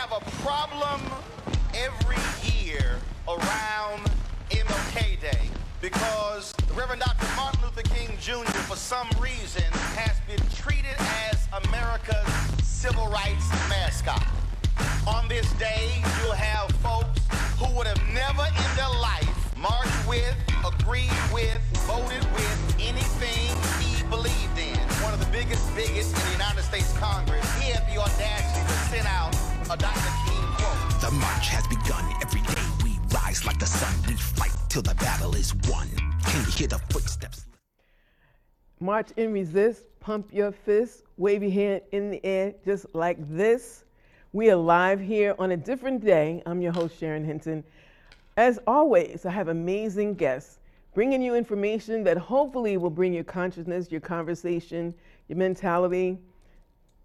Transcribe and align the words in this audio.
have 0.00 0.12
a 0.12 0.30
problem 0.40 0.98
every 1.74 2.16
year 2.50 2.96
around 3.28 4.00
MLK 4.48 5.20
Day 5.20 5.50
because 5.82 6.54
Reverend 6.74 7.02
Dr. 7.02 7.26
Martin 7.36 7.60
Luther 7.60 7.82
King 7.82 8.16
Jr., 8.18 8.50
for 8.64 8.76
some 8.76 9.10
reason, 9.20 9.62
has 10.00 10.16
been 10.26 10.40
treated 10.56 10.96
as 11.28 11.46
America's 11.68 12.32
civil 12.64 13.08
rights 13.08 13.46
mascot. 13.68 14.24
On 15.06 15.28
this 15.28 15.52
day, 15.54 16.02
you'll 16.22 16.32
have 16.32 16.70
folks 16.76 17.20
who 17.58 17.68
would 17.76 17.86
have 17.86 18.00
never 18.08 18.46
in 18.56 18.70
their 18.76 18.94
life 19.02 19.52
marched 19.58 20.08
with, 20.08 20.34
agreed 20.64 21.12
with, 21.30 21.60
voted 21.84 22.24
with 22.32 22.76
anything 22.80 23.52
he 23.84 24.02
believed 24.08 24.56
in. 24.56 24.80
One 25.04 25.12
of 25.12 25.20
the 25.20 25.30
biggest 25.30 25.60
bigots 25.76 26.08
in 26.08 26.24
the 26.24 26.32
United 26.32 26.62
States 26.62 26.96
Congress, 26.96 27.44
he 27.60 27.70
had 27.70 27.84
the 27.92 28.00
audacity 28.00 28.64
to 28.64 28.78
send 28.88 29.06
out 29.06 29.29
The 29.70 31.10
march 31.20 31.48
has 31.50 31.64
begun. 31.68 32.04
Every 32.20 32.40
day 32.40 32.60
we 32.82 32.98
rise 33.14 33.46
like 33.46 33.60
the 33.60 33.66
sun. 33.66 33.94
We 34.08 34.14
fight 34.14 34.50
till 34.68 34.82
the 34.82 34.96
battle 34.96 35.36
is 35.36 35.54
won. 35.68 35.86
Can 36.24 36.44
you 36.44 36.50
hear 36.50 36.66
the 36.66 36.80
footsteps? 36.90 37.46
March 38.80 39.10
and 39.16 39.32
resist, 39.32 39.84
pump 40.00 40.30
your 40.32 40.50
fist, 40.50 41.04
wave 41.18 41.44
your 41.44 41.52
hand 41.52 41.82
in 41.92 42.10
the 42.10 42.20
air 42.26 42.52
just 42.64 42.92
like 42.96 43.18
this. 43.36 43.84
We 44.32 44.50
are 44.50 44.56
live 44.56 44.98
here 44.98 45.36
on 45.38 45.52
a 45.52 45.56
different 45.56 46.04
day. 46.04 46.42
I'm 46.46 46.60
your 46.60 46.72
host, 46.72 46.98
Sharon 46.98 47.24
Hinton. 47.24 47.62
As 48.36 48.58
always, 48.66 49.24
I 49.24 49.30
have 49.30 49.46
amazing 49.46 50.14
guests 50.14 50.58
bringing 50.94 51.22
you 51.22 51.36
information 51.36 52.02
that 52.02 52.16
hopefully 52.16 52.76
will 52.76 52.90
bring 52.90 53.14
your 53.14 53.22
consciousness, 53.22 53.92
your 53.92 54.00
conversation, 54.00 54.92
your 55.28 55.38
mentality, 55.38 56.18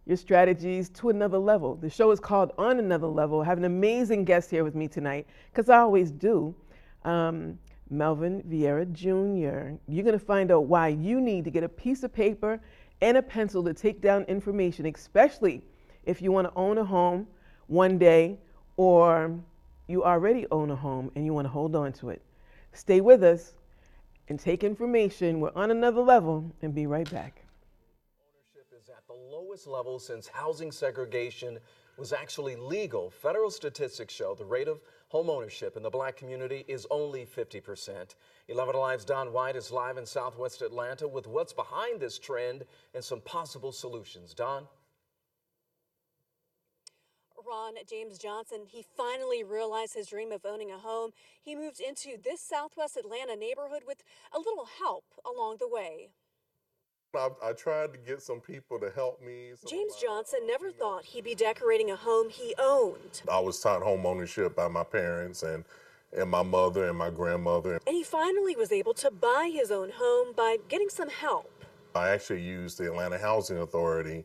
your 0.06 0.18
strategies 0.18 0.90
to 0.90 1.10
another 1.10 1.38
level. 1.38 1.76
The 1.76 1.90
show 1.90 2.12
is 2.12 2.20
called 2.20 2.52
On 2.58 2.80
Another 2.80 3.08
Level. 3.08 3.42
I 3.42 3.46
have 3.46 3.58
an 3.58 3.66
amazing 3.66 4.26
guest 4.26 4.52
here 4.52 4.64
with 4.64 4.76
me 4.76 4.88
tonight, 4.88 5.28
because 5.52 5.70
I 5.70 5.80
always 5.80 6.12
do. 6.12 6.56
Um, 7.04 7.58
Melvin 7.90 8.44
Vieira 8.50 8.92
Jr. 8.92 9.78
You're 9.88 10.04
going 10.04 10.18
to 10.18 10.20
find 10.20 10.52
out 10.52 10.66
why 10.66 10.88
you 10.90 11.22
need 11.22 11.44
to 11.46 11.52
get 11.52 11.64
a 11.64 11.70
piece 11.70 12.04
of 12.04 12.14
paper 12.14 12.60
and 13.02 13.18
a 13.18 13.22
pencil 13.22 13.64
to 13.64 13.74
take 13.74 14.02
down 14.02 14.24
information, 14.24 14.86
especially 14.88 15.62
if 16.06 16.22
you 16.22 16.32
want 16.32 16.48
to 16.48 16.54
own 16.56 16.78
a 16.78 16.84
home 16.84 17.28
one 17.68 17.98
day 17.98 18.40
or 18.78 19.38
you 19.88 20.04
already 20.04 20.46
own 20.52 20.72
a 20.72 20.76
home 20.76 21.12
and 21.16 21.26
you 21.26 21.34
want 21.34 21.46
to 21.46 21.50
hold 21.50 21.76
on 21.76 21.94
to 21.94 22.10
it. 22.10 22.22
Stay 22.74 23.02
with 23.02 23.24
us 23.24 23.54
and 24.28 24.40
take 24.40 24.64
information. 24.64 25.40
We're 25.40 25.52
on 25.56 25.72
another 25.72 26.02
level 26.02 26.52
and 26.62 26.74
be 26.74 26.88
right 26.88 27.10
back. 27.12 27.44
Ownership 28.20 28.68
is 28.82 28.90
at 28.90 29.06
the 29.08 29.14
lowest 29.56 29.68
level 29.68 30.00
since 30.00 30.28
housing 30.28 30.70
segregation 30.70 31.58
was 31.96 32.12
actually 32.12 32.58
legal. 32.58 33.10
Federal 33.10 33.50
statistics 33.50 34.14
show 34.14 34.36
the 34.36 34.44
rate 34.44 34.68
of 34.68 34.82
homeownership 35.14 35.78
in 35.78 35.84
the 35.84 35.90
black 35.90 36.18
community 36.18 36.66
is 36.68 36.86
only 36.92 37.26
50%. 37.26 38.16
11 38.50 38.76
Alive's 38.76 39.06
Don 39.06 39.32
White 39.32 39.56
is 39.56 39.72
live 39.72 39.96
in 39.96 40.06
southwest 40.06 40.62
Atlanta 40.62 41.08
with 41.08 41.26
what's 41.26 41.54
behind 41.54 42.02
this 42.02 42.20
trend 42.20 42.66
and 42.94 43.02
some 43.02 43.22
possible 43.22 43.72
solutions. 43.72 44.34
Don? 44.34 44.68
Ron 47.48 47.76
James 47.88 48.18
Johnson, 48.18 48.64
he 48.68 48.84
finally 48.98 49.42
realized 49.42 49.94
his 49.94 50.08
dream 50.08 50.34
of 50.34 50.46
owning 50.46 50.72
a 50.72 50.78
home. 50.78 51.12
He 51.42 51.56
moved 51.56 51.80
into 51.80 52.18
this 52.22 52.42
southwest 52.42 52.98
Atlanta 52.98 53.38
neighborhood 53.38 53.84
with 53.88 54.04
a 54.34 54.40
little 54.40 54.68
help 54.80 55.06
along 55.26 55.58
the 55.60 55.70
way. 55.70 56.10
I, 57.16 57.30
I 57.44 57.54
tried 57.54 57.94
to 57.94 58.00
get 58.00 58.22
some 58.22 58.40
people 58.42 58.80
to 58.80 58.90
help 58.92 59.22
me. 59.22 59.54
James 59.68 59.96
Johnson 60.02 60.42
uh, 60.44 60.48
never 60.48 60.72
thought 60.72 61.06
he'd 61.06 61.24
be 61.24 61.36
decorating 61.36 61.92
a 61.92 61.96
home 61.96 62.30
he 62.30 62.54
owned. 62.60 63.22
I 63.32 63.40
was 63.40 63.60
taught 63.60 63.82
home 63.82 64.06
ownership 64.06 64.56
by 64.56 64.68
my 64.68 64.84
parents 64.84 65.44
and 65.44 65.64
and 66.16 66.30
my 66.30 66.44
mother 66.44 66.88
and 66.88 66.98
my 66.98 67.10
grandmother. 67.10 67.80
And 67.86 67.96
he 67.96 68.04
finally 68.04 68.56
was 68.56 68.72
able 68.72 68.94
to 68.96 69.12
buy 69.12 69.52
his 69.54 69.70
own 69.70 69.92
home 69.96 70.34
by 70.36 70.58
getting 70.70 70.88
some 70.88 71.10
help. 71.10 71.52
I 71.94 72.10
actually 72.10 72.42
used 72.42 72.78
the 72.78 72.86
Atlanta 72.86 73.18
Housing 73.18 73.58
Authority 73.58 74.24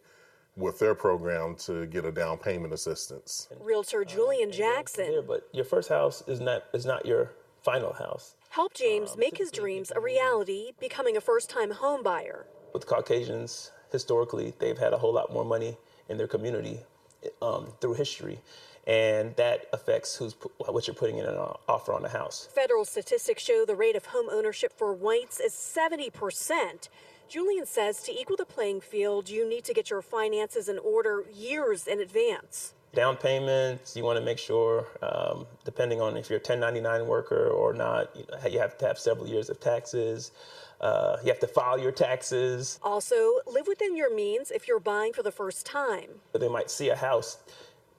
with 0.57 0.79
their 0.79 0.95
program 0.95 1.57
to 1.57 1.87
get 1.87 2.05
a 2.05 2.13
down 2.13 2.39
payment 2.39 2.73
assistance. 2.73 3.49
Realtor 3.61 4.03
uh, 4.03 4.05
Julian 4.05 4.53
Jackson. 4.53 5.25
but 5.27 5.49
your 5.53 5.65
first 5.65 5.89
house 5.89 6.23
is 6.29 6.41
not 6.41 6.65
is 6.73 6.87
not 6.87 7.07
your 7.07 7.33
final 7.63 7.93
house. 7.93 8.37
Help 8.51 8.75
James 8.75 9.13
uh, 9.13 9.17
make 9.17 9.39
his 9.39 9.51
dreams 9.51 9.93
a 9.95 10.01
reality, 10.01 10.73
becoming 10.81 11.17
a 11.17 11.21
first-time 11.21 11.71
home 11.71 12.03
buyer. 12.03 12.47
With 12.73 12.87
Caucasians, 12.87 13.71
historically, 13.93 14.55
they've 14.59 14.79
had 14.79 14.93
a 14.93 14.99
whole 14.99 15.13
lot 15.13 15.33
more 15.33 15.45
money 15.45 15.77
in 16.09 16.19
their 16.19 16.29
community 16.29 16.81
um, 17.43 17.73
through 17.81 17.95
history. 17.95 18.41
And 18.87 19.37
that 19.37 19.67
affects 19.73 20.17
who's 20.17 20.35
what 20.57 20.87
you're 20.87 20.95
putting 20.95 21.19
in 21.19 21.27
an 21.27 21.37
offer 21.69 21.93
on 21.93 22.03
the 22.03 22.09
house. 22.09 22.49
Federal 22.53 22.85
statistics 22.85 23.43
show 23.43 23.65
the 23.67 23.77
rate 23.77 23.95
of 23.95 24.07
home 24.07 24.29
ownership 24.33 24.73
for 24.73 24.93
whites 24.93 25.39
is 25.39 25.53
70 25.53 26.11
percent. 26.11 26.89
Julian 27.29 27.67
says 27.67 28.03
to 28.03 28.13
equal 28.13 28.37
the 28.37 28.45
playing 28.45 28.81
field, 28.81 29.29
you 29.29 29.49
need 29.49 29.63
to 29.65 29.73
get 29.73 29.91
your 29.91 30.03
finances 30.03 30.69
in 30.69 30.79
order 30.79 31.25
years 31.33 31.87
in 31.87 32.01
advance. 32.01 32.75
Down 32.93 33.17
payments, 33.17 33.95
you 33.95 34.03
want 34.03 34.19
to 34.19 34.25
make 34.25 34.39
sure, 34.39 34.89
um, 35.01 35.47
depending 35.65 36.01
on 36.01 36.17
if 36.17 36.29
you're 36.29 36.39
a 36.39 36.43
1099 36.43 37.07
worker 37.07 37.47
or 37.47 37.73
not, 37.73 38.11
you 38.51 38.59
have 38.59 38.77
to 38.79 38.87
have 38.87 38.99
several 38.99 39.29
years 39.29 39.49
of 39.49 39.61
taxes. 39.61 40.33
Uh, 40.81 41.19
you 41.23 41.29
have 41.29 41.41
to 41.41 41.47
file 41.47 41.79
your 41.79 41.93
taxes. 41.93 42.79
Also, 42.83 43.41
live 43.47 43.67
within 43.67 43.97
your 43.97 44.15
means 44.15 44.51
if 44.51 44.67
you're 44.67 44.81
buying 44.81 45.13
for 45.13 45.23
the 45.23 45.31
first 45.31 45.67
time. 45.67 46.09
They 46.33 46.49
might 46.49 46.71
see 46.71 46.89
a 46.89 46.97
house, 46.97 47.39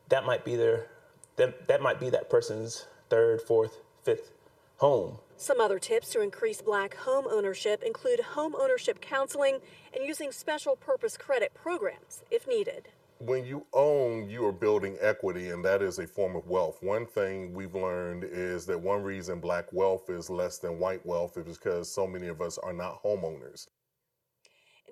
that 0.10 0.26
might 0.26 0.44
be 0.44 0.56
their, 0.56 0.88
that, 1.36 1.68
that 1.68 1.82
might 1.82 2.00
be 2.00 2.10
that 2.10 2.30
person's 2.30 2.86
third, 3.10 3.42
fourth, 3.42 3.78
fifth 4.04 4.32
home. 4.78 5.20
Some 5.38 5.60
other 5.60 5.80
tips 5.80 6.10
to 6.12 6.22
increase 6.22 6.62
black 6.62 6.96
home 6.96 7.26
ownership 7.30 7.84
include 7.84 8.20
home 8.20 8.56
ownership 8.60 9.02
counseling 9.02 9.60
and 9.94 10.04
using 10.06 10.32
special 10.32 10.76
purpose 10.76 11.18
credit 11.18 11.54
programs 11.54 12.24
if 12.30 12.48
needed. 12.48 12.90
When 13.26 13.46
you 13.46 13.68
own, 13.72 14.32
you 14.32 14.44
are 14.48 14.52
building 14.52 14.98
equity, 15.00 15.50
and 15.52 15.64
that 15.64 15.84
is 15.84 16.00
a 16.00 16.08
form 16.08 16.36
of 16.36 16.48
wealth. 16.48 16.82
One 16.82 17.06
thing 17.06 17.54
we've 17.54 17.76
learned 17.76 18.24
is 18.24 18.66
that 18.66 18.82
one 18.82 19.04
reason 19.04 19.40
black 19.40 19.72
wealth 19.72 20.10
is 20.10 20.28
less 20.28 20.58
than 20.58 20.80
white 20.80 21.06
wealth 21.06 21.38
is 21.38 21.60
because 21.60 21.94
so 21.94 22.08
many 22.08 22.30
of 22.30 22.42
us 22.42 22.58
are 22.58 22.74
not 22.74 23.04
homeowners. 23.04 23.68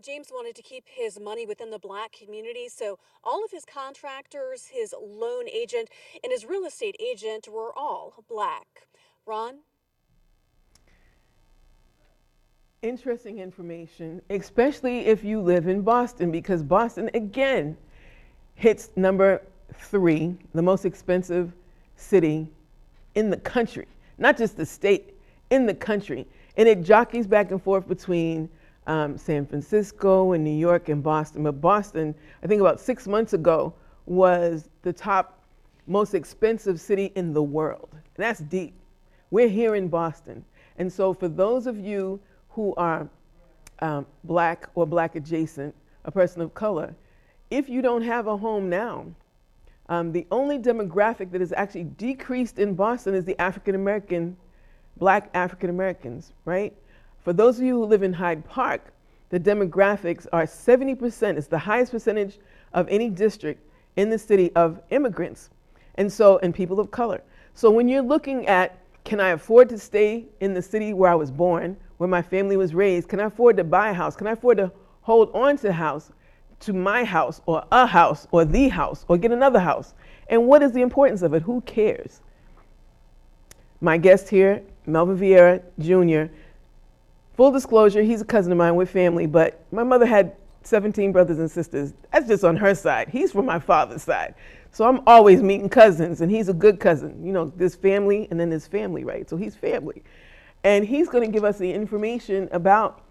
James 0.03 0.27
wanted 0.31 0.55
to 0.57 0.61
keep 0.61 0.83
his 0.87 1.19
money 1.19 1.47
within 1.47 1.71
the 1.71 1.79
black 1.79 2.11
community, 2.11 2.69
so 2.69 2.99
all 3.23 3.43
of 3.43 3.49
his 3.49 3.65
contractors, 3.65 4.67
his 4.67 4.93
loan 5.01 5.49
agent, 5.49 5.89
and 6.23 6.31
his 6.31 6.45
real 6.45 6.65
estate 6.65 6.97
agent 6.99 7.47
were 7.47 7.75
all 7.75 8.23
black. 8.29 8.87
Ron? 9.25 9.61
interesting 12.81 13.39
information, 13.39 14.21
especially 14.29 14.99
if 14.99 15.23
you 15.23 15.41
live 15.41 15.67
in 15.67 15.81
Boston, 15.81 16.31
because 16.31 16.63
Boston, 16.63 17.09
again, 17.13 17.75
hits 18.59 18.89
number 18.97 19.41
three, 19.73 20.35
the 20.53 20.61
most 20.61 20.83
expensive 20.83 21.53
city 21.95 22.45
in 23.15 23.29
the 23.29 23.37
country, 23.37 23.87
not 24.17 24.37
just 24.37 24.57
the 24.57 24.65
state, 24.65 25.15
in 25.49 25.65
the 25.65 25.73
country. 25.73 26.27
And 26.57 26.67
it 26.67 26.83
jockeys 26.83 27.25
back 27.25 27.51
and 27.51 27.63
forth 27.63 27.87
between 27.87 28.49
um, 28.85 29.17
San 29.17 29.45
Francisco 29.45 30.33
and 30.33 30.43
New 30.43 30.57
York 30.57 30.89
and 30.89 31.01
Boston. 31.01 31.43
But 31.43 31.61
Boston, 31.61 32.13
I 32.43 32.47
think 32.47 32.59
about 32.59 32.81
six 32.81 33.07
months 33.07 33.31
ago, 33.31 33.73
was 34.05 34.67
the 34.81 34.91
top 34.91 35.41
most 35.87 36.13
expensive 36.13 36.81
city 36.81 37.13
in 37.15 37.31
the 37.33 37.41
world. 37.41 37.87
And 37.93 38.01
that's 38.17 38.41
deep. 38.41 38.73
We're 39.31 39.47
here 39.47 39.75
in 39.75 39.87
Boston. 39.87 40.43
And 40.77 40.91
so, 40.91 41.13
for 41.13 41.29
those 41.29 41.65
of 41.65 41.79
you 41.79 42.19
who 42.49 42.73
are 42.75 43.07
um, 43.79 44.05
black 44.25 44.67
or 44.75 44.85
black 44.85 45.15
adjacent, 45.15 45.73
a 46.03 46.11
person 46.11 46.41
of 46.41 46.53
color, 46.53 46.93
if 47.49 47.69
you 47.69 47.81
don't 47.81 48.01
have 48.01 48.27
a 48.27 48.37
home 48.37 48.69
now, 48.69 49.05
um, 49.87 50.11
the 50.11 50.27
only 50.31 50.59
demographic 50.59 51.31
that 51.31 51.41
has 51.41 51.51
actually 51.53 51.85
decreased 51.85 52.59
in 52.59 52.75
Boston 52.75 53.15
is 53.15 53.25
the 53.25 53.39
African 53.41 53.75
American, 53.75 54.37
black 54.97 55.29
African 55.33 55.69
Americans, 55.69 56.33
right? 56.45 56.73
For 57.21 57.33
those 57.33 57.57
of 57.57 57.65
you 57.65 57.75
who 57.75 57.85
live 57.85 58.03
in 58.03 58.13
Hyde 58.13 58.45
Park, 58.45 58.93
the 59.29 59.39
demographics 59.39 60.27
are 60.31 60.45
70%. 60.45 61.37
It's 61.37 61.47
the 61.47 61.57
highest 61.57 61.91
percentage 61.91 62.39
of 62.73 62.87
any 62.89 63.09
district 63.09 63.61
in 63.95 64.09
the 64.09 64.19
city 64.19 64.51
of 64.55 64.81
immigrants. 64.89 65.49
And 65.95 66.11
so, 66.11 66.37
and 66.39 66.53
people 66.53 66.79
of 66.79 66.91
color. 66.91 67.21
So 67.55 67.71
when 67.71 67.87
you're 67.87 68.01
looking 68.01 68.47
at, 68.47 68.77
can 69.03 69.19
I 69.19 69.29
afford 69.29 69.69
to 69.69 69.77
stay 69.77 70.25
in 70.39 70.53
the 70.53 70.61
city 70.61 70.93
where 70.93 71.11
I 71.11 71.15
was 71.15 71.31
born? 71.31 71.77
where 71.99 72.07
my 72.07 72.21
family 72.21 72.55
was 72.55 72.73
raised? 72.73 73.09
Can 73.09 73.19
I 73.19 73.25
afford 73.25 73.57
to 73.57 73.63
buy 73.63 73.89
a 73.89 73.93
house? 73.93 74.15
Can 74.15 74.25
I 74.25 74.31
afford 74.31 74.57
to 74.57 74.71
hold 75.01 75.29
on 75.35 75.57
to 75.57 75.67
a 75.67 75.73
house, 75.73 76.11
to 76.61 76.73
my 76.73 77.03
house, 77.03 77.41
or 77.45 77.63
a 77.71 77.85
house, 77.85 78.27
or 78.31 78.45
the 78.45 78.67
house, 78.69 79.05
or 79.07 79.17
get 79.17 79.31
another 79.31 79.59
house? 79.59 79.93
And 80.27 80.47
what 80.47 80.61
is 80.61 80.71
the 80.71 80.81
importance 80.81 81.21
of 81.21 81.33
it? 81.33 81.41
Who 81.43 81.61
cares? 81.61 82.21
My 83.81 83.97
guest 83.97 84.29
here, 84.29 84.61
Melvin 84.85 85.17
Vieira 85.17 85.63
Jr., 85.79 86.33
full 87.35 87.51
disclosure, 87.51 88.01
he's 88.01 88.21
a 88.21 88.25
cousin 88.25 88.51
of 88.51 88.57
mine 88.57 88.75
with 88.75 88.89
family, 88.89 89.25
but 89.25 89.63
my 89.71 89.83
mother 89.83 90.05
had 90.05 90.35
17 90.63 91.11
brothers 91.11 91.39
and 91.39 91.49
sisters. 91.49 91.93
That's 92.11 92.27
just 92.27 92.43
on 92.43 92.57
her 92.57 92.75
side. 92.75 93.07
He's 93.09 93.31
from 93.31 93.45
my 93.45 93.59
father's 93.59 94.03
side. 94.03 94.35
So 94.71 94.85
I'm 94.85 95.01
always 95.07 95.41
meeting 95.41 95.69
cousins, 95.69 96.21
and 96.21 96.29
he's 96.29 96.49
a 96.49 96.53
good 96.53 96.79
cousin. 96.79 97.25
You 97.25 97.31
know, 97.31 97.51
this 97.55 97.75
family 97.75 98.27
and 98.29 98.39
then 98.39 98.49
this 98.49 98.67
family, 98.67 99.03
right? 99.03 99.29
So 99.29 99.37
he's 99.37 99.55
family. 99.55 100.03
And 100.63 100.85
he's 100.85 101.07
going 101.09 101.23
to 101.23 101.31
give 101.31 101.43
us 101.43 101.57
the 101.57 101.71
information 101.71 102.49
about 102.51 103.01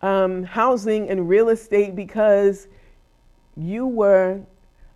um, 0.00 0.44
housing 0.44 1.10
and 1.10 1.28
real 1.28 1.48
estate 1.48 1.94
because 1.96 2.68
you 3.56 3.86
were 3.86 4.40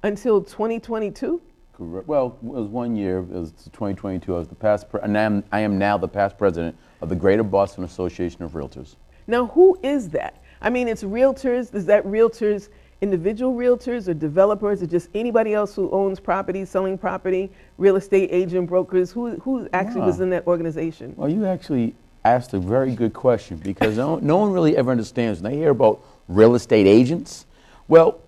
until 0.02 0.42
2022. 0.42 1.40
Correct. 1.76 2.08
Well, 2.08 2.38
it 2.42 2.46
was 2.46 2.68
one 2.68 2.96
year. 2.96 3.18
It 3.18 3.28
was 3.28 3.52
2022. 3.52 4.34
I 4.34 4.38
was 4.38 4.48
the 4.48 4.54
past, 4.54 4.88
pre- 4.88 5.00
and 5.02 5.16
I 5.16 5.22
am, 5.22 5.44
I 5.52 5.60
am 5.60 5.78
now 5.78 5.98
the 5.98 6.08
past 6.08 6.38
president 6.38 6.76
of 7.02 7.08
the 7.10 7.16
Greater 7.16 7.42
Boston 7.42 7.84
Association 7.84 8.42
of 8.42 8.52
Realtors. 8.52 8.96
Now, 9.26 9.46
who 9.46 9.78
is 9.82 10.08
that? 10.10 10.42
I 10.62 10.70
mean, 10.70 10.88
it's 10.88 11.02
realtors. 11.02 11.74
Is 11.74 11.84
that 11.86 12.04
realtors, 12.06 12.70
individual 13.02 13.54
realtors 13.54 14.08
or 14.08 14.14
developers 14.14 14.82
or 14.82 14.86
just 14.86 15.10
anybody 15.14 15.52
else 15.52 15.74
who 15.74 15.90
owns 15.90 16.18
property, 16.18 16.64
selling 16.64 16.96
property, 16.96 17.50
real 17.76 17.96
estate 17.96 18.30
agent, 18.32 18.68
brokers? 18.68 19.12
Who, 19.12 19.36
who 19.40 19.68
actually 19.74 20.02
was 20.02 20.20
in 20.20 20.30
that 20.30 20.46
organization? 20.46 21.12
Well, 21.16 21.28
you 21.28 21.44
actually 21.44 21.94
asked 22.24 22.54
a 22.54 22.58
very 22.58 22.94
good 22.94 23.12
question 23.12 23.58
because 23.58 23.98
no, 23.98 24.16
no 24.16 24.38
one 24.38 24.52
really 24.52 24.76
ever 24.78 24.90
understands. 24.90 25.42
When 25.42 25.52
they 25.52 25.58
hear 25.58 25.70
about 25.70 26.02
real 26.26 26.54
estate 26.54 26.86
agents, 26.86 27.44
well, 27.86 28.20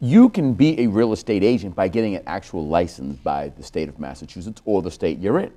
you 0.00 0.28
can 0.30 0.54
be 0.54 0.80
a 0.80 0.86
real 0.86 1.12
estate 1.12 1.44
agent 1.44 1.74
by 1.74 1.88
getting 1.88 2.16
an 2.16 2.22
actual 2.26 2.66
license 2.66 3.18
by 3.18 3.50
the 3.50 3.62
state 3.62 3.86
of 3.88 3.98
Massachusetts 3.98 4.62
or 4.64 4.80
the 4.80 4.90
state 4.90 5.18
you're 5.18 5.38
in. 5.38 5.52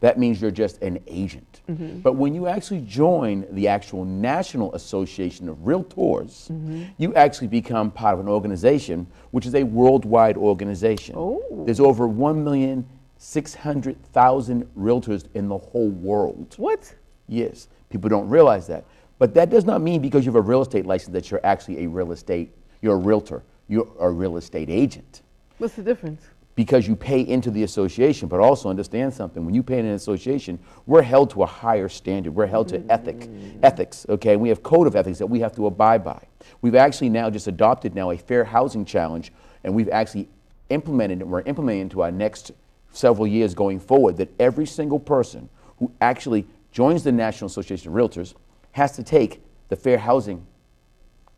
That 0.00 0.18
means 0.18 0.40
you're 0.40 0.52
just 0.52 0.82
an 0.82 0.98
agent. 1.08 1.60
Mm-hmm. 1.68 2.00
But 2.00 2.14
when 2.14 2.34
you 2.34 2.48
actually 2.48 2.80
join 2.82 3.46
the 3.50 3.68
actual 3.68 4.04
National 4.04 4.74
Association 4.74 5.48
of 5.48 5.56
Realtors, 5.58 6.50
mm-hmm. 6.50 6.84
you 6.98 7.14
actually 7.14 7.46
become 7.48 7.90
part 7.90 8.14
of 8.14 8.20
an 8.20 8.28
organization 8.28 9.08
which 9.32 9.44
is 9.46 9.56
a 9.56 9.64
worldwide 9.64 10.36
organization. 10.36 11.16
Oh. 11.16 11.64
There's 11.64 11.80
over 11.80 12.06
1,600,000 12.08 14.66
realtors 14.76 15.24
in 15.34 15.48
the 15.48 15.58
whole 15.58 15.90
world. 15.90 16.54
What? 16.58 16.94
Yes, 17.26 17.66
people 17.90 18.08
don't 18.08 18.28
realize 18.28 18.68
that. 18.68 18.84
But 19.18 19.34
that 19.34 19.50
does 19.50 19.64
not 19.64 19.82
mean 19.82 20.00
because 20.00 20.24
you 20.24 20.30
have 20.30 20.36
a 20.36 20.40
real 20.40 20.62
estate 20.62 20.86
license 20.86 21.12
that 21.12 21.28
you're 21.28 21.44
actually 21.44 21.84
a 21.84 21.88
real 21.88 22.12
estate, 22.12 22.54
you're 22.82 22.94
a 22.94 22.98
realtor, 22.98 23.42
you're 23.68 23.88
a 24.00 24.10
real 24.10 24.36
estate 24.36 24.70
agent. 24.70 25.22
What's 25.58 25.74
the 25.74 25.82
difference? 25.82 26.22
Because 26.54 26.88
you 26.88 26.96
pay 26.96 27.20
into 27.20 27.50
the 27.52 27.62
association, 27.62 28.28
but 28.28 28.40
also 28.40 28.68
understand 28.68 29.14
something. 29.14 29.44
When 29.44 29.54
you 29.54 29.62
pay 29.62 29.78
in 29.78 29.86
an 29.86 29.92
association, 29.92 30.58
we're 30.86 31.02
held 31.02 31.30
to 31.30 31.44
a 31.44 31.46
higher 31.46 31.88
standard. 31.88 32.34
We're 32.34 32.46
held 32.46 32.68
to 32.68 32.80
mm. 32.80 32.86
ethic, 32.90 33.28
ethics, 33.62 34.06
okay? 34.08 34.36
We 34.36 34.48
have 34.48 34.62
code 34.64 34.88
of 34.88 34.96
ethics 34.96 35.18
that 35.18 35.26
we 35.26 35.38
have 35.40 35.54
to 35.54 35.66
abide 35.66 36.02
by. 36.02 36.20
We've 36.60 36.74
actually 36.74 37.10
now 37.10 37.30
just 37.30 37.46
adopted 37.46 37.94
now 37.94 38.10
a 38.10 38.16
fair 38.16 38.42
housing 38.44 38.84
challenge, 38.84 39.32
and 39.62 39.72
we've 39.72 39.88
actually 39.88 40.28
implemented 40.70 41.20
it. 41.20 41.28
We're 41.28 41.42
implementing 41.42 41.82
into 41.82 42.02
our 42.02 42.10
next 42.10 42.50
several 42.90 43.26
years 43.26 43.54
going 43.54 43.78
forward 43.78 44.16
that 44.16 44.28
every 44.40 44.66
single 44.66 44.98
person 44.98 45.48
who 45.78 45.92
actually 46.00 46.44
joins 46.72 47.04
the 47.04 47.12
National 47.12 47.46
Association 47.46 47.88
of 47.88 47.94
Realtors 47.94 48.34
has 48.72 48.92
to 48.96 49.02
take 49.02 49.42
the 49.68 49.76
fair 49.76 49.98
housing 49.98 50.44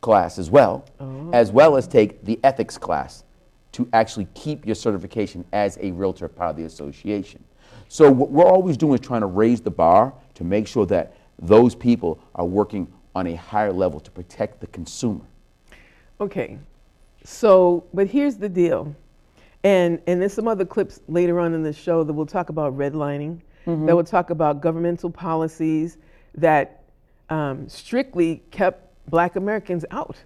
class 0.01 0.37
as 0.37 0.49
well, 0.49 0.85
as 1.31 1.51
well 1.51 1.77
as 1.77 1.87
take 1.87 2.25
the 2.25 2.39
ethics 2.43 2.77
class 2.77 3.23
to 3.71 3.87
actually 3.93 4.27
keep 4.33 4.65
your 4.65 4.75
certification 4.75 5.45
as 5.53 5.77
a 5.81 5.91
realtor 5.91 6.27
part 6.27 6.51
of 6.51 6.57
the 6.57 6.65
association. 6.65 7.43
So 7.87 8.11
what 8.11 8.31
we're 8.31 8.45
always 8.45 8.77
doing 8.77 8.95
is 8.95 8.99
trying 8.99 9.21
to 9.21 9.27
raise 9.27 9.61
the 9.61 9.71
bar 9.71 10.13
to 10.35 10.43
make 10.43 10.67
sure 10.67 10.85
that 10.87 11.15
those 11.39 11.75
people 11.75 12.19
are 12.35 12.45
working 12.45 12.91
on 13.15 13.27
a 13.27 13.35
higher 13.35 13.71
level 13.73 13.99
to 13.99 14.11
protect 14.11 14.59
the 14.59 14.67
consumer. 14.67 15.25
Okay. 16.19 16.57
So, 17.23 17.83
but 17.93 18.07
here's 18.07 18.37
the 18.37 18.49
deal. 18.49 18.95
And 19.63 20.01
and 20.07 20.19
there's 20.21 20.33
some 20.33 20.47
other 20.47 20.65
clips 20.65 21.01
later 21.07 21.39
on 21.39 21.53
in 21.53 21.61
the 21.61 21.73
show 21.73 22.03
that 22.03 22.13
will 22.13 22.25
talk 22.25 22.49
about 22.49 22.75
redlining, 22.75 23.41
that 23.65 23.95
will 23.95 24.03
talk 24.03 24.31
about 24.31 24.59
governmental 24.59 25.09
policies 25.09 25.97
that 26.35 26.83
um, 27.29 27.69
strictly 27.69 28.41
kept 28.49 28.90
black 29.07 29.35
Americans 29.35 29.85
out. 29.91 30.17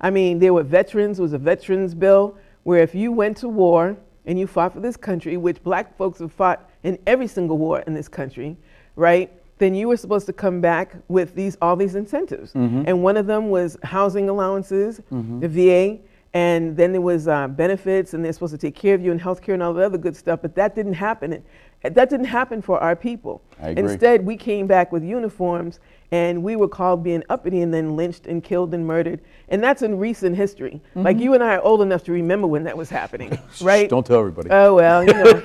I 0.00 0.10
mean, 0.10 0.38
there 0.38 0.52
were 0.52 0.62
veterans, 0.62 1.20
was 1.20 1.32
a 1.32 1.38
veterans 1.38 1.94
bill 1.94 2.36
where 2.64 2.80
if 2.82 2.94
you 2.94 3.12
went 3.12 3.36
to 3.38 3.48
war 3.48 3.96
and 4.26 4.38
you 4.38 4.46
fought 4.46 4.72
for 4.72 4.80
this 4.80 4.96
country, 4.96 5.36
which 5.36 5.62
black 5.62 5.96
folks 5.96 6.18
have 6.20 6.32
fought 6.32 6.68
in 6.82 6.98
every 7.06 7.26
single 7.26 7.58
war 7.58 7.80
in 7.86 7.94
this 7.94 8.08
country, 8.08 8.56
right? 8.96 9.30
Then 9.58 9.74
you 9.74 9.88
were 9.88 9.96
supposed 9.96 10.26
to 10.26 10.32
come 10.32 10.60
back 10.60 10.94
with 11.08 11.34
these 11.36 11.56
all 11.62 11.76
these 11.76 11.94
incentives, 11.94 12.52
and 12.54 13.02
one 13.02 13.16
of 13.16 13.26
them 13.26 13.48
was 13.48 13.76
housing 13.84 14.28
allowances, 14.28 15.00
the 15.40 15.48
VA, 15.48 15.98
and 16.34 16.76
then 16.76 16.90
there 16.92 17.00
was 17.00 17.28
uh, 17.28 17.46
benefits, 17.46 18.14
and 18.14 18.24
they're 18.24 18.32
supposed 18.32 18.52
to 18.52 18.58
take 18.58 18.74
care 18.74 18.94
of 18.94 19.02
you 19.02 19.12
and 19.12 19.20
health 19.20 19.40
care 19.42 19.54
and 19.54 19.62
all 19.62 19.72
the 19.74 19.84
other 19.84 19.98
good 19.98 20.16
stuff. 20.16 20.40
But 20.42 20.54
that 20.56 20.74
didn't 20.74 20.94
happen. 20.94 21.32
It- 21.34 21.44
that 21.82 22.08
didn't 22.10 22.26
happen 22.26 22.62
for 22.62 22.78
our 22.78 22.94
people. 22.94 23.42
I 23.60 23.70
agree. 23.70 23.82
Instead, 23.92 24.24
we 24.24 24.36
came 24.36 24.68
back 24.68 24.92
with 24.92 25.02
uniforms, 25.02 25.80
and 26.12 26.42
we 26.42 26.56
were 26.56 26.68
called 26.68 27.02
being 27.02 27.24
uppity, 27.30 27.62
and 27.62 27.72
then 27.72 27.96
lynched 27.96 28.26
and 28.26 28.44
killed 28.44 28.74
and 28.74 28.86
murdered. 28.86 29.20
And 29.48 29.64
that's 29.64 29.80
in 29.80 29.98
recent 29.98 30.36
history. 30.36 30.80
Like 30.94 31.18
you 31.18 31.32
and 31.32 31.42
I 31.42 31.56
are 31.56 31.62
old 31.62 31.80
enough 31.80 32.04
to 32.04 32.12
remember 32.12 32.46
when 32.46 32.64
that 32.64 32.76
was 32.76 32.90
happening, 32.90 33.36
right? 33.62 33.88
Don't 33.88 34.06
tell 34.06 34.20
everybody. 34.20 34.50
Oh 34.50 34.74
well, 34.74 35.02
you 35.02 35.14
know, 35.14 35.42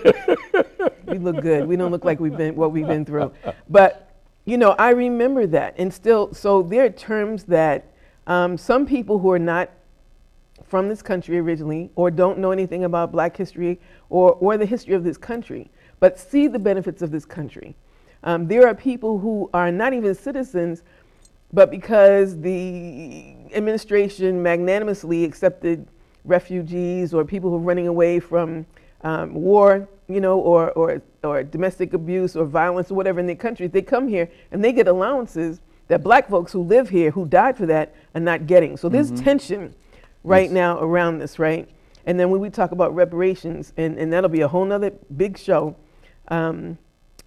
we 1.08 1.18
look 1.20 1.42
good. 1.42 1.68
We 1.68 1.78
don't 1.78 1.90
look 1.90 2.04
like 2.04 2.20
we've 2.20 2.36
been 2.36 2.56
what 2.56 2.74
we've 2.74 2.86
been 2.86 3.06
through. 3.06 3.32
But 3.70 4.14
you 4.44 4.58
know, 4.58 4.72
I 4.72 4.90
remember 4.90 5.48
that, 5.48 5.74
and 5.78 5.94
still, 5.94 6.34
so 6.34 6.62
there 6.62 6.84
are 6.84 6.90
terms 6.90 7.46
that 7.46 7.86
um, 8.28 8.58
some 8.58 8.86
people 8.86 9.20
who 9.20 9.32
are 9.32 9.40
not 9.40 9.70
from 10.66 10.90
this 10.90 11.02
country 11.02 11.38
originally, 11.38 11.92
or 11.96 12.12
don't 12.12 12.40
know 12.40 12.52
anything 12.52 12.84
about 12.84 13.14
Black 13.14 13.38
history 13.38 13.80
or 14.10 14.34
or 14.34 14.58
the 14.58 14.66
history 14.66 14.96
of 14.96 15.06
this 15.06 15.18
country, 15.18 15.72
but 16.02 16.20
see 16.20 16.48
the 16.48 16.60
benefits 16.60 17.02
of 17.02 17.12
this 17.12 17.24
country. 17.24 17.78
Um, 18.24 18.48
there 18.48 18.68
are 18.68 18.76
people 18.76 19.20
who 19.20 19.50
are 19.54 19.72
not 19.72 19.94
even 19.94 20.14
citizens, 20.16 20.84
but 21.54 21.72
because 21.72 22.40
the 22.42 23.34
administration 23.54 24.42
magnanimously 24.42 25.24
accepted 25.24 25.88
refugees 26.26 27.14
or 27.14 27.24
people 27.24 27.50
who 27.50 27.56
are 27.58 27.60
running 27.60 27.88
away 27.88 28.20
from 28.20 28.66
um, 29.02 29.34
war, 29.34 29.88
you 30.08 30.20
know, 30.20 30.40
or, 30.40 30.72
or, 30.72 31.02
or 31.24 31.44
domestic 31.44 31.94
abuse 31.94 32.36
or 32.36 32.46
violence 32.46 32.92
or 32.92 32.96
whatever 32.96 33.20
in 33.20 33.26
their 33.26 33.36
countries, 33.36 33.72
they 33.72 33.82
come 33.82 34.08
here 34.08 34.30
and 34.52 34.64
they 34.64 34.74
get 34.74 34.88
allowances 34.88 35.62
that 35.88 36.04
black 36.04 36.30
folks 36.30 36.52
who 36.52 36.62
live 36.64 36.90
here, 36.90 37.12
who 37.12 37.26
died 37.26 37.56
for 37.56 37.66
that, 37.66 37.96
are 38.14 38.20
not 38.22 38.46
getting. 38.46 38.76
So 38.76 38.90
there's 38.90 39.12
tension 39.12 39.74
right 40.24 40.52
now 40.52 40.80
around 40.80 41.20
this, 41.20 41.40
right? 41.40 41.70
And 42.06 42.20
then 42.20 42.30
when 42.30 42.42
we 42.42 42.50
talk 42.50 42.72
about 42.72 42.94
reparations, 42.96 43.74
and, 43.78 43.98
and 43.98 44.12
that'll 44.12 44.30
be 44.30 44.42
a 44.42 44.48
whole 44.48 44.66
nother 44.66 44.92
big 45.16 45.38
show 45.38 45.76
um, 46.28 46.78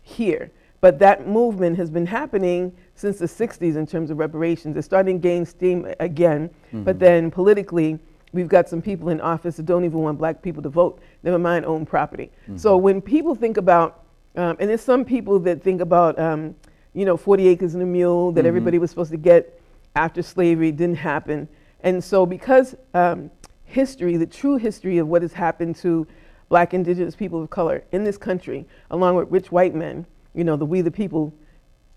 here. 0.03 0.51
But 0.81 0.99
that 1.01 1.27
movement 1.29 1.77
has 1.77 1.91
been 1.91 2.07
happening 2.07 2.73
since 2.95 3.19
the 3.19 3.27
60s 3.27 3.77
in 3.77 3.87
terms 3.87 4.11
of 4.11 4.19
reparations. 4.19 4.77
It's 4.77 4.87
starting 4.87 5.21
to 5.21 5.23
gain 5.29 5.45
steam 5.45 5.87
again. 6.01 6.49
But 6.85 6.99
then 6.99 7.31
politically, 7.31 7.99
we've 8.33 8.49
got 8.49 8.69
some 8.69 8.81
people 8.81 9.11
in 9.11 9.21
office 9.21 9.57
that 9.57 9.67
don't 9.67 9.85
even 9.85 9.99
want 9.99 10.19
black 10.19 10.41
people 10.41 10.63
to 10.63 10.69
vote, 10.71 11.01
never 11.23 11.39
mind 11.39 11.67
own 11.67 11.85
property. 11.85 12.31
So 12.57 12.77
when 12.77 13.03
people 13.03 13.35
think 13.35 13.57
about, 13.57 14.05
um, 14.37 14.57
and 14.61 14.71
there's 14.71 14.81
some 14.81 15.05
people 15.05 15.39
that 15.41 15.63
think 15.63 15.81
about, 15.81 16.19
um, 16.19 16.55
you 16.95 17.05
know, 17.05 17.17
40 17.17 17.49
acres 17.49 17.75
and 17.75 17.83
a 17.83 17.87
mule 17.87 18.33
that 18.33 18.45
everybody 18.47 18.79
was 18.79 18.91
supposed 18.91 19.11
to 19.11 19.17
get 19.17 19.61
after 19.97 20.23
slavery 20.23 20.73
didn't 20.73 20.97
happen. 20.97 21.49
And 21.83 22.03
so 22.03 22.25
because 22.25 22.75
um, 22.95 23.31
history, 23.65 24.17
the 24.17 24.27
true 24.27 24.57
history 24.57 24.99
of 24.99 25.09
what 25.09 25.23
has 25.23 25.33
happened 25.33 25.77
to 25.77 26.07
black 26.49 26.75
indigenous 26.75 27.15
people 27.15 27.43
of 27.43 27.51
color 27.51 27.85
in 27.93 28.05
this 28.05 28.17
country, 28.17 28.67
along 28.91 29.17
with 29.17 29.31
rich 29.31 29.53
white 29.53 29.75
men, 29.75 30.07
you 30.35 30.45
know, 30.45 30.57
the 30.57 30.67
we 30.67 30.81
the 30.81 30.91
people 30.91 31.33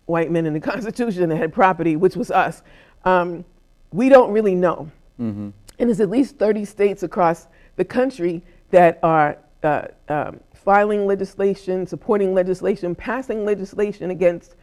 white 0.05 0.31
men 0.31 0.45
in 0.45 0.53
the 0.53 0.59
Constitution 0.71 1.29
that 1.29 1.37
had 1.37 1.53
property, 1.53 1.95
which 1.95 2.15
was 2.15 2.31
us, 2.31 2.61
um, 3.05 3.45
we 3.91 4.09
don't 4.09 4.31
really 4.31 4.55
know. 4.55 4.91
And 5.79 5.89
there's 5.89 5.99
at 5.99 6.09
least 6.09 6.37
30 6.37 6.65
states 6.65 7.03
across 7.03 7.47
the 7.75 7.85
country 7.85 8.41
that 8.71 8.99
are 9.03 9.37
uh, 9.63 9.87
um, 10.09 10.39
filing 10.53 11.05
legislation, 11.05 11.85
supporting 11.87 12.33
legislation, 12.33 12.95
passing 12.95 13.45
legislation 13.45 14.11
against 14.11 14.55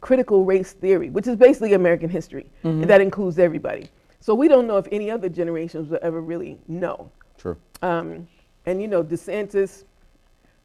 critical 0.00 0.44
race 0.44 0.72
theory, 0.72 1.10
which 1.10 1.26
is 1.26 1.36
basically 1.36 1.72
American 1.74 2.08
history. 2.08 2.46
And 2.82 2.84
that 2.90 3.00
includes 3.00 3.38
everybody. 3.38 3.88
So 4.20 4.34
we 4.34 4.48
don't 4.48 4.66
know 4.66 4.78
if 4.78 4.86
any 4.92 5.10
other 5.10 5.28
generations 5.28 5.88
will 5.88 5.98
ever 6.02 6.20
really 6.20 6.58
know. 6.68 7.10
True. 7.36 7.56
Um, 7.82 8.28
and 8.66 8.80
you 8.82 8.88
know, 8.88 9.02
DeSantis, 9.02 9.84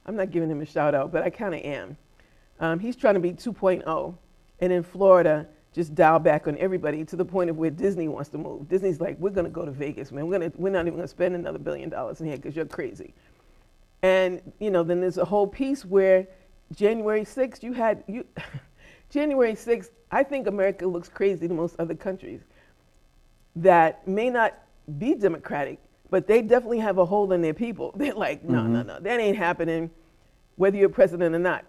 I'm 0.05 0.15
not 0.15 0.31
giving 0.31 0.49
him 0.49 0.61
a 0.61 0.65
shout 0.65 0.93
out, 0.93 1.11
but 1.11 1.23
I 1.23 1.29
kind 1.29 1.53
of 1.55 1.61
am. 1.61 1.97
Um, 2.63 2.79
he's 2.79 2.95
trying 2.95 3.15
to 3.15 3.19
be 3.19 3.33
2.0, 3.33 4.15
and 4.61 4.73
in 4.73 4.83
Florida, 4.83 5.47
just 5.73 5.93
dial 5.95 6.17
back 6.17 6.47
on 6.47 6.57
everybody 6.59 7.03
to 7.03 7.17
the 7.17 7.25
point 7.25 7.49
of 7.49 7.57
where 7.57 7.69
Disney 7.69 8.07
wants 8.07 8.29
to 8.29 8.37
move. 8.37 8.69
Disney's 8.69 9.01
like, 9.01 9.19
we're 9.19 9.31
going 9.31 9.43
to 9.43 9.51
go 9.51 9.65
to 9.65 9.71
Vegas, 9.71 10.13
man. 10.13 10.27
We're, 10.27 10.39
gonna, 10.39 10.51
we're 10.55 10.69
not 10.69 10.81
even 10.81 10.93
going 10.93 11.03
to 11.03 11.07
spend 11.09 11.35
another 11.35 11.59
billion 11.59 11.89
dollars 11.89 12.21
in 12.21 12.27
here 12.27 12.37
because 12.37 12.55
you're 12.55 12.65
crazy. 12.65 13.13
And 14.01 14.41
you 14.59 14.71
know, 14.71 14.81
then 14.81 15.01
there's 15.01 15.17
a 15.17 15.25
whole 15.25 15.45
piece 15.45 15.83
where 15.83 16.25
January 16.73 17.25
6th, 17.25 17.63
you 17.63 17.73
had 17.73 18.03
you. 18.07 18.25
January 19.09 19.53
6th, 19.53 19.89
I 20.09 20.23
think 20.23 20.47
America 20.47 20.87
looks 20.87 21.09
crazy 21.09 21.47
to 21.49 21.53
most 21.53 21.75
other 21.79 21.95
countries. 21.95 22.41
that 23.57 24.07
may 24.07 24.29
not 24.29 24.57
be 24.97 25.15
Democratic, 25.15 25.79
but 26.09 26.27
they 26.27 26.41
definitely 26.41 26.79
have 26.79 26.97
a 26.97 27.05
hold 27.05 27.33
on 27.33 27.41
their 27.41 27.53
people. 27.53 27.93
They're 27.97 28.13
like, 28.13 28.43
no, 28.43 28.63
no, 28.63 28.83
no, 28.83 28.99
that 29.01 29.19
ain't 29.19 29.37
happening, 29.37 29.91
whether 30.55 30.77
you're 30.77 30.89
president 30.89 31.35
or 31.35 31.39
not. 31.39 31.65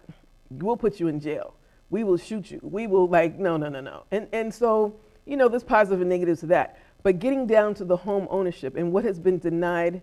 We'll 0.49 0.77
put 0.77 0.99
you 0.99 1.07
in 1.07 1.19
jail. 1.19 1.55
We 1.89 2.03
will 2.03 2.17
shoot 2.17 2.51
you. 2.51 2.59
We 2.63 2.87
will 2.87 3.07
like, 3.07 3.37
no, 3.37 3.57
no, 3.57 3.69
no, 3.69 3.81
no. 3.81 4.03
And 4.11 4.27
and 4.31 4.53
so, 4.53 4.95
you 5.25 5.37
know, 5.37 5.47
there's 5.47 5.63
positive 5.63 6.01
and 6.01 6.09
negatives 6.09 6.41
to 6.41 6.47
that. 6.47 6.79
But 7.03 7.19
getting 7.19 7.45
down 7.45 7.75
to 7.75 7.85
the 7.85 7.95
home 7.95 8.27
ownership 8.31 8.75
and 8.75 8.91
what 8.91 9.03
has 9.03 9.19
been 9.19 9.37
denied 9.37 10.01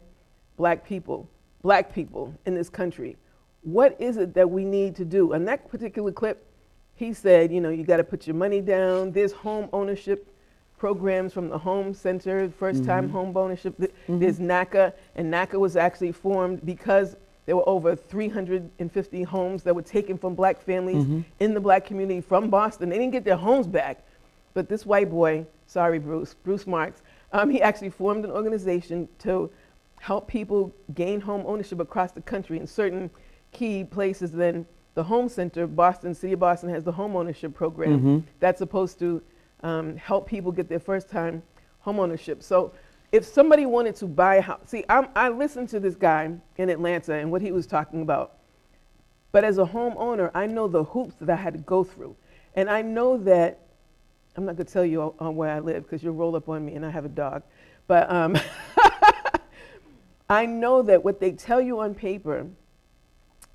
black 0.57 0.87
people, 0.87 1.29
black 1.63 1.93
people 1.93 2.33
in 2.47 2.55
this 2.55 2.69
country, 2.69 3.17
what 3.63 4.01
is 4.01 4.17
it 4.17 4.35
that 4.35 4.49
we 4.51 4.65
need 4.65 4.95
to 4.97 5.05
do? 5.05 5.33
And 5.33 5.47
that 5.49 5.69
particular 5.69 6.13
clip, 6.13 6.47
he 6.95 7.13
said, 7.13 7.53
you 7.53 7.61
know, 7.61 7.71
you 7.71 7.85
got 7.85 7.97
to 7.97 8.05
put 8.05 8.27
your 8.27 8.37
money 8.37 8.61
down. 8.61 9.13
There's 9.13 9.33
home 9.33 9.69
ownership 9.73 10.29
programs 10.79 11.33
from 11.33 11.49
the 11.49 11.59
home 11.59 11.95
center, 11.95 12.49
first 12.51 12.85
time 12.85 13.05
mm-hmm. 13.05 13.13
home 13.13 13.37
ownership. 13.37 13.77
Th- 13.79 13.91
mm-hmm. 13.91 14.19
There's 14.19 14.39
NACA, 14.41 14.93
and 15.15 15.33
NACA 15.33 15.59
was 15.59 15.77
actually 15.77 16.11
formed 16.11 16.65
because 16.67 17.17
there 17.47 17.57
were 17.57 17.69
over 17.69 17.97
350 17.97 19.23
homes 19.25 19.63
that 19.65 19.75
were 19.75 19.83
taken 19.83 20.17
from 20.17 20.35
black 20.35 20.61
families 20.61 21.07
in 21.41 21.55
the 21.55 21.61
black 21.61 21.85
community 21.85 22.21
from 22.21 22.51
Boston. 22.51 22.89
They 22.89 22.99
didn't 22.99 23.13
get 23.13 23.25
their 23.25 23.37
homes 23.37 23.67
back. 23.67 24.05
But 24.55 24.69
this 24.69 24.87
white 24.87 25.11
boy, 25.11 25.47
sorry, 25.67 25.99
Bruce, 25.99 26.35
Bruce 26.35 26.67
Marks, 26.67 27.03
um, 27.33 27.51
he 27.51 27.61
actually 27.63 27.91
formed 27.91 28.25
an 28.25 28.31
organization 28.31 29.09
to 29.21 29.51
help 29.99 30.29
people 30.29 30.75
gain 30.95 31.21
home 31.21 31.45
ownership 31.47 31.81
across 31.81 32.13
the 32.13 32.21
country 32.21 32.59
in 32.59 32.67
certain 32.67 33.11
key 33.51 33.83
places. 33.83 34.31
Then 34.33 34.67
the 34.95 35.03
Home 35.05 35.29
Center, 35.29 35.67
Boston, 35.67 36.15
City 36.15 36.35
of 36.35 36.41
Boston 36.41 36.69
has 36.71 36.85
the 36.85 36.93
home 36.93 37.17
ownership 37.17 37.55
program 37.55 38.27
that's 38.41 38.59
supposed 38.59 38.99
to 38.99 39.23
um, 39.63 39.97
help 39.97 40.29
people 40.29 40.53
get 40.53 40.69
their 40.69 40.81
first 40.81 41.09
time 41.09 41.43
home 41.81 41.99
ownership. 41.99 42.43
So 42.43 42.73
if 43.13 43.27
somebody 43.27 43.67
wanted 43.67 43.95
to 43.97 44.07
buy 44.07 44.37
a 44.37 44.41
house, 44.41 44.61
see, 44.65 44.85
I'm, 44.89 45.09
I 45.15 45.29
listened 45.29 45.69
to 45.71 45.81
this 45.81 45.95
guy 45.95 46.33
in 46.57 46.71
Atlanta 46.71 47.15
and 47.15 47.31
what 47.31 47.43
he 47.43 47.53
was 47.53 47.67
talking 47.67 48.01
about. 48.01 48.39
But 49.33 49.45
as 49.45 49.59
a 49.59 49.65
homeowner, 49.65 50.31
I 50.35 50.47
know 50.47 50.67
the 50.67 50.85
hoops 50.85 51.15
that 51.21 51.29
I 51.29 51.37
had 51.37 51.53
to 51.53 51.61
go 51.61 51.85
through. 51.85 52.17
And 52.55 52.71
I 52.71 52.81
know 52.81 53.19
that, 53.19 53.61
I'm 54.35 54.47
not 54.47 54.57
going 54.57 54.67
to 54.67 54.73
tell 54.73 54.85
you 54.85 55.15
on, 55.19 55.37
where 55.37 55.51
I 55.51 55.59
live 55.59 55.83
because 55.83 56.03
you'll 56.03 56.15
roll 56.15 56.35
up 56.37 56.49
on 56.49 56.65
me 56.65 56.75
and 56.75 56.87
I 56.87 56.91
have 56.91 57.05
a 57.05 57.11
dog. 57.11 57.43
But 57.87 58.11
um, 58.11 58.37
I 60.31 60.47
know 60.47 60.81
that 60.83 61.05
what 61.05 61.21
they 61.21 61.33
tell 61.33 61.61
you 61.61 61.81
on 61.81 61.95
paper 61.95 62.47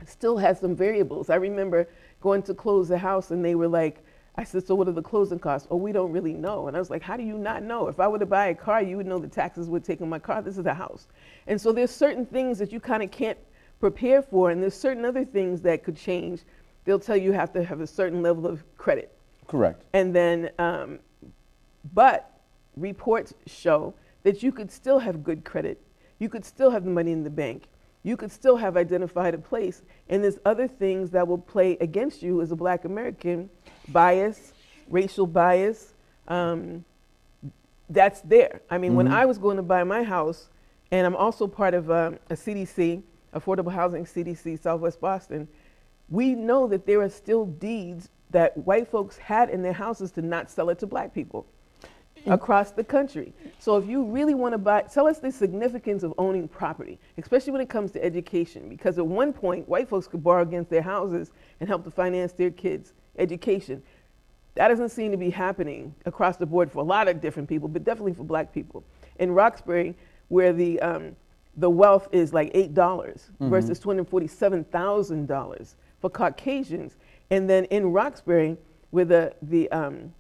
still 0.06 0.38
has 0.38 0.60
some 0.60 0.76
variables. 0.76 1.32
I 1.32 1.36
remember 1.36 1.90
going 2.22 2.44
to 2.44 2.54
close 2.54 2.88
the 2.90 2.98
house 2.98 3.32
and 3.32 3.44
they 3.44 3.56
were 3.56 3.68
like, 3.68 4.04
I 4.40 4.44
said, 4.44 4.68
so 4.68 4.76
what 4.76 4.88
are 4.88 4.92
the 4.92 5.02
closing 5.02 5.40
costs? 5.40 5.68
Oh, 5.72 5.78
we 5.78 5.92
don't 5.92 6.12
really 6.12 6.34
know. 6.34 6.68
And 6.68 6.78
I 6.78 6.80
was 6.80 6.92
like, 6.92 7.02
how 7.02 7.18
do 7.18 7.24
you 7.24 7.40
not 7.40 7.64
know? 7.64 7.88
If 7.88 8.00
I 8.00 8.08
were 8.08 8.20
to 8.20 8.26
buy 8.26 8.48
a 8.48 8.56
car, 8.56 8.84
you 8.84 8.98
would 8.98 9.08
know 9.08 9.18
the 9.18 9.28
taxes 9.28 9.68
would 9.68 9.84
take 9.84 10.00
on 10.02 10.10
my 10.10 10.20
car. 10.20 10.44
This 10.44 10.60
is 10.60 10.66
a 10.68 10.74
house. 10.76 11.08
And 11.48 11.60
so 11.60 11.72
there's 11.72 11.90
certain 11.90 12.26
things 12.26 12.60
that 12.60 12.72
you 12.72 12.80
kind 12.80 13.02
of 13.02 13.10
can't 13.10 13.38
prepare 13.80 14.22
for, 14.22 14.52
and 14.52 14.62
there's 14.62 14.76
certain 14.76 15.06
other 15.06 15.26
things 15.26 15.62
that 15.62 15.84
could 15.84 15.98
change. 15.98 16.42
They'll 16.86 17.00
tell 17.00 17.18
you 17.18 17.26
you 17.26 17.32
have 17.34 17.52
to 17.54 17.64
have 17.64 17.82
a 17.82 17.88
certain 17.88 18.22
level 18.22 18.46
of 18.46 18.64
credit. 18.78 19.12
Correct. 19.48 19.84
And 19.94 20.16
then, 20.16 20.52
um, 20.60 21.00
but 21.94 22.40
reports 22.76 23.34
show 23.48 23.94
that 24.24 24.44
you 24.44 24.52
could 24.52 24.72
still 24.72 25.00
have 25.00 25.24
good 25.24 25.44
credit. 25.46 25.82
You 26.20 26.30
could 26.30 26.46
still 26.46 26.70
have 26.70 26.84
the 26.84 26.92
money 26.92 27.12
in 27.12 27.24
the 27.24 27.30
bank. 27.30 27.64
You 28.08 28.16
could 28.16 28.32
still 28.32 28.56
have 28.56 28.78
identified 28.78 29.34
a 29.34 29.38
place. 29.38 29.82
And 30.08 30.24
there's 30.24 30.40
other 30.46 30.66
things 30.66 31.12
that 31.12 31.28
will 31.28 31.38
play 31.38 31.78
against 31.82 32.24
you 32.24 32.42
as 32.42 32.54
a 32.54 32.56
black 32.56 32.86
American 32.86 33.50
bias, 33.90 34.54
racial 34.88 35.28
bias. 35.28 35.94
Um, 36.30 36.86
that's 37.90 38.22
there. 38.22 38.62
I 38.70 38.78
mean, 38.78 38.96
when 38.96 39.10
I 39.10 39.26
was 39.26 39.38
going 39.38 39.58
to 39.58 39.64
buy 39.64 39.84
my 39.84 40.04
house, 40.04 40.48
and 40.90 41.06
I'm 41.06 41.18
also 41.18 41.48
part 41.48 41.74
of 41.74 41.92
um, 41.92 42.18
a 42.30 42.36
CDC, 42.36 43.04
Affordable 43.34 43.74
Housing 43.74 44.06
CDC, 44.06 44.58
Southwest 44.62 45.02
Boston, 45.02 45.46
we 46.08 46.34
know 46.34 46.66
that 46.66 46.86
there 46.86 47.02
are 47.02 47.10
still 47.10 47.46
deeds 47.46 48.08
that 48.30 48.56
white 48.56 48.88
folks 48.88 49.18
had 49.18 49.50
in 49.50 49.62
their 49.62 49.74
houses 49.74 50.12
to 50.12 50.22
not 50.22 50.50
sell 50.50 50.70
it 50.70 50.80
to 50.80 50.88
black 50.88 51.14
people 51.14 51.46
across 52.26 52.72
the 52.72 52.84
country. 52.84 53.34
So 53.60 53.78
if 53.78 53.88
you 53.88 54.04
really 54.04 54.34
want 54.34 54.54
to 54.54 54.58
buy, 54.58 54.82
tell 54.82 55.08
us 55.08 55.20
the 55.20 55.32
significance 55.32 56.04
of 56.04 56.14
owning 56.18 56.48
property, 56.48 57.00
especially 57.18 57.52
when 57.52 57.62
it 57.62 57.70
comes 57.70 57.92
to 57.92 58.04
education, 58.04 58.70
because 58.70 58.98
at 58.98 59.06
one 59.06 59.34
point, 59.34 59.68
white 59.68 59.88
folks 59.88 60.08
could 60.08 60.24
borrow 60.24 60.42
against 60.42 60.70
their 60.70 60.82
houses 60.82 61.32
and 61.60 61.70
help 61.70 61.84
to 61.84 61.92
finance 61.92 62.34
their 62.34 62.52
kids' 62.52 62.94
education. 63.18 63.82
That 64.56 64.70
doesn't 64.70 64.90
seem 64.90 65.12
to 65.12 65.18
be 65.18 65.30
happening 65.30 65.94
across 66.06 66.38
the 66.38 66.46
board 66.46 66.72
for 66.72 66.80
a 66.80 66.84
lot 66.84 67.08
of 67.08 67.22
different 67.22 67.48
people, 67.48 67.68
but 67.68 67.84
definitely 67.84 68.14
for 68.14 68.24
black 68.24 68.54
people. 68.54 68.84
In 69.20 69.32
Roxbury, 69.32 69.96
where 70.30 70.52
the, 70.52 70.80
um, 70.82 71.16
the 71.58 71.70
wealth 71.70 72.08
is 72.12 72.34
like 72.34 72.52
$8 72.54 73.20
versus 73.40 73.80
$247,000 73.80 75.76
for 76.02 76.10
Caucasians. 76.10 76.98
And 77.30 77.50
then 77.50 77.66
in 77.66 77.92
Roxbury, 77.92 78.58
where 78.92 79.06
the, 79.06 79.34
the, 79.44 79.70
um, 79.72 80.14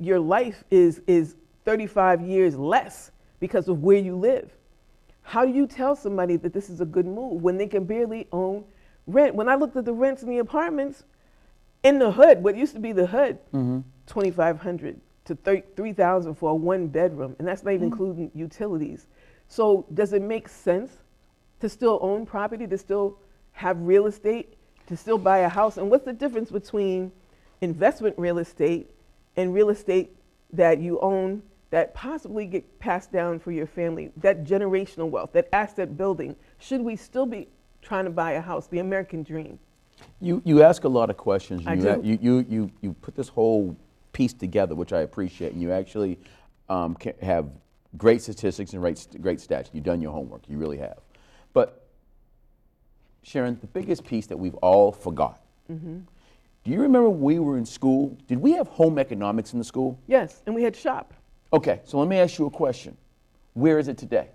your 0.00 0.18
life 0.18 0.64
is, 0.70 1.00
is 1.06 1.36
35 1.64 2.22
years 2.22 2.56
less 2.56 3.10
because 3.40 3.68
of 3.68 3.82
where 3.82 3.98
you 3.98 4.16
live. 4.16 4.50
How 5.22 5.44
do 5.44 5.52
you 5.52 5.66
tell 5.66 5.96
somebody 5.96 6.36
that 6.36 6.52
this 6.52 6.70
is 6.70 6.80
a 6.80 6.84
good 6.84 7.06
move 7.06 7.42
when 7.42 7.56
they 7.56 7.66
can 7.66 7.84
barely 7.84 8.28
own 8.32 8.64
rent? 9.06 9.34
When 9.34 9.48
I 9.48 9.56
looked 9.56 9.76
at 9.76 9.84
the 9.84 9.92
rents 9.92 10.22
in 10.22 10.28
the 10.28 10.38
apartments 10.38 11.04
in 11.82 11.98
the 11.98 12.10
hood, 12.10 12.42
what 12.42 12.56
used 12.56 12.74
to 12.74 12.80
be 12.80 12.92
the 12.92 13.06
hood, 13.06 13.38
mm-hmm. 13.52 13.80
2,500 14.06 15.00
to 15.26 15.62
3,000 15.76 16.34
for 16.34 16.50
a 16.50 16.54
one 16.54 16.86
bedroom, 16.86 17.34
and 17.38 17.46
that's 17.46 17.64
not 17.64 17.74
even 17.74 17.88
mm. 17.88 17.92
including 17.92 18.30
utilities. 18.34 19.06
So 19.48 19.84
does 19.92 20.12
it 20.12 20.22
make 20.22 20.48
sense 20.48 20.92
to 21.60 21.68
still 21.68 21.98
own 22.00 22.26
property, 22.26 22.66
to 22.66 22.78
still 22.78 23.18
have 23.52 23.80
real 23.80 24.06
estate, 24.06 24.54
to 24.86 24.96
still 24.96 25.18
buy 25.18 25.38
a 25.38 25.48
house? 25.48 25.76
And 25.76 25.90
what's 25.90 26.04
the 26.04 26.12
difference 26.12 26.50
between 26.50 27.10
investment 27.60 28.16
real 28.18 28.38
estate 28.38 28.90
and 29.36 29.52
real 29.52 29.70
estate 29.70 30.16
that 30.52 30.80
you 30.80 30.98
own 31.00 31.42
that 31.70 31.92
possibly 31.94 32.46
get 32.46 32.78
passed 32.78 33.12
down 33.12 33.38
for 33.38 33.50
your 33.50 33.66
family, 33.66 34.10
that 34.16 34.44
generational 34.44 35.10
wealth, 35.10 35.32
that 35.32 35.48
asset 35.52 35.96
building? 35.96 36.36
Should 36.58 36.80
we 36.80 36.96
still 36.96 37.26
be 37.26 37.48
trying 37.82 38.04
to 38.04 38.10
buy 38.10 38.32
a 38.32 38.40
house, 38.40 38.66
the 38.66 38.78
American 38.78 39.22
dream? 39.22 39.58
You, 40.20 40.42
you 40.44 40.62
ask 40.62 40.84
a 40.84 40.88
lot 40.88 41.10
of 41.10 41.16
questions. 41.16 41.66
I 41.66 41.74
you, 41.74 41.82
do. 41.82 42.00
you, 42.02 42.18
you, 42.20 42.46
you, 42.48 42.70
you 42.82 42.92
put 42.94 43.14
this 43.14 43.28
whole 43.28 43.76
piece 44.12 44.32
together, 44.32 44.74
which 44.74 44.92
I 44.92 45.00
appreciate, 45.00 45.52
and 45.52 45.60
you 45.60 45.72
actually 45.72 46.18
um, 46.68 46.96
have 47.20 47.50
great 47.96 48.22
statistics 48.22 48.72
and 48.72 48.80
great, 48.80 49.06
great 49.20 49.38
stats. 49.38 49.68
You've 49.72 49.84
done 49.84 50.00
your 50.00 50.12
homework, 50.12 50.42
you 50.48 50.58
really 50.58 50.78
have. 50.78 50.98
But 51.52 51.86
Sharon, 53.22 53.58
the 53.60 53.66
biggest 53.66 54.04
piece 54.04 54.26
that 54.26 54.36
we've 54.36 54.54
all 54.56 54.92
forgot. 54.92 55.40
Mm-hmm. 55.70 56.00
Do 56.66 56.72
you 56.72 56.80
remember 56.80 57.08
we 57.08 57.38
were 57.38 57.58
in 57.58 57.64
school? 57.64 58.18
Did 58.26 58.38
we 58.38 58.50
have 58.54 58.66
home 58.66 58.98
economics 58.98 59.52
in 59.52 59.60
the 59.60 59.64
school? 59.64 60.00
Yes, 60.08 60.42
and 60.46 60.52
we 60.52 60.64
had 60.64 60.74
shop. 60.74 61.14
Okay, 61.52 61.80
so 61.84 61.96
let 61.96 62.08
me 62.08 62.18
ask 62.18 62.40
you 62.40 62.46
a 62.46 62.50
question. 62.50 62.96
Where 63.52 63.78
is 63.78 63.86
it 63.86 63.96
today? 63.96 64.30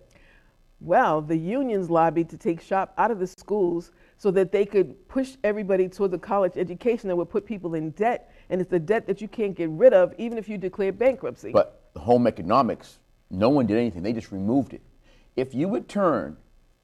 Well, 0.79 1.21
the 1.21 1.35
unions 1.35 1.89
lobbied 1.89 2.29
to 2.29 2.37
take 2.37 2.61
shop 2.61 2.93
out 2.97 3.11
of 3.11 3.19
the 3.19 3.27
schools 3.27 3.91
so 4.17 4.31
that 4.31 4.53
they 4.53 4.65
could 4.65 5.09
push 5.09 5.35
everybody 5.43 5.89
towards 5.89 6.13
a 6.13 6.17
college 6.17 6.53
education 6.55 7.09
that 7.09 7.17
would 7.17 7.29
put 7.29 7.45
people 7.45 7.75
in 7.75 7.89
debt. 7.91 8.33
And 8.49 8.61
it's 8.61 8.69
the 8.69 8.79
debt 8.79 9.07
that 9.07 9.19
you 9.19 9.27
can't 9.27 9.53
get 9.53 9.69
rid 9.69 9.93
of 9.93 10.15
even 10.17 10.37
if 10.37 10.47
you 10.47 10.57
declare 10.57 10.93
bankruptcy. 10.93 11.51
But 11.51 11.89
the 11.93 11.99
home 11.99 12.27
economics, 12.27 12.99
no 13.29 13.49
one 13.49 13.65
did 13.65 13.75
anything. 13.75 14.03
They 14.03 14.13
just 14.13 14.31
removed 14.31 14.73
it. 14.73 14.81
If 15.35 15.53
you 15.53 15.67
would 15.67 15.89
turn 15.89 16.37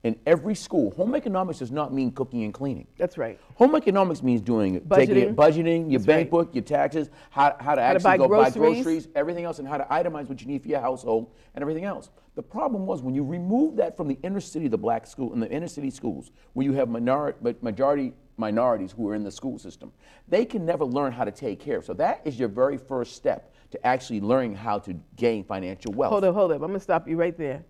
in 0.04 0.16
every 0.26 0.54
school, 0.54 0.92
home 0.92 1.16
economics 1.16 1.60
does 1.60 1.72
not 1.72 1.94
mean 1.94 2.12
cooking 2.12 2.44
and 2.44 2.54
cleaning. 2.54 2.88
That's 2.98 3.18
right. 3.18 3.40
Home 3.56 3.76
economics 3.76 4.22
means 4.22 4.42
doing 4.42 4.80
taking 4.92 5.18
it, 5.18 5.36
Budgeting. 5.36 5.36
budgeting, 5.36 5.92
your 5.92 6.00
That's 6.00 6.06
bank 6.06 6.26
right. 6.26 6.32
book, 6.32 6.50
your 6.54 6.64
taxes, 6.64 7.10
how, 7.32 7.56
how 7.60 7.76
to 7.76 7.82
How 7.82 7.94
to 7.94 7.96
actually 7.96 8.04
buy 8.04 8.18
go 8.18 8.28
buy 8.28 8.50
groceries. 8.50 8.84
groceries, 8.84 9.08
everything 9.16 9.44
else, 9.46 9.60
and 9.60 9.68
how 9.68 9.78
to 9.78 9.86
itemize 9.86 10.30
what 10.30 10.40
you 10.42 10.48
need 10.48 10.62
for 10.62 10.68
your 10.70 10.80
household 10.82 11.32
and 11.56 11.62
everything 11.64 11.84
else. 11.86 12.10
The 12.36 12.44
problem 12.44 12.86
was 12.86 13.02
when 13.02 13.16
you 13.16 13.24
remove 13.24 13.76
that 13.78 13.98
from 13.98 14.08
the 14.08 14.20
inner 14.22 14.40
city, 14.40 14.68
the 14.68 14.78
black 14.78 15.08
school, 15.08 15.34
in 15.34 15.40
the 15.40 15.50
inner 15.50 15.68
city 15.68 15.90
schools, 15.90 16.32
where 16.54 16.64
you 16.64 16.74
have 16.74 16.88
minor, 16.90 17.36
but 17.42 17.62
majority 17.64 18.14
minorities 18.38 18.92
who 18.92 19.10
are 19.10 19.16
in 19.16 19.24
the 19.24 19.32
school 19.32 19.58
system, 19.58 19.92
they 20.28 20.46
can 20.46 20.64
never 20.64 20.86
learn 20.86 21.12
how 21.12 21.24
to 21.26 21.32
take 21.32 21.60
care. 21.60 21.82
So 21.82 21.96
that 21.96 22.22
is 22.24 22.40
your 22.40 22.50
very 22.50 22.78
first 22.78 23.16
step 23.16 23.52
to 23.72 23.86
actually 23.86 24.22
learning 24.22 24.56
how 24.56 24.78
to 24.80 24.94
gain 25.16 25.44
financial 25.44 25.92
wealth. 25.92 26.12
Hold 26.12 26.24
up, 26.24 26.36
hold 26.36 26.52
up. 26.52 26.58
I'm 26.62 26.68
going 26.68 26.74
to 26.76 26.80
stop 26.80 27.08
you 27.08 27.18
right 27.18 27.36
there. 27.36 27.66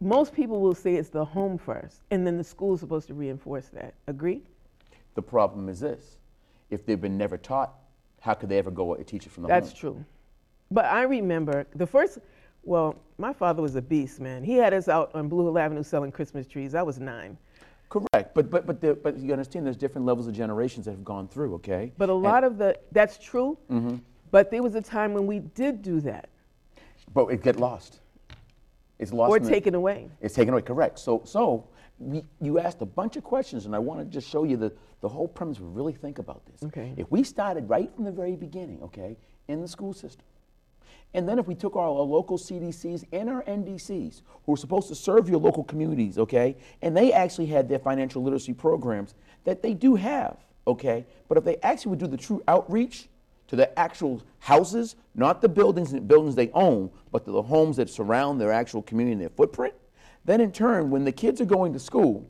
Most 0.00 0.34
people 0.34 0.60
will 0.60 0.74
say 0.74 0.94
it's 0.96 1.08
the 1.08 1.24
home 1.24 1.56
first, 1.56 2.02
and 2.10 2.26
then 2.26 2.36
the 2.36 2.44
school's 2.44 2.80
supposed 2.80 3.06
to 3.08 3.14
reinforce 3.14 3.68
that. 3.68 3.94
Agree? 4.06 4.42
The 5.14 5.22
problem 5.22 5.68
is 5.68 5.80
this: 5.80 6.18
if 6.70 6.84
they've 6.84 7.00
been 7.00 7.16
never 7.16 7.36
taught, 7.38 7.72
how 8.20 8.34
could 8.34 8.48
they 8.48 8.58
ever 8.58 8.70
go 8.70 8.94
and 8.94 9.06
teach 9.06 9.26
it 9.26 9.32
from 9.32 9.42
the 9.44 9.48
That's 9.48 9.66
home? 9.66 9.70
That's 9.70 9.80
true. 9.80 10.04
But 10.70 10.86
I 10.86 11.02
remember 11.02 11.66
the 11.74 11.86
first, 11.86 12.18
well, 12.64 12.96
my 13.18 13.32
father 13.32 13.62
was 13.62 13.76
a 13.76 13.82
beast, 13.82 14.20
man. 14.20 14.42
He 14.42 14.54
had 14.54 14.74
us 14.74 14.88
out 14.88 15.14
on 15.14 15.28
Blue 15.28 15.44
Hill 15.44 15.58
Avenue 15.58 15.82
selling 15.82 16.10
Christmas 16.10 16.46
trees. 16.46 16.74
I 16.74 16.82
was 16.82 16.98
nine. 16.98 17.36
Correct, 17.88 18.34
but 18.34 18.50
but 18.50 18.66
but 18.66 18.80
the, 18.80 18.94
but 18.94 19.16
you 19.18 19.30
understand 19.32 19.64
there's 19.64 19.76
different 19.76 20.04
levels 20.06 20.26
of 20.26 20.34
generations 20.34 20.86
that 20.86 20.92
have 20.92 21.04
gone 21.04 21.28
through. 21.28 21.54
Okay, 21.54 21.92
But 21.96 22.08
a 22.08 22.14
lot 22.14 22.42
of 22.42 22.58
the, 22.58 22.76
that's 22.92 23.16
true. 23.18 23.56
Mm-hmm. 23.70 23.96
But 24.32 24.50
there 24.50 24.62
was 24.62 24.74
a 24.74 24.82
time 24.82 25.14
when 25.14 25.26
we 25.28 25.38
did 25.38 25.80
do 25.80 26.00
that. 26.00 26.28
but 27.12 27.26
it 27.28 27.42
get 27.42 27.56
lost. 27.60 28.00
It's 28.98 29.12
lost. 29.12 29.30
Or 29.30 29.36
in 29.36 29.42
the- 29.42 29.50
taken 29.50 29.74
away. 29.74 30.08
It's 30.20 30.34
taken 30.34 30.54
away, 30.54 30.62
correct. 30.62 30.98
So, 30.98 31.22
so 31.24 31.66
we, 31.98 32.24
you 32.40 32.58
asked 32.58 32.82
a 32.82 32.86
bunch 32.86 33.16
of 33.16 33.24
questions, 33.24 33.66
and 33.66 33.74
I 33.74 33.78
want 33.78 34.00
to 34.00 34.06
just 34.06 34.28
show 34.28 34.44
you 34.44 34.56
the, 34.56 34.72
the 35.00 35.08
whole 35.08 35.28
premise. 35.28 35.60
We 35.60 35.68
really 35.68 35.92
think 35.92 36.18
about 36.18 36.42
this. 36.46 36.62
Okay. 36.64 36.94
If 36.96 37.10
we 37.10 37.22
started 37.24 37.68
right 37.68 37.92
from 37.94 38.04
the 38.04 38.12
very 38.12 38.36
beginning, 38.36 38.82
okay, 38.82 39.16
in 39.48 39.60
the 39.60 39.68
school 39.68 39.92
system, 39.92 40.24
and 41.12 41.28
then 41.28 41.38
if 41.38 41.46
we 41.46 41.54
took 41.54 41.76
our, 41.76 41.86
our 41.86 42.02
local 42.02 42.36
CDCs 42.36 43.04
and 43.12 43.30
our 43.30 43.42
NDCs, 43.44 44.22
who 44.44 44.54
are 44.54 44.56
supposed 44.56 44.88
to 44.88 44.96
serve 44.96 45.28
your 45.28 45.38
local 45.38 45.62
communities, 45.62 46.18
okay, 46.18 46.56
and 46.82 46.96
they 46.96 47.12
actually 47.12 47.46
had 47.46 47.68
their 47.68 47.78
financial 47.78 48.22
literacy 48.22 48.52
programs 48.52 49.14
that 49.44 49.62
they 49.62 49.74
do 49.74 49.94
have, 49.94 50.38
okay, 50.66 51.06
but 51.28 51.38
if 51.38 51.44
they 51.44 51.56
actually 51.58 51.90
would 51.90 52.00
do 52.00 52.08
the 52.08 52.16
true 52.16 52.42
outreach 52.48 53.08
to 53.48 53.56
the 53.56 53.78
actual 53.78 54.22
houses, 54.38 54.96
not 55.14 55.42
the 55.42 55.48
buildings 55.48 55.92
and 55.92 56.06
buildings 56.08 56.34
they 56.34 56.50
own, 56.52 56.90
but 57.12 57.24
to 57.24 57.30
the 57.30 57.42
homes 57.42 57.76
that 57.76 57.90
surround 57.90 58.40
their 58.40 58.52
actual 58.52 58.82
community 58.82 59.12
and 59.12 59.20
their 59.20 59.28
footprint, 59.30 59.74
then 60.24 60.40
in 60.40 60.52
turn, 60.52 60.90
when 60.90 61.04
the 61.04 61.12
kids 61.12 61.40
are 61.40 61.46
going 61.46 61.72
to 61.72 61.78
school, 61.78 62.28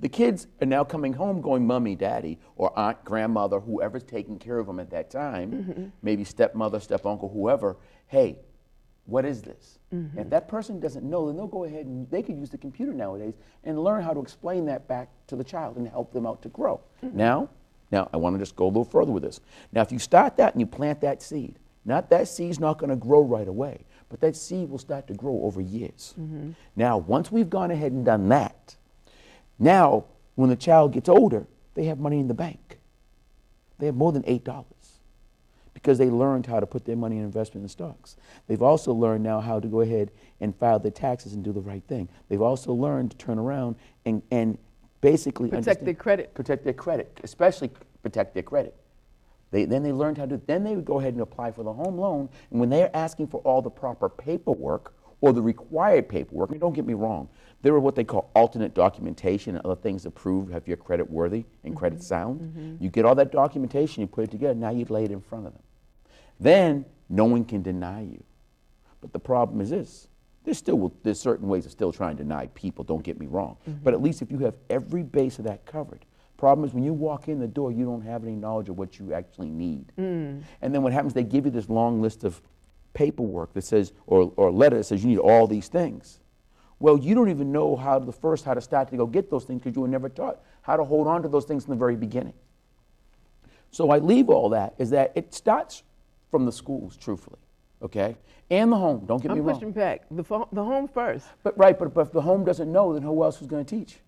the 0.00 0.08
kids 0.08 0.46
are 0.60 0.66
now 0.66 0.84
coming 0.84 1.14
home 1.14 1.40
going, 1.40 1.66
Mummy, 1.66 1.94
Daddy, 1.94 2.38
or 2.56 2.76
Aunt, 2.78 3.02
Grandmother, 3.04 3.60
whoever's 3.60 4.02
taking 4.02 4.38
care 4.38 4.58
of 4.58 4.66
them 4.66 4.78
at 4.78 4.90
that 4.90 5.10
time, 5.10 5.50
mm-hmm. 5.50 5.84
maybe 6.02 6.24
stepmother, 6.24 6.80
step 6.80 7.06
uncle, 7.06 7.30
whoever, 7.30 7.76
hey, 8.08 8.38
what 9.06 9.24
is 9.24 9.40
this? 9.40 9.78
Mm-hmm. 9.94 10.18
If 10.18 10.30
that 10.30 10.48
person 10.48 10.80
doesn't 10.80 11.08
know, 11.08 11.28
then 11.28 11.36
they'll 11.36 11.46
go 11.46 11.64
ahead 11.64 11.86
and 11.86 12.10
they 12.10 12.22
could 12.22 12.36
use 12.36 12.50
the 12.50 12.58
computer 12.58 12.92
nowadays 12.92 13.34
and 13.64 13.82
learn 13.82 14.02
how 14.02 14.12
to 14.12 14.20
explain 14.20 14.66
that 14.66 14.86
back 14.88 15.08
to 15.28 15.36
the 15.36 15.44
child 15.44 15.76
and 15.76 15.88
help 15.88 16.12
them 16.12 16.26
out 16.26 16.42
to 16.42 16.48
grow. 16.48 16.80
Mm-hmm. 17.02 17.16
Now, 17.16 17.48
now 17.90 18.08
I 18.12 18.16
want 18.16 18.34
to 18.34 18.38
just 18.38 18.56
go 18.56 18.66
a 18.66 18.68
little 18.68 18.84
further 18.84 19.12
with 19.12 19.22
this. 19.22 19.40
Now, 19.72 19.82
if 19.82 19.92
you 19.92 19.98
start 19.98 20.36
that 20.38 20.54
and 20.54 20.60
you 20.60 20.66
plant 20.66 21.00
that 21.02 21.22
seed, 21.22 21.58
not 21.84 22.10
that 22.10 22.28
seed's 22.28 22.58
not 22.58 22.78
going 22.78 22.90
to 22.90 22.96
grow 22.96 23.22
right 23.22 23.46
away, 23.46 23.84
but 24.08 24.20
that 24.20 24.36
seed 24.36 24.68
will 24.68 24.78
start 24.78 25.06
to 25.06 25.14
grow 25.14 25.40
over 25.42 25.60
years. 25.60 26.14
Mm-hmm. 26.18 26.50
Now, 26.74 26.98
once 26.98 27.30
we've 27.30 27.50
gone 27.50 27.70
ahead 27.70 27.92
and 27.92 28.04
done 28.04 28.28
that, 28.28 28.76
now 29.58 30.04
when 30.34 30.50
the 30.50 30.56
child 30.56 30.92
gets 30.92 31.08
older, 31.08 31.46
they 31.74 31.84
have 31.84 31.98
money 31.98 32.18
in 32.18 32.28
the 32.28 32.34
bank. 32.34 32.78
They 33.78 33.86
have 33.86 33.94
more 33.94 34.12
than 34.12 34.24
eight 34.26 34.44
dollars 34.44 34.66
because 35.74 35.98
they 35.98 36.08
learned 36.08 36.46
how 36.46 36.58
to 36.58 36.66
put 36.66 36.84
their 36.86 36.96
money 36.96 37.18
in 37.18 37.22
investment 37.22 37.62
in 37.62 37.68
stocks. 37.68 38.16
They've 38.48 38.62
also 38.62 38.92
learned 38.92 39.22
now 39.22 39.40
how 39.40 39.60
to 39.60 39.68
go 39.68 39.82
ahead 39.82 40.10
and 40.40 40.56
file 40.56 40.78
their 40.78 40.90
taxes 40.90 41.34
and 41.34 41.44
do 41.44 41.52
the 41.52 41.60
right 41.60 41.82
thing. 41.86 42.08
They've 42.28 42.42
also 42.42 42.72
learned 42.72 43.10
to 43.12 43.16
turn 43.18 43.38
around 43.38 43.76
and, 44.04 44.22
and 44.30 44.58
basically 45.00 45.48
Protect 45.48 45.84
their 45.84 45.94
credit. 45.94 46.34
Protect 46.34 46.64
their 46.64 46.72
credit, 46.72 47.20
especially 47.22 47.70
protect 48.02 48.34
their 48.34 48.42
credit. 48.42 48.74
They, 49.50 49.64
then 49.64 49.82
they 49.82 49.92
learned 49.92 50.18
how 50.18 50.26
to, 50.26 50.40
then 50.46 50.64
they 50.64 50.74
would 50.74 50.84
go 50.84 50.98
ahead 50.98 51.12
and 51.12 51.22
apply 51.22 51.52
for 51.52 51.62
the 51.62 51.72
home 51.72 51.98
loan. 51.98 52.28
And 52.50 52.60
when 52.60 52.68
they're 52.68 52.94
asking 52.94 53.28
for 53.28 53.40
all 53.40 53.62
the 53.62 53.70
proper 53.70 54.08
paperwork 54.08 54.94
or 55.20 55.32
the 55.32 55.42
required 55.42 56.08
paperwork, 56.08 56.50
and 56.50 56.60
don't 56.60 56.74
get 56.74 56.86
me 56.86 56.94
wrong, 56.94 57.28
there 57.62 57.72
are 57.72 57.80
what 57.80 57.94
they 57.94 58.04
call 58.04 58.30
alternate 58.34 58.74
documentation 58.74 59.56
and 59.56 59.64
other 59.64 59.80
things 59.80 60.02
to 60.02 60.10
prove 60.10 60.54
if 60.54 60.68
you're 60.68 60.76
credit 60.76 61.08
worthy 61.08 61.44
and 61.64 61.72
mm-hmm. 61.72 61.78
credit 61.78 62.02
sound. 62.02 62.40
Mm-hmm. 62.40 62.84
You 62.84 62.90
get 62.90 63.04
all 63.04 63.14
that 63.14 63.32
documentation, 63.32 64.02
you 64.02 64.06
put 64.06 64.24
it 64.24 64.30
together, 64.30 64.54
now 64.54 64.70
you 64.70 64.84
lay 64.86 65.04
it 65.04 65.10
in 65.10 65.20
front 65.20 65.46
of 65.46 65.52
them. 65.52 65.62
Then 66.38 66.84
no 67.08 67.24
one 67.24 67.44
can 67.44 67.62
deny 67.62 68.02
you. 68.02 68.22
But 69.00 69.12
the 69.12 69.18
problem 69.18 69.60
is 69.60 69.70
this. 69.70 70.08
There's 70.46 70.56
still 70.56 70.92
there's 71.02 71.20
certain 71.20 71.48
ways 71.48 71.66
of 71.66 71.72
still 71.72 71.92
trying 71.92 72.16
to 72.16 72.22
deny 72.22 72.46
people, 72.54 72.84
don't 72.84 73.02
get 73.02 73.18
me 73.18 73.26
wrong. 73.26 73.56
Mm-hmm. 73.68 73.80
But 73.82 73.94
at 73.94 74.00
least 74.00 74.22
if 74.22 74.30
you 74.30 74.38
have 74.38 74.54
every 74.70 75.02
base 75.02 75.38
of 75.38 75.44
that 75.44 75.66
covered. 75.66 76.06
Problem 76.38 76.66
is 76.66 76.72
when 76.72 76.84
you 76.84 76.92
walk 76.92 77.28
in 77.28 77.40
the 77.40 77.48
door, 77.48 77.72
you 77.72 77.84
don't 77.84 78.02
have 78.02 78.22
any 78.22 78.36
knowledge 78.36 78.68
of 78.68 78.78
what 78.78 78.98
you 78.98 79.12
actually 79.12 79.50
need. 79.50 79.90
Mm. 79.98 80.42
And 80.62 80.74
then 80.74 80.82
what 80.82 80.92
happens, 80.92 81.14
they 81.14 81.24
give 81.24 81.46
you 81.46 81.50
this 81.50 81.68
long 81.68 82.00
list 82.00 82.24
of 82.24 82.40
paperwork 82.94 83.54
that 83.54 83.64
says, 83.64 83.92
or, 84.06 84.32
or 84.36 84.52
letter 84.52 84.76
that 84.76 84.84
says 84.84 85.02
you 85.02 85.10
need 85.10 85.18
all 85.18 85.46
these 85.46 85.68
things. 85.68 86.20
Well, 86.78 86.98
you 86.98 87.14
don't 87.14 87.30
even 87.30 87.52
know 87.52 87.74
how 87.74 87.98
to 87.98 88.12
first 88.12 88.44
how 88.44 88.54
to 88.54 88.60
start 88.60 88.90
to 88.90 88.96
go 88.96 89.06
get 89.06 89.30
those 89.30 89.44
things 89.44 89.62
because 89.62 89.74
you 89.74 89.82
were 89.82 89.88
never 89.88 90.08
taught 90.08 90.40
how 90.62 90.76
to 90.76 90.84
hold 90.84 91.06
on 91.06 91.22
to 91.22 91.28
those 91.28 91.46
things 91.46 91.64
in 91.64 91.70
the 91.70 91.76
very 91.76 91.96
beginning. 91.96 92.34
So 93.72 93.90
I 93.90 93.98
leave 93.98 94.28
all 94.28 94.50
that 94.50 94.74
is 94.78 94.90
that 94.90 95.12
it 95.14 95.34
starts 95.34 95.82
from 96.30 96.44
the 96.44 96.52
schools, 96.52 96.96
truthfully, 96.96 97.38
okay, 97.82 98.16
and 98.50 98.70
the 98.72 98.76
home. 98.76 99.04
Don't 99.06 99.22
get 99.22 99.32
me 99.32 99.40
wrong. 99.40 99.48
I'm 99.50 99.54
pushing 99.54 99.72
back. 99.72 100.02
The, 100.10 100.22
the 100.52 100.64
home 100.64 100.88
first. 100.88 101.26
But 101.42 101.58
right, 101.58 101.78
but, 101.78 101.92
but 101.94 102.02
if 102.02 102.12
the 102.12 102.20
home 102.20 102.44
doesn't 102.44 102.70
know, 102.70 102.92
then 102.94 103.02
who 103.02 103.22
else 103.22 103.40
is 103.40 103.46
going 103.46 103.64
to 103.64 103.76
teach? 103.78 103.98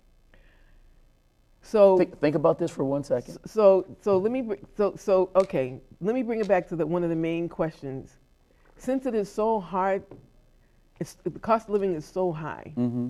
So 1.61 1.97
Think, 1.97 2.19
think 2.19 2.35
about 2.35 2.57
this 2.57 2.71
for 2.71 2.83
one 2.85 3.03
second. 3.03 3.37
So, 3.45 3.85
so 4.01 4.17
let 4.17 4.31
me, 4.31 4.41
br- 4.41 4.55
so, 4.77 4.95
so, 4.95 5.29
okay, 5.35 5.79
let 5.99 6.15
me 6.15 6.23
bring 6.23 6.39
it 6.39 6.47
back 6.47 6.67
to 6.69 6.75
the, 6.75 6.85
one 6.85 7.03
of 7.03 7.09
the 7.09 7.15
main 7.17 7.49
questions. 7.49 8.15
Since 8.77 9.05
it 9.05 9.13
is 9.13 9.29
so 9.29 9.59
hard, 9.59 10.03
it's, 11.01 11.15
the 11.25 11.31
cost 11.31 11.67
of 11.67 11.73
living 11.73 11.93
is 11.93 12.05
so 12.05 12.31
high, 12.31 12.73
Mm-hmm. 12.77 13.09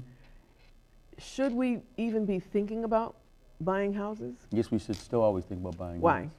should 1.19 1.53
we 1.53 1.81
even 1.97 2.25
be 2.25 2.39
thinking 2.39 2.85
about 2.85 3.17
buying 3.61 3.93
houses? 3.93 4.35
Yes, 4.51 4.71
we 4.71 4.79
should 4.79 4.95
still 4.95 5.21
always 5.21 5.45
think 5.45 5.61
about 5.61 5.77
buying. 5.77 6.01
Houses. 6.01 6.03
Why? 6.03 6.19
homes. 6.21 6.31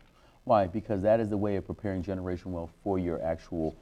Why? 0.44 0.66
Because 0.66 1.02
that 1.02 1.20
is 1.20 1.28
the 1.28 1.36
way 1.36 1.54
of 1.56 1.66
preparing 1.66 2.02
generation 2.02 2.50
wealth 2.50 2.72
for 2.82 2.98
your 2.98 3.22
actual, 3.22 3.76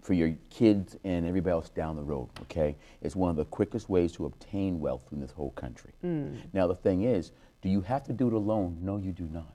for 0.00 0.14
your 0.14 0.34
kids 0.48 0.96
and 1.04 1.26
everybody 1.26 1.52
else 1.52 1.68
down 1.68 1.96
the 1.96 2.02
road. 2.02 2.28
Okay, 2.42 2.76
it's 3.02 3.16
one 3.16 3.30
of 3.30 3.36
the 3.36 3.44
quickest 3.44 3.88
ways 3.88 4.12
to 4.12 4.26
obtain 4.26 4.80
wealth 4.80 5.06
in 5.12 5.20
this 5.20 5.32
whole 5.32 5.50
country. 5.50 5.92
Mm. 6.04 6.36
Now 6.52 6.66
the 6.66 6.74
thing 6.74 7.04
is, 7.04 7.32
do 7.62 7.68
you 7.68 7.82
have 7.82 8.04
to 8.04 8.12
do 8.12 8.28
it 8.28 8.32
alone? 8.32 8.78
No, 8.80 8.96
you 8.96 9.12
do 9.12 9.28
not. 9.32 9.54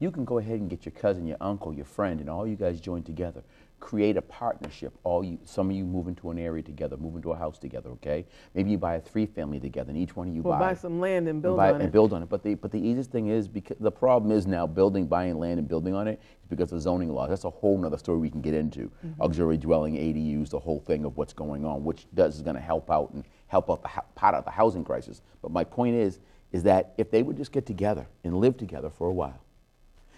You 0.00 0.10
can 0.10 0.24
go 0.24 0.38
ahead 0.38 0.60
and 0.60 0.70
get 0.70 0.86
your 0.86 0.92
cousin, 0.92 1.26
your 1.26 1.36
uncle, 1.40 1.72
your 1.74 1.84
friend, 1.84 2.20
and 2.20 2.30
all 2.30 2.46
you 2.46 2.56
guys 2.56 2.80
join 2.80 3.02
together. 3.02 3.42
Create 3.80 4.18
a 4.18 4.22
partnership. 4.22 4.92
All 5.04 5.24
you, 5.24 5.38
some 5.44 5.70
of 5.70 5.74
you 5.74 5.84
move 5.84 6.06
into 6.06 6.30
an 6.30 6.38
area 6.38 6.62
together, 6.62 6.98
move 6.98 7.16
into 7.16 7.32
a 7.32 7.36
house 7.36 7.58
together. 7.58 7.88
Okay, 7.90 8.26
maybe 8.54 8.70
you 8.70 8.76
buy 8.78 8.96
a 8.96 9.00
three-family 9.00 9.58
together, 9.58 9.88
and 9.90 9.98
each 9.98 10.14
one 10.14 10.28
of 10.28 10.34
you 10.34 10.42
Or 10.42 10.58
buy 10.58 10.74
some 10.74 11.00
land 11.00 11.26
and 11.28 11.40
build 11.40 11.56
buy- 11.56 11.70
on 11.70 11.76
and 11.76 11.84
it? 11.84 11.92
build 11.92 12.12
on 12.12 12.22
it. 12.22 12.28
But 12.28 12.42
the 12.42 12.54
but 12.54 12.70
the 12.70 12.78
easiest 12.78 13.10
thing 13.10 13.28
is 13.28 13.48
because 13.48 13.78
the 13.80 13.90
problem 13.90 14.32
is 14.32 14.46
now 14.46 14.66
building, 14.66 15.06
buying 15.06 15.38
land 15.38 15.58
and 15.58 15.66
building 15.66 15.94
on 15.94 16.06
it 16.08 16.20
is 16.42 16.48
because 16.48 16.72
of 16.72 16.80
zoning 16.82 17.08
laws. 17.10 17.30
That's 17.30 17.44
a 17.44 17.50
whole 17.50 17.78
nother 17.78 17.96
story 17.96 18.18
we 18.18 18.28
can 18.30 18.42
get 18.42 18.52
into. 18.54 18.90
Mm-hmm. 19.04 19.22
Auxiliary 19.22 19.56
dwelling, 19.56 19.94
ADUs, 19.96 20.50
the 20.50 20.58
whole 20.58 20.80
thing 20.80 21.06
of 21.06 21.16
what's 21.16 21.32
going 21.32 21.64
on, 21.64 21.82
which 21.82 22.06
does 22.14 22.36
is 22.36 22.42
going 22.42 22.56
to 22.56 22.62
help 22.62 22.90
out 22.90 23.10
and 23.14 23.24
help 23.46 23.70
out 23.70 23.82
the 23.82 23.88
part 24.14 24.34
of 24.34 24.44
the 24.44 24.50
housing 24.50 24.84
crisis. 24.84 25.22
But 25.40 25.52
my 25.52 25.64
point 25.64 25.96
is, 25.96 26.20
is 26.52 26.62
that 26.64 26.92
if 26.98 27.10
they 27.10 27.22
would 27.22 27.36
just 27.38 27.50
get 27.50 27.64
together 27.64 28.06
and 28.24 28.36
live 28.36 28.58
together 28.58 28.90
for 28.90 29.08
a 29.08 29.12
while, 29.12 29.40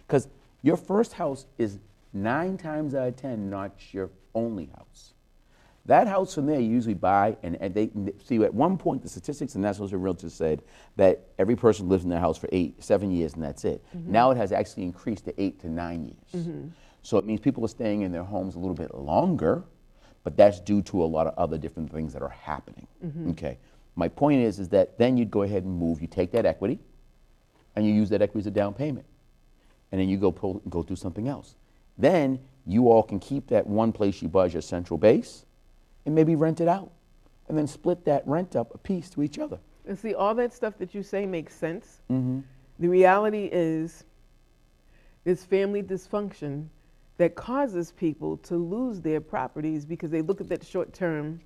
because 0.06 0.26
your 0.62 0.76
first 0.76 1.12
house 1.12 1.46
is 1.58 1.78
nine 2.12 2.56
times 2.56 2.94
out 2.94 3.08
of 3.08 3.16
ten 3.16 3.50
not 3.50 3.72
your 3.92 4.10
only 4.34 4.66
house. 4.76 5.14
That 5.86 6.06
house 6.06 6.34
from 6.34 6.46
there 6.46 6.60
you 6.60 6.70
usually 6.70 6.94
buy, 6.94 7.36
and, 7.42 7.56
and 7.56 7.74
they 7.74 7.90
see 8.24 8.42
at 8.44 8.54
one 8.54 8.78
point 8.78 9.02
the 9.02 9.08
statistics 9.08 9.56
and 9.56 9.62
National 9.62 9.88
Realtors 9.88 10.30
said 10.30 10.62
that 10.96 11.26
every 11.38 11.56
person 11.56 11.88
lives 11.88 12.04
in 12.04 12.10
their 12.10 12.20
house 12.20 12.38
for 12.38 12.48
eight, 12.52 12.82
seven 12.82 13.10
years, 13.10 13.34
and 13.34 13.42
that's 13.42 13.64
it. 13.64 13.84
Mm-hmm. 13.96 14.12
Now 14.12 14.30
it 14.30 14.36
has 14.36 14.52
actually 14.52 14.84
increased 14.84 15.24
to 15.24 15.42
eight 15.42 15.60
to 15.60 15.68
nine 15.68 16.04
years. 16.04 16.46
Mm-hmm. 16.46 16.68
So 17.02 17.18
it 17.18 17.24
means 17.24 17.40
people 17.40 17.64
are 17.64 17.68
staying 17.68 18.02
in 18.02 18.12
their 18.12 18.22
homes 18.22 18.54
a 18.54 18.60
little 18.60 18.76
bit 18.76 18.94
longer, 18.94 19.64
but 20.22 20.36
that's 20.36 20.60
due 20.60 20.82
to 20.82 21.02
a 21.02 21.04
lot 21.04 21.26
of 21.26 21.34
other 21.36 21.58
different 21.58 21.90
things 21.92 22.12
that 22.12 22.22
are 22.22 22.28
happening. 22.28 22.86
Mm-hmm. 23.04 23.30
Okay. 23.30 23.58
My 23.96 24.06
point 24.06 24.40
is, 24.40 24.60
is 24.60 24.68
that 24.68 24.98
then 24.98 25.16
you'd 25.16 25.32
go 25.32 25.42
ahead 25.42 25.64
and 25.64 25.76
move. 25.76 26.00
You 26.00 26.06
take 26.06 26.30
that 26.30 26.46
equity, 26.46 26.78
and 27.74 27.84
you 27.84 27.92
use 27.92 28.08
that 28.10 28.22
equity 28.22 28.44
as 28.44 28.46
a 28.46 28.52
down 28.52 28.72
payment 28.72 29.06
and 29.92 30.00
then 30.00 30.08
you 30.08 30.16
go 30.16 30.32
pull, 30.32 30.62
go 30.68 30.82
do 30.82 30.96
something 30.96 31.28
else. 31.28 31.54
Then 31.98 32.40
you 32.66 32.90
all 32.90 33.02
can 33.02 33.18
keep 33.18 33.48
that 33.48 33.66
one 33.66 33.92
place 33.92 34.22
you 34.22 34.28
buy 34.28 34.46
as 34.46 34.52
your 34.52 34.62
central 34.62 34.98
base, 34.98 35.44
and 36.06 36.14
maybe 36.14 36.36
rent 36.36 36.60
it 36.60 36.68
out, 36.68 36.90
and 37.48 37.56
then 37.56 37.66
split 37.66 38.04
that 38.04 38.26
rent 38.26 38.56
up 38.56 38.74
a 38.74 38.78
piece 38.78 39.10
to 39.10 39.22
each 39.22 39.38
other. 39.38 39.58
And 39.86 39.98
see, 39.98 40.14
all 40.14 40.34
that 40.36 40.52
stuff 40.52 40.78
that 40.78 40.94
you 40.94 41.02
say 41.02 41.26
makes 41.26 41.54
sense. 41.54 42.00
Mm-hmm. 42.10 42.40
The 42.78 42.88
reality 42.88 43.48
is, 43.52 44.04
there's 45.24 45.44
family 45.44 45.82
dysfunction 45.82 46.66
that 47.18 47.34
causes 47.34 47.92
people 47.92 48.36
to 48.38 48.56
lose 48.56 49.00
their 49.00 49.20
properties 49.20 49.84
because 49.84 50.10
they 50.10 50.22
look 50.22 50.40
at 50.40 50.48
that 50.48 50.64
short 50.64 50.92
term 50.92 51.40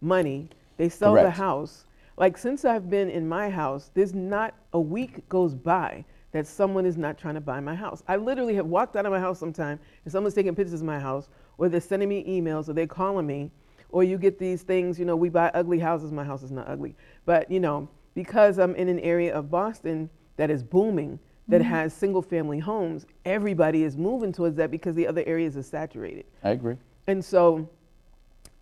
money, 0.00 0.48
they 0.76 0.88
sell 0.88 1.14
the 1.14 1.30
house. 1.30 1.86
Like, 2.16 2.36
since 2.36 2.64
I've 2.64 2.90
been 2.90 3.08
in 3.08 3.28
my 3.28 3.48
house, 3.48 3.90
there's 3.94 4.14
not 4.14 4.54
a 4.72 4.80
week 4.80 5.28
goes 5.28 5.54
by 5.54 6.04
that 6.32 6.46
someone 6.46 6.84
is 6.86 6.96
not 6.96 7.18
trying 7.18 7.34
to 7.34 7.40
buy 7.40 7.60
my 7.60 7.74
house. 7.74 8.02
I 8.08 8.16
literally 8.16 8.54
have 8.54 8.66
walked 8.66 8.96
out 8.96 9.06
of 9.06 9.12
my 9.12 9.20
house 9.20 9.38
sometime 9.38 9.78
and 10.04 10.12
someone's 10.12 10.34
taking 10.34 10.54
pictures 10.54 10.80
of 10.80 10.86
my 10.86 10.98
house, 10.98 11.28
or 11.58 11.68
they're 11.68 11.80
sending 11.80 12.08
me 12.08 12.24
emails, 12.26 12.68
or 12.68 12.72
they're 12.72 12.86
calling 12.86 13.26
me, 13.26 13.50
or 13.90 14.02
you 14.02 14.16
get 14.18 14.38
these 14.38 14.62
things, 14.62 14.98
you 14.98 15.04
know, 15.04 15.14
we 15.14 15.28
buy 15.28 15.50
ugly 15.52 15.78
houses. 15.78 16.10
My 16.10 16.24
house 16.24 16.42
is 16.42 16.50
not 16.50 16.66
ugly. 16.68 16.96
But, 17.26 17.50
you 17.50 17.60
know, 17.60 17.88
because 18.14 18.58
I'm 18.58 18.74
in 18.74 18.88
an 18.88 18.98
area 19.00 19.34
of 19.34 19.50
Boston 19.50 20.08
that 20.36 20.50
is 20.50 20.62
booming, 20.62 21.18
that 21.48 21.60
has 21.60 21.92
single 21.92 22.22
family 22.22 22.58
homes, 22.58 23.04
everybody 23.26 23.82
is 23.82 23.96
moving 23.98 24.32
towards 24.32 24.56
that 24.56 24.70
because 24.70 24.94
the 24.94 25.06
other 25.06 25.22
areas 25.26 25.56
are 25.56 25.62
saturated. 25.62 26.24
I 26.42 26.50
agree. 26.50 26.76
And 27.08 27.22
so, 27.22 27.68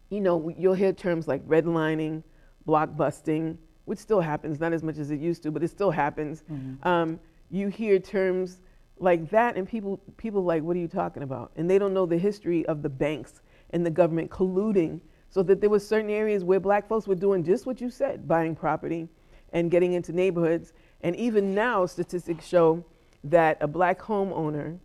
you 0.09 0.21
know, 0.21 0.53
you'll 0.59 0.75
hear 0.75 0.93
terms 0.93 1.29
like 1.29 1.47
redlining, 1.47 2.25
blockbusting, 2.67 3.57
which 3.85 4.01
still 4.01 4.21
happens, 4.21 4.59
not 4.59 4.73
as 4.73 4.83
much 4.83 4.99
as 4.99 5.13
it 5.13 5.21
used 5.21 5.43
to, 5.45 5.53
but 5.53 5.63
it 5.63 5.69
still 5.69 5.91
happens. 5.91 6.43
Um, 6.83 7.21
you 7.51 7.69
hear 7.69 7.99
terms 7.99 8.61
like 8.99 9.31
that, 9.31 9.57
and 9.57 9.69
people 9.69 10.01
people 10.17 10.45
like, 10.45 10.63
what 10.63 10.77
are 10.77 10.81
you 10.81 10.89
talking 10.89 11.23
about? 11.23 11.53
And 11.57 11.69
they 11.69 11.79
don't 11.79 11.95
know 11.95 12.07
the 12.07 12.19
history 12.19 12.67
of 12.67 12.83
the 12.83 12.89
banks 12.89 13.41
and 13.71 13.85
the 13.85 13.91
government 13.91 14.31
colluding 14.31 15.01
so 15.31 15.43
that 15.45 15.61
there 15.61 15.71
were 15.71 15.79
certain 15.79 16.11
areas 16.11 16.45
where 16.45 16.61
black 16.61 16.89
folks 16.89 17.07
were 17.07 17.15
doing 17.15 17.45
just 17.45 17.65
what 17.65 17.81
you 17.81 17.89
said, 17.89 18.27
buying 18.27 18.55
property 18.55 19.09
and 19.53 19.71
getting 19.71 19.93
into 19.93 20.13
neighborhoods. 20.13 20.73
And 21.03 21.17
even 21.17 21.55
now, 21.55 21.87
statistics 21.87 22.47
show 22.47 22.85
that 23.25 23.59
a 23.61 23.69
black 23.69 24.01
homeowner, 24.01 24.79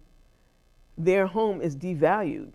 their 0.97 1.25
home 1.27 1.61
is 1.61 1.75
devalued. 1.75 2.53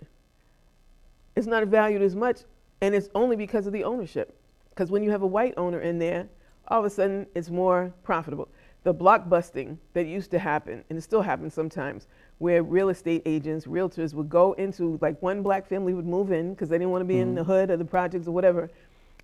It's 1.37 1.47
not 1.47 1.67
valued 1.67 2.03
as 2.03 2.15
much, 2.15 2.43
and 2.81 2.95
it's 2.95 3.09
only 3.15 3.37
because 3.37 3.67
of 3.67 3.73
the 3.73 3.85
ownership. 3.85 4.37
Because 4.71 4.91
when 4.91 5.03
you 5.03 5.11
have 5.11 5.23
a 5.23 5.27
white 5.27 5.55
owner 5.57 5.81
in 5.81 5.99
there, 5.99 6.29
all 6.69 6.79
of 6.79 6.85
a 6.85 6.91
sudden 6.91 7.27
it's 7.35 7.51
more 7.51 7.93
profitable. 8.03 8.49
The 8.83 8.95
blockbusting 8.95 9.77
that 9.93 10.07
used 10.07 10.31
to 10.31 10.39
happen, 10.39 10.85
and 10.89 10.99
it 10.99 11.03
still 11.03 11.23
happens 11.23 11.53
sometimes, 11.53 12.07
where 12.39 12.63
real 12.63 12.89
estate 12.89 13.23
agents, 13.27 13.67
realtors 13.67 14.15
would 14.15 14.31
go 14.31 14.55
into, 14.55 14.99
like 15.03 15.21
one 15.21 15.43
black 15.43 15.67
family 15.67 15.93
would 15.93 16.07
move 16.07 16.33
in 16.33 16.55
because 16.55 16.71
they 16.71 16.79
didn't 16.79 16.91
want 16.91 17.03
to 17.03 17.07
be 17.07 17.19
in 17.19 17.35
the 17.35 17.43
mm-hmm. 17.43 17.51
hood 17.51 17.71
or 17.71 17.77
the 17.77 17.85
projects 17.85 18.27
or 18.27 18.33
whatever. 18.33 18.71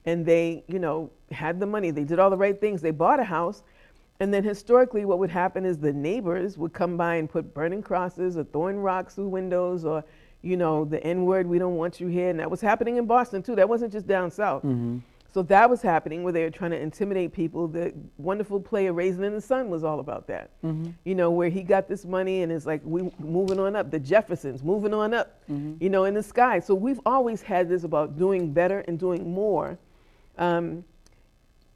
And 0.04 0.24
they, 0.26 0.62
you 0.68 0.78
know, 0.78 1.10
had 1.32 1.58
the 1.58 1.66
money. 1.66 1.90
They 1.90 2.04
did 2.04 2.18
all 2.18 2.28
the 2.28 2.36
right 2.36 2.60
things. 2.60 2.82
They 2.82 2.90
bought 2.90 3.18
a 3.18 3.24
house. 3.24 3.62
And 4.20 4.32
then 4.32 4.44
historically, 4.44 5.04
what 5.04 5.18
would 5.18 5.30
happen 5.30 5.64
is 5.64 5.78
the 5.78 5.92
neighbors 5.92 6.58
would 6.58 6.72
come 6.72 6.96
by 6.96 7.16
and 7.16 7.28
put 7.28 7.54
burning 7.54 7.82
crosses 7.82 8.36
or 8.36 8.44
throwing 8.44 8.78
rocks 8.78 9.14
through 9.14 9.28
windows 9.28 9.84
or, 9.84 10.04
you 10.42 10.56
know, 10.56 10.84
the 10.84 11.02
N 11.02 11.24
word, 11.24 11.46
we 11.46 11.58
don't 11.58 11.76
want 11.76 12.00
you 12.00 12.08
here. 12.08 12.28
And 12.28 12.38
that 12.40 12.50
was 12.50 12.60
happening 12.60 12.98
in 12.98 13.06
Boston 13.06 13.42
too. 13.42 13.56
That 13.56 13.68
wasn't 13.68 13.92
just 13.92 14.06
down 14.06 14.30
south. 14.30 14.62
Mm-hmm. 14.62 14.98
So 15.36 15.42
that 15.42 15.68
was 15.68 15.82
happening 15.82 16.22
where 16.22 16.32
they 16.32 16.44
were 16.44 16.50
trying 16.50 16.70
to 16.70 16.80
intimidate 16.80 17.34
people. 17.34 17.68
The 17.68 17.92
wonderful 18.16 18.58
play 18.58 18.86
of 18.86 18.96
Raisin 18.96 19.22
in 19.22 19.34
the 19.34 19.40
Sun 19.42 19.68
was 19.68 19.84
all 19.84 20.00
about 20.00 20.26
that. 20.28 20.48
Mm-hmm. 20.64 20.92
You 21.04 21.14
know, 21.14 21.30
where 21.30 21.50
he 21.50 21.62
got 21.62 21.88
this 21.88 22.06
money 22.06 22.40
and 22.40 22.50
it's 22.50 22.64
like 22.64 22.80
we 22.82 23.12
moving 23.18 23.60
on 23.60 23.76
up. 23.76 23.90
The 23.90 23.98
Jeffersons 23.98 24.64
moving 24.64 24.94
on 24.94 25.12
up. 25.12 25.38
Mm-hmm. 25.50 25.74
You 25.78 25.90
know, 25.90 26.06
in 26.06 26.14
the 26.14 26.22
sky. 26.22 26.58
So 26.58 26.74
we've 26.74 27.00
always 27.04 27.42
had 27.42 27.68
this 27.68 27.84
about 27.84 28.16
doing 28.16 28.50
better 28.50 28.80
and 28.88 28.98
doing 28.98 29.30
more. 29.30 29.76
Um, 30.38 30.82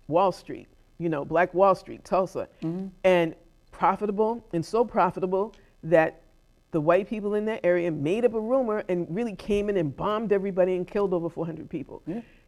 Wall 0.08 0.32
Street, 0.32 0.68
you 0.96 1.10
know, 1.10 1.26
Black 1.26 1.52
Wall 1.52 1.74
Street, 1.74 2.02
Tulsa, 2.02 2.48
mm-hmm. 2.62 2.86
and 3.04 3.34
profitable 3.72 4.42
and 4.54 4.64
so 4.64 4.86
profitable 4.86 5.54
that 5.82 6.22
the 6.70 6.80
white 6.80 7.10
people 7.10 7.34
in 7.34 7.44
that 7.44 7.60
area 7.62 7.90
made 7.90 8.24
up 8.24 8.32
a 8.32 8.40
rumor 8.40 8.84
and 8.88 9.06
really 9.14 9.36
came 9.36 9.68
in 9.68 9.76
and 9.76 9.94
bombed 9.94 10.32
everybody 10.32 10.76
and 10.76 10.88
killed 10.88 11.12
over 11.12 11.28
400 11.28 11.68
people. 11.68 12.00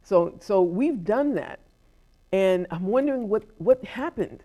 So, 0.03 0.35
so 0.41 0.63
we've 0.63 1.05
done 1.05 1.35
that, 1.35 1.61
and 2.33 2.67
I'm 2.71 2.87
wondering 2.87 3.29
what 3.29 3.45
what 3.59 3.85
happened. 3.85 4.43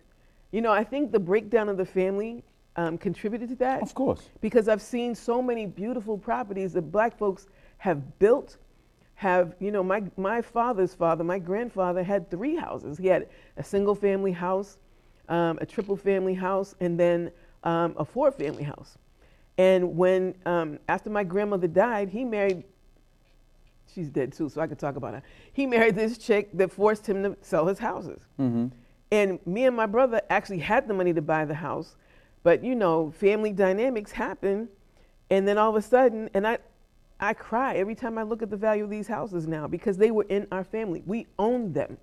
You 0.52 0.62
know, 0.62 0.72
I 0.72 0.84
think 0.84 1.12
the 1.12 1.20
breakdown 1.20 1.67
of 1.70 1.78
the 1.78 1.86
family 1.86 2.43
um, 2.78 2.98
contributed 2.98 3.50
to 3.50 3.56
that. 3.56 3.82
Of 3.82 3.93
course. 3.93 4.30
Because 4.39 4.70
I've 4.70 4.82
seen 4.82 5.15
so 5.15 5.41
many 5.41 5.65
beautiful 5.65 6.17
properties 6.17 6.74
that 6.74 6.84
black 6.84 7.17
folks 7.17 7.48
have 7.80 8.20
built 8.20 8.58
have, 9.15 9.56
you 9.60 9.72
know, 9.72 9.82
my, 9.82 10.04
my 10.15 10.41
father's 10.43 10.93
father, 10.93 11.24
my 11.24 11.39
grandfather 11.39 12.04
had 12.04 12.30
three 12.30 12.56
houses. 12.56 13.00
He 13.00 13.08
had 13.08 13.28
a 13.58 13.63
single 13.63 13.96
family 13.96 14.32
house, 14.32 14.78
um, 15.28 15.58
a 15.60 15.65
triple 15.65 15.98
family 15.98 16.36
house, 16.36 16.76
and 16.80 17.00
then 17.00 17.32
um, 17.63 17.96
a 17.98 18.06
four 18.06 18.32
family 18.32 18.63
house. 18.63 18.96
And 19.58 19.98
when, 19.98 20.36
um, 20.46 20.78
after 20.88 21.10
my 21.10 21.24
grandmother 21.24 21.67
died, 21.67 22.10
he 22.10 22.24
married, 22.24 22.63
she's 23.93 24.10
dead 24.10 24.34
too, 24.34 24.50
so 24.50 24.62
I 24.62 24.67
could 24.67 24.80
talk 24.80 24.95
about 24.95 25.13
her. 25.13 25.23
He 25.54 25.65
married 25.65 25.95
this 25.95 26.17
chick 26.17 26.50
that 26.54 26.71
forced 26.71 27.08
him 27.08 27.23
to 27.23 27.38
sell 27.41 27.67
his 27.67 27.80
houses. 27.80 28.21
And 29.12 29.39
me 29.45 29.65
and 29.65 29.76
my 29.76 29.86
brother 29.86 30.21
actually 30.30 30.60
had 30.60 30.88
the 30.88 30.93
money 30.93 31.13
to 31.13 31.21
buy 31.21 31.45
the 31.45 31.54
house, 31.54 31.95
but 32.43 32.63
you 32.63 32.76
know, 32.76 33.12
family 33.12 33.54
dynamics 33.54 34.12
happen. 34.12 34.69
And 35.30 35.47
then 35.47 35.58
all 35.58 35.69
of 35.69 35.76
a 35.76 35.82
sudden, 35.82 36.30
and 36.34 36.45
I, 36.47 36.58
I 37.19 37.34
cry 37.34 37.76
every 37.76 37.95
time 37.95 38.17
I 38.17 38.23
look 38.23 38.41
at 38.41 38.50
the 38.50 38.58
value 38.58 38.84
of 38.84 38.89
these 38.89 39.08
houses 39.08 39.47
now 39.47 39.67
because 39.67 39.97
they 39.97 40.12
were 40.12 40.26
in 40.30 40.47
our 40.52 40.63
family. 40.63 41.04
We 41.06 41.28
owned 41.39 41.73
them. 41.73 41.97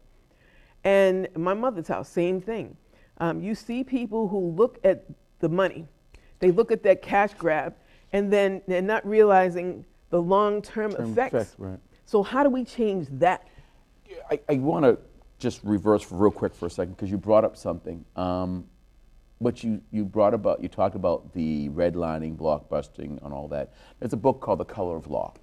And 0.83 1.29
my 1.37 1.55
mother's 1.55 1.89
house, 1.89 2.09
same 2.09 2.41
thing. 2.41 2.77
Um, 3.19 3.41
you 3.41 3.55
see 3.55 3.85
people 3.85 4.29
who 4.29 4.51
look 4.51 4.79
at 4.85 5.05
the 5.41 5.49
money, 5.49 5.87
they 6.41 6.51
look 6.51 6.73
at 6.73 6.83
that 6.83 7.01
cash 7.01 7.33
grab, 7.35 7.75
and 8.13 8.33
then 8.33 8.61
they're 8.67 8.83
not 8.83 9.07
realizing 9.07 9.85
the 10.15 10.23
long 10.23 10.63
term 10.63 10.93
Term 10.93 11.11
effects. 11.11 11.35
effects, 11.35 11.55
right. 11.59 11.79
So, 12.07 12.23
how 12.23 12.45
do 12.45 12.49
we 12.49 12.63
change 12.65 13.09
that? 13.19 13.49
I, 14.31 14.39
I 14.49 14.55
want 14.55 14.85
to 14.85 14.97
just 15.41 15.59
reverse 15.65 16.07
real 16.13 16.31
quick 16.31 16.55
for 16.55 16.67
a 16.67 16.71
second 16.71 16.95
because 16.95 17.11
you 17.11 17.19
brought 17.19 17.45
up 17.45 17.57
something. 17.57 18.05
Um, 18.15 18.65
what 19.39 19.65
you, 19.65 19.83
you 19.91 20.05
brought 20.05 20.33
about, 20.33 20.63
you 20.63 20.69
talked 20.69 20.95
about 20.95 21.33
the 21.33 21.69
redlining, 21.71 22.37
blockbusting, 22.37 23.23
and 23.25 23.35
all 23.35 23.49
that. 23.49 23.75
There's 23.99 24.13
a 24.13 24.17
book 24.17 24.41
called 24.41 24.61
The 24.61 24.65
Color 24.65 24.97
of 24.97 25.09
Law, 25.11 25.35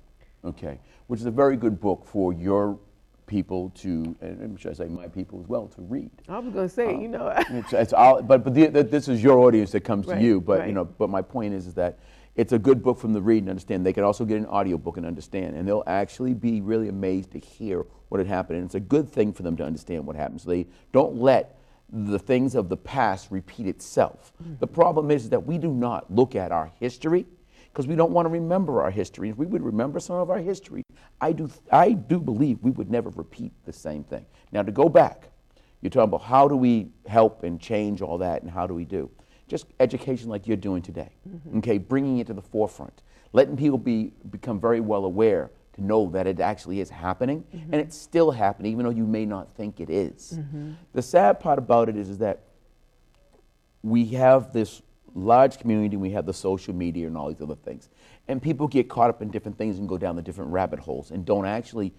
okay, 0.45 0.79
which 1.07 1.19
is 1.19 1.25
a 1.25 1.31
very 1.31 1.57
good 1.57 1.81
book 1.81 2.05
for 2.05 2.31
your 2.31 2.79
people 3.27 3.71
to, 3.75 4.15
and 4.21 4.57
should 4.57 4.71
I 4.71 4.75
say 4.75 4.85
my 4.85 5.09
people 5.09 5.41
as 5.41 5.49
well, 5.49 5.67
to 5.67 5.81
read. 5.81 6.09
I 6.29 6.39
was 6.39 6.53
going 6.53 6.67
to 6.69 6.73
say, 6.73 6.97
you 6.97 7.09
know, 7.09 7.27
It's, 7.49 7.73
it's 7.73 7.93
all, 7.93 8.21
but 8.21 8.45
but 8.45 8.53
the, 8.53 8.67
the, 8.67 8.83
this 8.83 9.09
is 9.09 9.21
your 9.21 9.39
audience 9.39 9.71
that 9.71 9.81
comes 9.81 10.07
Right, 10.07 10.19
to 10.19 10.23
you. 10.23 10.39
But 10.39 10.65
you 10.65 10.73
know, 10.73 10.85
but 10.85 11.09
my 11.09 11.21
point 11.21 11.53
is, 11.53 11.67
is 11.67 11.73
that 11.73 11.99
it's 12.35 12.53
a 12.53 12.59
good 12.59 12.81
book 12.81 12.97
from 12.97 13.13
the 13.13 13.21
read 13.21 13.43
and 13.43 13.49
understand. 13.49 13.85
They 13.85 13.93
can 13.93 14.03
also 14.03 14.25
get 14.25 14.37
an 14.37 14.45
audiobook 14.45 14.97
and 14.97 15.05
understand, 15.05 15.55
and 15.55 15.67
they'll 15.67 15.83
actually 15.87 16.33
be 16.33 16.61
really 16.61 16.87
amazed 16.87 17.31
to 17.31 17.39
hear 17.39 17.85
what 18.09 18.19
had 18.19 18.27
happened. 18.27 18.59
And 18.59 18.65
it's 18.65 18.75
a 18.75 18.79
good 18.79 19.09
thing 19.09 19.33
for 19.33 19.43
them 19.43 19.57
to 19.57 19.63
understand 19.63 20.05
what 20.05 20.15
happened. 20.15 20.41
So 20.41 20.49
they 20.49 20.67
don't 20.93 21.17
let 21.17 21.57
the 21.91 22.19
things 22.19 22.55
of 22.55 22.69
the 22.69 22.77
past 22.77 23.31
repeat 23.31 23.67
itself. 23.67 24.31
Mm-hmm. 24.41 24.55
The 24.59 24.67
problem 24.67 25.11
is 25.11 25.29
that 25.29 25.45
we 25.45 25.57
do 25.57 25.73
not 25.73 26.09
look 26.13 26.35
at 26.35 26.51
our 26.51 26.71
history 26.79 27.25
because 27.71 27.87
we 27.87 27.95
don't 27.95 28.11
want 28.11 28.25
to 28.25 28.29
remember 28.29 28.81
our 28.81 28.91
history. 28.91 29.29
If 29.29 29.37
we 29.37 29.45
would 29.45 29.61
remember 29.61 29.99
some 29.99 30.17
of 30.17 30.29
our 30.29 30.39
history, 30.39 30.83
I 31.19 31.31
do, 31.33 31.49
I 31.71 31.91
do 31.91 32.19
believe 32.19 32.59
we 32.61 32.71
would 32.71 32.89
never 32.89 33.09
repeat 33.09 33.51
the 33.65 33.73
same 33.73 34.03
thing. 34.03 34.25
Now, 34.51 34.61
to 34.61 34.71
go 34.71 34.89
back, 34.89 35.29
you're 35.81 35.89
talking 35.89 36.09
about 36.09 36.21
how 36.21 36.47
do 36.47 36.55
we 36.55 36.91
help 37.07 37.43
and 37.43 37.59
change 37.59 38.01
all 38.01 38.17
that 38.19 38.41
and 38.41 38.51
how 38.51 38.67
do 38.67 38.73
we 38.73 38.85
do? 38.85 39.09
Just 39.51 39.65
education 39.81 40.29
like 40.29 40.47
you're 40.47 40.55
doing 40.55 40.81
today, 40.81 41.11
mm-hmm. 41.27 41.57
okay? 41.57 41.77
Bringing 41.77 42.19
it 42.19 42.27
to 42.27 42.33
the 42.33 42.41
forefront, 42.41 43.01
letting 43.33 43.57
people 43.57 43.77
be, 43.77 44.13
become 44.29 44.61
very 44.61 44.79
well 44.79 45.03
aware 45.03 45.51
to 45.73 45.83
know 45.83 46.09
that 46.11 46.25
it 46.25 46.39
actually 46.39 46.79
is 46.79 46.89
happening 46.89 47.43
and 47.51 47.61
mm-hmm. 47.63 47.73
it's 47.73 47.97
still 47.97 48.31
happening 48.31 48.71
even 48.71 48.85
though 48.85 48.91
you 48.91 49.05
may 49.05 49.25
not 49.25 49.53
think 49.57 49.81
it 49.81 49.89
is. 49.89 50.37
Mm-hmm. 50.39 50.71
The 50.93 51.01
sad 51.01 51.41
part 51.41 51.59
about 51.59 51.89
it 51.89 51.97
is, 51.97 52.07
is 52.07 52.19
that 52.19 52.43
we 53.83 54.05
have 54.05 54.53
this 54.53 54.81
large 55.15 55.59
community, 55.59 55.97
we 55.97 56.11
have 56.11 56.25
the 56.25 56.33
social 56.33 56.73
media 56.73 57.07
and 57.07 57.17
all 57.17 57.27
these 57.27 57.41
other 57.41 57.55
things. 57.55 57.89
And 58.29 58.41
people 58.41 58.69
get 58.69 58.87
caught 58.87 59.09
up 59.09 59.21
in 59.21 59.31
different 59.31 59.57
things 59.57 59.79
and 59.79 59.89
go 59.89 59.97
down 59.97 60.15
the 60.15 60.21
different 60.21 60.51
rabbit 60.51 60.79
holes 60.79 61.11
and 61.11 61.25
don't 61.25 61.45
actually, 61.45 61.93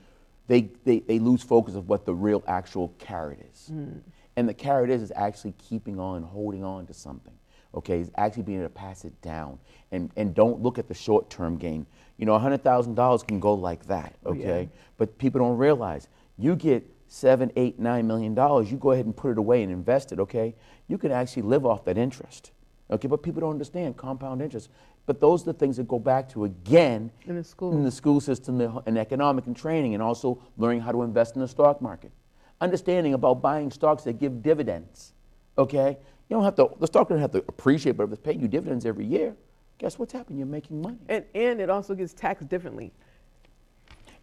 they, 0.47 0.71
they, 0.87 1.01
they 1.01 1.19
lose 1.19 1.43
focus 1.43 1.75
of 1.75 1.87
what 1.91 2.07
the 2.07 2.15
real 2.15 2.43
actual 2.47 2.95
carrot 2.99 3.47
is. 3.53 3.69
Mm. 3.71 4.01
And 4.37 4.49
the 4.49 4.55
carrot 4.55 4.89
is, 4.89 5.03
is 5.03 5.13
actually 5.15 5.53
keeping 5.59 6.01
on, 6.01 6.23
holding 6.23 6.65
on 6.65 6.87
to 6.87 6.95
something. 6.95 7.35
Okay, 7.75 8.01
is 8.01 8.11
actually 8.17 8.43
being 8.43 8.59
able 8.59 8.69
to 8.69 8.75
pass 8.75 9.05
it 9.05 9.19
down 9.23 9.59
and, 9.93 10.11
and 10.17 10.35
don't 10.35 10.61
look 10.61 10.79
at 10.79 10.89
the 10.89 10.95
short 10.95 11.31
term 11.31 11.57
gain. 11.57 11.87
You 12.19 12.27
know, 12.27 12.39
$100,000 12.39 13.27
can 13.27 13.41
go 13.41 13.55
like 13.55 13.87
that, 13.87 14.15
oh, 14.27 14.33
okay? 14.33 14.69
But 14.99 15.17
people 15.19 15.41
don't 15.41 15.57
realize 15.57 16.09
you 16.37 16.55
get 16.55 16.85
seven, 17.09 17.51
eight, 17.57 17.79
nine 17.79 18.07
million 18.07 18.35
dollars, 18.35 18.71
you 18.71 18.77
go 18.77 18.93
ahead 18.93 19.07
and 19.07 19.17
put 19.17 19.31
it 19.33 19.39
away 19.39 19.63
and 19.63 19.73
invest 19.73 20.13
it, 20.13 20.21
okay? 20.21 20.55
You 20.89 20.99
can 20.99 21.13
actually 21.13 21.43
live 21.43 21.65
off 21.67 21.85
that 21.85 21.97
interest. 21.99 22.53
Okay, 22.91 23.09
but 23.09 23.23
people 23.23 23.41
don't 23.41 23.53
understand 23.53 23.97
compound 23.97 24.43
interest. 24.43 24.69
But 25.07 25.21
those 25.21 25.43
are 25.43 25.47
the 25.47 25.55
things 25.55 25.79
that 25.79 25.89
go 25.89 25.99
back 25.99 26.29
to 26.31 26.45
again 26.45 27.11
In 27.27 27.37
the 27.37 27.45
school. 27.45 27.73
in 27.73 27.83
the 27.83 27.91
school 27.91 28.21
system 28.21 28.61
and 28.87 28.99
economic 28.99 29.47
and 29.47 29.57
training 29.57 29.95
and 29.95 30.03
also 30.03 30.43
learning 30.59 30.83
how 30.83 30.93
to 30.93 31.03
invest 31.03 31.35
in 31.35 31.41
the 31.41 31.49
stock 31.49 31.81
market. 31.81 32.13
Understanding 32.61 33.15
about 33.15 33.43
buying 33.43 33.71
stocks 33.71 34.05
that 34.05 34.19
give 34.21 34.43
dividends. 34.43 35.15
Okay? 35.59 35.99
You 36.33 36.37
don't 36.37 36.45
have 36.45 36.55
to 36.55 36.71
the 36.81 36.87
stock 36.87 37.11
doesn't 37.11 37.21
have 37.21 37.33
to 37.33 37.45
appreciate, 37.47 37.99
but 37.99 38.05
if 38.05 38.13
it's 38.13 38.23
paying 38.23 38.41
you 38.41 38.49
dividends 38.49 38.87
every 38.87 39.05
year, 39.05 39.37
guess 39.77 39.99
what's 39.99 40.15
happening? 40.15 40.39
You're 40.39 40.47
making 40.47 40.81
money. 40.81 40.97
And, 41.11 41.27
and 41.35 41.61
it 41.61 41.69
also 41.69 41.95
gets 41.95 42.15
taxed 42.15 42.49
differently. 42.49 42.91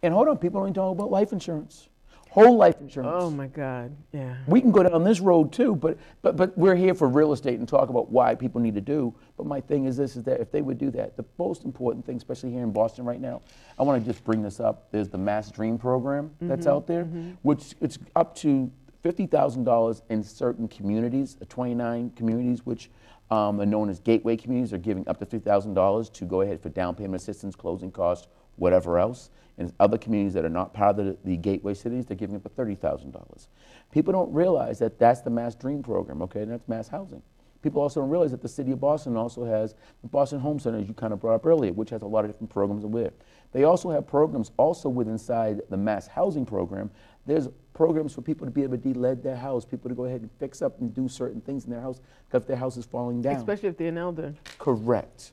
And 0.02 0.12
hold 0.12 0.26
on, 0.26 0.36
people 0.36 0.60
don't 0.60 0.74
talk 0.74 0.90
about 0.90 1.12
life 1.12 1.32
insurance. 1.32 1.88
Whole 2.30 2.56
life 2.56 2.80
insurance. 2.80 3.12
Oh 3.12 3.30
my 3.30 3.46
God, 3.46 3.96
yeah. 4.12 4.36
We 4.48 4.60
can 4.60 4.72
go 4.72 4.82
down 4.82 5.04
this 5.04 5.20
road 5.20 5.52
too, 5.52 5.76
but, 5.76 5.98
but, 6.20 6.36
but 6.36 6.58
we're 6.58 6.74
here 6.74 6.94
for 6.94 7.08
real 7.08 7.32
estate 7.32 7.60
and 7.60 7.68
talk 7.68 7.90
about 7.90 8.10
why 8.10 8.34
people 8.34 8.60
need 8.60 8.74
to 8.74 8.80
do. 8.80 9.14
But 9.36 9.46
my 9.46 9.60
thing 9.60 9.84
is 9.84 9.96
this, 9.96 10.16
is 10.16 10.24
that 10.24 10.40
if 10.40 10.50
they 10.50 10.62
would 10.62 10.78
do 10.78 10.90
that, 10.90 11.16
the 11.16 11.24
most 11.38 11.64
important 11.64 12.04
thing, 12.04 12.16
especially 12.16 12.50
here 12.50 12.64
in 12.64 12.72
Boston 12.72 13.04
right 13.04 13.20
now, 13.20 13.42
I 13.78 13.84
want 13.84 14.04
to 14.04 14.12
just 14.12 14.24
bring 14.24 14.42
this 14.42 14.58
up. 14.58 14.90
There's 14.90 15.08
the 15.08 15.18
Mass 15.18 15.50
Dream 15.52 15.78
program 15.78 16.32
that's 16.40 16.66
mm-hmm, 16.66 16.70
out 16.70 16.88
there, 16.88 17.04
mm-hmm. 17.04 17.32
which 17.42 17.74
it's 17.80 17.98
up 18.16 18.34
to 18.36 18.70
$50,000 19.04 20.02
in 20.10 20.22
certain 20.22 20.68
communities, 20.68 21.36
uh, 21.40 21.44
29 21.48 22.10
communities, 22.16 22.64
which 22.66 22.90
um, 23.30 23.60
are 23.60 23.66
known 23.66 23.88
as 23.88 24.00
gateway 24.00 24.36
communities, 24.36 24.72
are 24.72 24.78
giving 24.78 25.06
up 25.08 25.18
to 25.18 25.26
$50,000 25.26 26.12
to 26.12 26.24
go 26.24 26.40
ahead 26.42 26.60
for 26.60 26.68
down 26.68 26.94
payment 26.94 27.22
assistance, 27.22 27.54
closing 27.54 27.90
costs, 27.90 28.28
whatever 28.56 28.98
else. 28.98 29.30
And 29.58 29.72
other 29.78 29.98
communities 29.98 30.34
that 30.34 30.44
are 30.44 30.50
not 30.50 30.72
part 30.72 30.98
of 30.98 31.06
the, 31.06 31.16
the 31.24 31.36
gateway 31.36 31.74
cities, 31.74 32.06
they're 32.06 32.16
giving 32.16 32.36
up 32.36 32.42
to 32.42 32.48
$30,000. 32.48 33.46
People 33.92 34.12
don't 34.12 34.32
realize 34.32 34.78
that 34.78 34.98
that's 34.98 35.20
the 35.20 35.30
Mass 35.30 35.54
Dream 35.54 35.82
program, 35.82 36.22
okay? 36.22 36.42
And 36.42 36.52
that's 36.52 36.66
mass 36.68 36.88
housing. 36.88 37.22
People 37.62 37.82
also 37.82 38.00
don't 38.00 38.08
realize 38.08 38.30
that 38.30 38.40
the 38.40 38.48
city 38.48 38.72
of 38.72 38.80
Boston 38.80 39.16
also 39.16 39.44
has 39.44 39.74
the 40.02 40.08
Boston 40.08 40.40
Home 40.40 40.58
Center, 40.58 40.78
as 40.78 40.88
you 40.88 40.94
kind 40.94 41.12
of 41.12 41.20
brought 41.20 41.34
up 41.34 41.44
earlier, 41.44 41.72
which 41.72 41.90
has 41.90 42.00
a 42.02 42.06
lot 42.06 42.24
of 42.24 42.30
different 42.30 42.50
programs 42.50 42.86
with. 42.86 43.06
It. 43.06 43.22
They 43.52 43.64
also 43.64 43.90
have 43.90 44.06
programs 44.06 44.50
also 44.56 44.88
within 44.88 45.12
inside 45.12 45.60
the 45.68 45.76
mass 45.76 46.06
housing 46.06 46.46
program. 46.46 46.90
There's 47.26 47.48
programs 47.74 48.12
for 48.12 48.22
people 48.22 48.46
to 48.46 48.50
be 48.50 48.62
able 48.62 48.76
to 48.76 48.82
de-lead 48.82 49.22
their 49.22 49.36
house, 49.36 49.64
people 49.64 49.88
to 49.88 49.94
go 49.94 50.04
ahead 50.04 50.20
and 50.20 50.30
fix 50.38 50.62
up 50.62 50.80
and 50.80 50.94
do 50.94 51.08
certain 51.08 51.40
things 51.40 51.64
in 51.64 51.70
their 51.70 51.80
house 51.80 52.00
if 52.32 52.46
their 52.46 52.56
house 52.56 52.76
is 52.76 52.84
falling 52.84 53.22
down. 53.22 53.36
Especially 53.36 53.68
if 53.68 53.76
they're 53.76 53.88
an 53.88 53.98
elder. 53.98 54.34
Correct. 54.58 55.32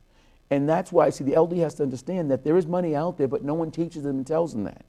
And 0.49 0.67
that's 0.67 0.91
why, 0.91 1.09
see, 1.09 1.23
the 1.23 1.35
elderly 1.35 1.61
has 1.61 1.75
to 1.75 1.83
understand 1.83 2.31
that 2.31 2.43
there 2.43 2.55
is 2.57 2.65
money 2.65 2.95
out 2.95 3.17
there, 3.17 3.27
but 3.27 3.43
no 3.43 3.53
one 3.53 3.71
teaches 3.71 4.03
them 4.03 4.17
and 4.17 4.27
tells 4.27 4.53
them 4.53 4.63
that. 4.63 4.85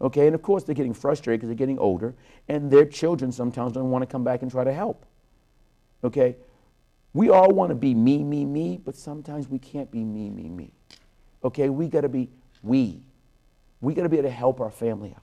Okay, 0.00 0.26
and 0.26 0.34
of 0.34 0.42
course 0.42 0.64
they're 0.64 0.74
getting 0.74 0.94
frustrated 0.94 1.40
because 1.40 1.48
they're 1.48 1.56
getting 1.56 1.78
older, 1.78 2.14
and 2.48 2.70
their 2.70 2.86
children 2.86 3.32
sometimes 3.32 3.72
don't 3.72 3.90
want 3.90 4.02
to 4.02 4.06
come 4.06 4.24
back 4.24 4.42
and 4.42 4.50
try 4.50 4.64
to 4.64 4.72
help. 4.72 5.04
Okay, 6.02 6.36
we 7.12 7.28
all 7.28 7.50
want 7.50 7.70
to 7.70 7.74
be 7.74 7.94
me, 7.94 8.22
me, 8.22 8.44
me, 8.44 8.80
but 8.82 8.96
sometimes 8.96 9.48
we 9.48 9.58
can't 9.58 9.90
be 9.90 10.04
me, 10.04 10.30
me, 10.30 10.48
me. 10.48 10.72
Okay, 11.44 11.68
we 11.68 11.88
got 11.88 12.02
to 12.02 12.08
be 12.08 12.30
we. 12.62 13.02
We 13.80 13.94
got 13.94 14.04
to 14.04 14.08
be 14.08 14.18
able 14.18 14.28
to 14.28 14.34
help 14.34 14.60
our 14.60 14.70
family 14.70 15.14
out. 15.14 15.22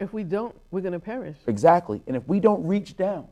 If 0.00 0.12
we 0.12 0.24
don't, 0.24 0.54
we're 0.70 0.80
going 0.80 0.92
to 0.92 1.00
perish. 1.00 1.36
Exactly. 1.46 2.02
And 2.06 2.16
if 2.16 2.26
we 2.28 2.40
don't 2.40 2.64
reach 2.66 2.96
down 2.96 3.26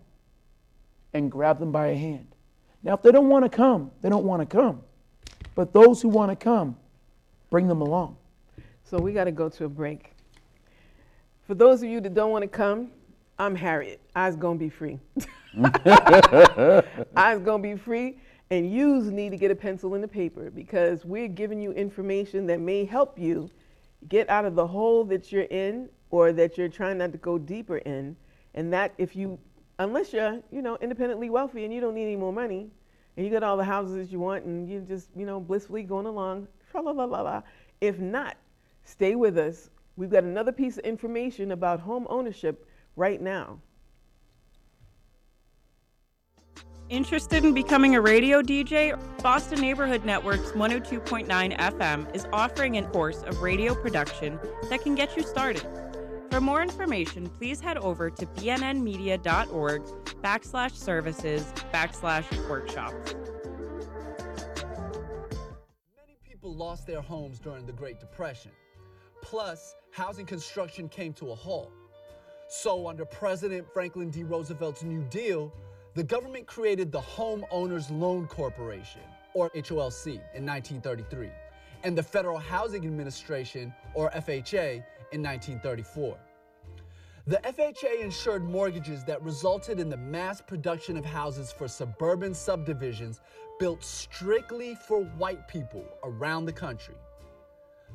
and 1.12 1.31
grab 1.31 1.59
them 1.59 1.72
by 1.72 1.88
a 1.88 1.96
hand. 1.96 2.29
Now, 2.83 2.94
if 2.94 3.02
they 3.02 3.12
don't 3.12 3.29
want 3.29 3.44
to 3.44 3.48
come, 3.48 3.90
they 4.02 4.09
don't 4.09 4.24
want 4.24 4.40
to 4.40 4.46
come. 4.46 4.83
But 5.55 5.72
those 5.72 6.02
who 6.02 6.09
want 6.09 6.31
to 6.31 6.37
come, 6.37 6.76
bring 7.50 7.68
them 7.68 7.81
along. 7.81 8.16
So 8.85 8.98
we 8.98 9.12
got 9.12 9.24
to 9.24 9.33
go 9.33 9.48
to 9.48 9.64
a 9.64 9.68
break. 9.68 10.12
For 11.46 11.55
those 11.55 11.83
of 11.83 11.88
you 11.88 12.00
that 12.00 12.14
don't 12.14 12.31
want 12.31 12.42
to 12.42 12.48
come, 12.48 12.90
I'm 13.38 13.55
Harriet. 13.55 14.00
I's 14.14 14.35
gonna 14.35 14.59
be 14.59 14.70
free. 14.70 14.98
I's 17.16 17.38
gonna 17.40 17.62
be 17.62 17.76
free, 17.76 18.18
and 18.50 18.72
you 18.72 19.02
need 19.02 19.31
to 19.31 19.37
get 19.37 19.50
a 19.50 19.55
pencil 19.55 19.94
and 19.94 20.02
a 20.02 20.09
paper 20.09 20.50
because 20.50 21.05
we're 21.05 21.29
giving 21.29 21.61
you 21.61 21.72
information 21.72 22.46
that 22.46 22.61
may 22.61 22.85
help 22.85 23.18
you 23.18 23.50
get 24.09 24.29
out 24.31 24.44
of 24.44 24.55
the 24.55 24.66
hole 24.66 25.05
that 25.05 25.31
you're 25.31 25.42
in 25.42 25.88
or 26.11 26.33
that 26.33 26.57
you're 26.57 26.69
trying 26.69 26.99
not 26.99 27.12
to 27.12 27.19
go 27.19 27.38
deeper 27.38 27.79
in. 27.79 28.16
And 28.55 28.73
that 28.73 28.95
if 28.99 29.14
you, 29.14 29.38
unless 29.79 30.12
you're, 30.12 30.40
you 30.51 30.62
know, 30.62 30.79
independently 30.81 31.31
wealthy 31.31 31.64
and 31.64 31.73
you 31.73 31.81
don't 31.81 31.95
need 31.95 32.05
any 32.05 32.16
more 32.16 32.33
money, 32.33 32.71
and 33.16 33.25
you 33.25 33.33
got 33.33 33.42
all 33.42 33.57
the 33.57 33.64
houses 33.64 33.97
that 33.97 34.12
you 34.12 34.21
want, 34.21 34.45
and 34.45 34.69
you're 34.69 34.81
just, 34.81 35.09
you 35.16 35.27
know, 35.27 35.40
blissfully 35.40 35.83
going 35.83 36.07
along, 36.07 36.49
la 36.75 36.81
la 36.81 37.05
la 37.05 37.23
la. 37.23 37.42
If 37.81 37.99
not, 37.99 38.37
stay 38.85 39.14
with 39.14 39.38
us. 39.38 39.71
We've 39.97 40.11
got 40.11 40.25
another 40.25 40.53
piece 40.53 40.77
of 40.79 40.85
information 40.85 41.53
about 41.53 41.81
home 41.81 42.07
ownership 42.11 42.69
right 42.97 43.21
now. 43.21 43.59
Interested 46.88 47.45
in 47.45 47.53
becoming 47.53 47.97
a 47.97 48.01
radio 48.01 48.42
DJ? 48.42 48.97
Boston 49.21 49.61
Neighborhood 49.61 50.05
Network's 50.05 50.53
102.9 50.53 51.59
FM 51.59 52.14
is 52.14 52.27
offering 52.33 52.79
a 52.79 52.83
course 52.85 53.23
of 53.23 53.42
radio 53.42 53.75
production 53.75 54.38
that 54.71 54.83
can 54.83 54.95
get 54.95 55.16
you 55.16 55.25
started. 55.25 55.66
For 56.37 56.42
more 56.42 56.61
information, 56.61 57.31
please 57.31 57.61
head 57.61 57.79
over 57.79 58.11
to 58.11 58.27
bnnmedia.org 58.27 59.83
backslash 60.22 60.72
services 60.72 61.51
backslash 61.72 62.27
workshops. 62.46 63.14
Many 65.96 66.18
people 66.22 66.55
lost 66.55 66.87
their 66.87 67.01
homes 67.01 67.38
during 67.38 67.64
the 67.64 67.72
Great 67.72 67.99
Depression. 67.99 68.51
Plus, 69.22 69.77
housing 69.92 70.27
construction 70.27 70.90
came 70.90 71.14
to 71.14 71.31
a 71.31 71.35
halt. 71.35 71.72
So, 72.49 72.87
under 72.87 73.07
President 73.07 73.66
Franklin 73.72 74.11
D. 74.11 74.22
Roosevelt's 74.22 74.83
New 74.83 75.05
Deal, 75.05 75.51
the 75.94 76.05
government 76.05 76.46
created 76.46 76.92
the 76.92 77.01
Home 77.01 77.46
Owners 77.51 77.90
Loan 77.90 78.27
Corporation, 78.27 79.01
or 79.33 79.49
HOLC, 79.57 80.07
in 80.35 80.44
1933, 80.44 81.31
and 81.83 81.96
the 81.96 82.03
Federal 82.03 82.37
Housing 82.37 82.85
Administration, 82.85 83.72
or 83.94 84.11
FHA, 84.11 84.85
in 85.12 85.22
1934. 85.22 86.18
The 87.28 87.38
FHA 87.38 88.02
insured 88.02 88.44
mortgages 88.44 89.02
that 89.06 89.20
resulted 89.20 89.80
in 89.80 89.90
the 89.90 89.96
mass 89.96 90.40
production 90.40 90.96
of 90.96 91.04
houses 91.04 91.50
for 91.50 91.66
suburban 91.66 92.32
subdivisions 92.32 93.20
built 93.58 93.82
strictly 93.82 94.76
for 94.76 95.02
white 95.02 95.48
people 95.48 95.84
around 96.04 96.44
the 96.44 96.52
country. 96.52 96.94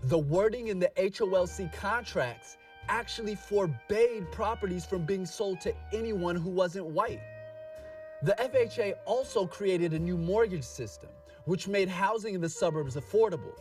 The 0.04 0.18
wording 0.18 0.68
in 0.68 0.80
the 0.80 0.92
HOLC 0.98 1.72
contracts 1.72 2.58
actually 2.90 3.36
forbade 3.36 4.30
properties 4.34 4.86
from 4.86 5.06
being 5.06 5.26
sold 5.26 5.62
to 5.62 5.74
anyone 5.94 6.36
who 6.36 6.50
wasn't 6.50 6.88
white. 6.88 7.22
The 8.24 8.36
FHA 8.38 8.96
also 9.06 9.48
created 9.48 9.94
a 9.94 10.00
new 10.00 10.18
mortgage 10.18 10.66
system, 10.66 11.10
which 11.46 11.70
made 11.70 11.88
housing 11.88 12.36
in 12.36 12.42
the 12.42 12.50
suburbs 12.50 12.98
affordable, 12.98 13.58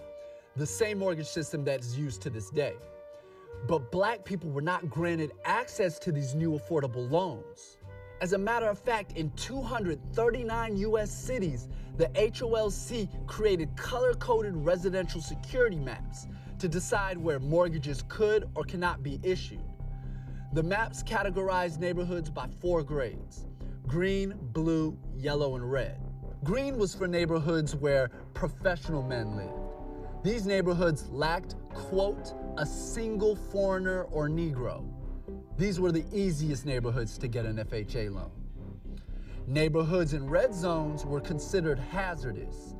the 0.56 0.66
same 0.66 0.98
mortgage 0.98 1.28
system 1.28 1.62
that 1.66 1.78
is 1.78 1.96
used 1.96 2.22
to 2.22 2.30
this 2.30 2.50
day. 2.50 2.74
But 3.67 3.91
black 3.93 4.25
people 4.25 4.51
were 4.51 4.63
not 4.63 4.89
granted 4.91 5.33
access 5.45 5.99
to 6.01 6.13
these 6.13 6.35
new 6.35 6.59
affordable 6.59 7.11
loans. 7.11 7.79
As 8.21 8.33
a 8.35 8.39
matter 8.39 8.67
of 8.67 8.79
fact, 8.79 9.13
in 9.17 9.31
239 9.31 10.77
US 10.77 11.11
cities, 11.11 11.69
the 11.97 12.09
HOLC 12.09 13.09
created 13.27 13.75
color 13.77 14.15
coded 14.15 14.55
residential 14.57 15.21
security 15.21 15.79
maps 15.79 16.27
to 16.59 16.69
decide 16.69 17.17
where 17.17 17.39
mortgages 17.39 18.05
could 18.09 18.49
or 18.55 18.65
cannot 18.65 19.03
be 19.03 19.21
issued. 19.23 19.65
The 20.53 20.63
maps 20.63 21.03
categorized 21.03 21.79
neighborhoods 21.79 22.29
by 22.29 22.49
four 22.61 22.83
grades 22.83 23.47
green, 23.87 24.35
blue, 24.53 24.97
yellow, 25.17 25.57
and 25.57 25.71
red. 25.71 25.99
Green 26.45 26.79
was 26.79 26.95
for 26.95 27.09
neighborhoods 27.09 27.75
where 27.75 28.11
professional 28.35 29.03
men 29.03 29.37
lived. 29.37 29.60
These 30.22 30.44
neighborhoods 30.44 31.09
lacked, 31.09 31.54
quote, 31.72 32.35
a 32.59 32.66
single 32.66 33.35
foreigner 33.35 34.02
or 34.04 34.28
Negro. 34.28 34.85
These 35.56 35.80
were 35.80 35.92
the 35.92 36.04
easiest 36.12 36.66
neighborhoods 36.66 37.16
to 37.18 37.28
get 37.28 37.46
an 37.46 37.56
FHA 37.56 38.12
loan. 38.12 38.30
Neighborhoods 39.46 40.12
in 40.12 40.28
red 40.28 40.54
zones 40.54 41.06
were 41.06 41.22
considered 41.22 41.78
hazardous 41.78 42.74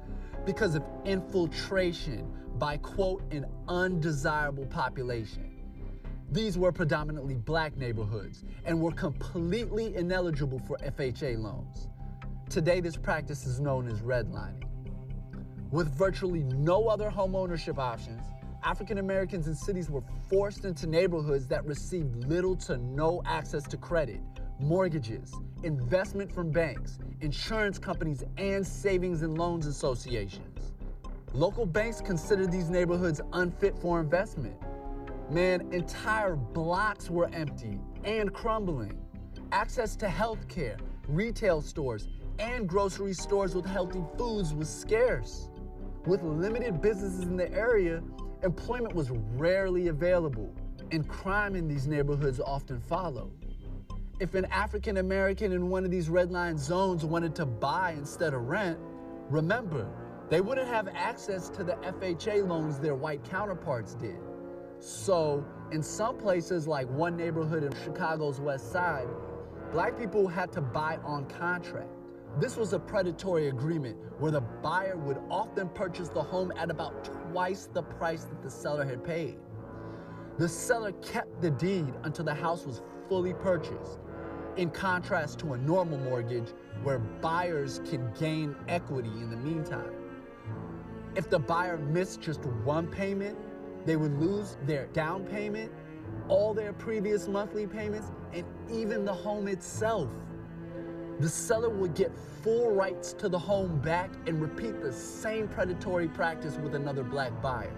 because 0.45 0.75
of 0.75 0.85
infiltration 1.07 2.31
by, 2.59 2.77
quote, 2.77 3.23
an 3.33 3.47
undesirable 3.69 4.67
population. 4.67 5.51
These 6.31 6.59
were 6.59 6.73
predominantly 6.73 7.37
black 7.37 7.75
neighborhoods 7.75 8.45
and 8.67 8.79
were 8.79 8.93
completely 8.93 9.97
ineligible 9.97 10.59
for 10.59 10.77
FHA 10.77 11.39
loans. 11.39 11.89
Today, 12.51 12.81
this 12.81 12.97
practice 12.97 13.47
is 13.47 13.61
known 13.61 13.89
as 13.89 14.01
redlining. 14.01 14.70
With 15.71 15.97
virtually 15.97 16.43
no 16.43 16.89
other 16.89 17.09
homeownership 17.11 17.79
options, 17.79 18.23
African 18.65 18.99
Americans 18.99 19.47
in 19.47 19.55
cities 19.55 19.89
were 19.89 20.03
forced 20.29 20.65
into 20.65 20.89
neighborhoods 20.89 21.47
that 21.47 21.65
received 21.65 22.27
little 22.27 22.57
to 22.57 22.77
no 22.77 23.23
access 23.25 23.63
to 23.69 23.77
credit, 23.77 24.21
mortgages, 24.59 25.33
investment 25.63 26.33
from 26.33 26.51
banks, 26.51 26.99
insurance 27.21 27.79
companies, 27.79 28.25
and 28.37 28.67
savings 28.67 29.23
and 29.23 29.39
loans 29.39 29.67
associations. 29.67 30.73
Local 31.35 31.65
banks 31.65 32.01
considered 32.01 32.51
these 32.51 32.69
neighborhoods 32.69 33.21
unfit 33.33 33.79
for 33.79 34.01
investment. 34.01 34.57
Man, 35.31 35.73
entire 35.73 36.35
blocks 36.35 37.09
were 37.09 37.31
empty 37.33 37.79
and 38.03 38.33
crumbling. 38.33 38.99
Access 39.53 39.95
to 39.97 40.09
health 40.09 40.49
care, 40.49 40.79
retail 41.07 41.63
stores, 41.63 42.09
and 42.41 42.69
grocery 42.69 43.13
stores 43.13 43.55
with 43.55 43.67
healthy 43.67 44.03
foods 44.19 44.53
was 44.53 44.69
scarce. 44.69 45.50
With 46.07 46.23
limited 46.23 46.81
businesses 46.81 47.25
in 47.25 47.37
the 47.37 47.53
area, 47.53 48.03
employment 48.43 48.95
was 48.95 49.11
rarely 49.11 49.89
available, 49.89 50.55
and 50.93 51.07
crime 51.07 51.55
in 51.55 51.69
these 51.69 51.87
neighborhoods 51.87 52.41
often 52.41 52.81
followed. 52.81 53.31
If 54.19 54.35
an 54.35 54.47
African 54.47 54.97
American 54.97 55.53
in 55.53 55.69
one 55.69 55.85
of 55.85 55.91
these 55.91 56.09
red 56.09 56.31
line 56.31 56.57
zones 56.57 57.05
wanted 57.05 57.35
to 57.37 57.45
buy 57.45 57.93
instead 57.99 58.33
of 58.33 58.49
rent, 58.49 58.79
remember, 59.29 59.91
they 60.31 60.41
wouldn't 60.41 60.69
have 60.69 60.89
access 60.89 61.51
to 61.51 61.63
the 61.63 61.75
FHA 61.75 62.49
loans 62.49 62.79
their 62.79 62.95
white 62.95 63.23
counterparts 63.23 63.93
did. 63.95 64.19
So, 64.79 65.45
in 65.71 65.83
some 65.83 66.17
places, 66.17 66.67
like 66.67 66.89
one 66.89 67.15
neighborhood 67.15 67.63
in 67.63 67.75
Chicago's 67.85 68.41
West 68.41 68.73
Side, 68.73 69.09
black 69.71 69.99
people 69.99 70.27
had 70.27 70.51
to 70.53 70.63
buy 70.63 70.97
on 71.05 71.27
contract. 71.27 71.91
This 72.39 72.57
was 72.57 72.73
a 72.73 72.79
predatory 72.79 73.49
agreement 73.49 73.99
where 74.19 74.31
the 74.31 74.41
buyer 74.41 74.97
would 74.97 75.19
often 75.31 75.69
purchase 75.71 76.09
the 76.09 76.23
home 76.23 76.53
at 76.57 76.71
about 76.71 77.05
twice 77.05 77.69
the 77.73 77.83
price 77.83 78.25
that 78.25 78.43
the 78.43 78.51
seller 78.51 78.85
had 78.85 79.05
paid. 79.05 79.37
The 80.39 80.49
seller 80.49 80.93
kept 80.93 81.43
the 81.43 81.51
deed 81.51 81.93
until 82.05 82.25
the 82.25 82.35
house 82.35 82.65
was 82.65 82.83
fully 83.09 83.35
purchased, 83.35 83.99
in 84.57 84.71
contrast 84.71 85.39
to 85.41 85.53
a 85.55 85.59
normal 85.59 85.99
mortgage 85.99 86.49
where 86.83 86.99
buyers 86.99 87.81
can 87.91 88.13
gain 88.19 88.55
equity 88.69 89.11
in 89.11 89.31
the 89.31 89.37
meantime. 89.37 89.93
If 91.17 91.29
the 91.29 91.39
buyer 91.39 91.77
missed 91.77 92.21
just 92.21 92.45
one 92.45 92.87
payment, 92.87 93.37
they 93.85 93.97
would 93.97 94.19
lose 94.21 94.57
their 94.65 94.87
down 94.89 95.25
payment, 95.25 95.73
all 96.29 96.55
their 96.55 96.73
previous 96.73 97.27
monthly 97.27 97.67
payments, 97.67 98.13
and 98.33 98.45
even 98.71 99.05
the 99.05 99.13
home 99.13 99.49
itself. 99.49 100.09
The 101.21 101.29
seller 101.29 101.69
would 101.69 101.95
get 101.95 102.11
full 102.43 102.71
rights 102.71 103.13
to 103.13 103.29
the 103.29 103.39
home 103.39 103.79
back 103.81 104.11
and 104.27 104.41
repeat 104.41 104.81
the 104.81 104.93
same 104.93 105.47
predatory 105.49 106.09
practice 106.09 106.57
with 106.57 106.75
another 106.75 107.03
black 107.05 107.31
buyer. 107.43 107.75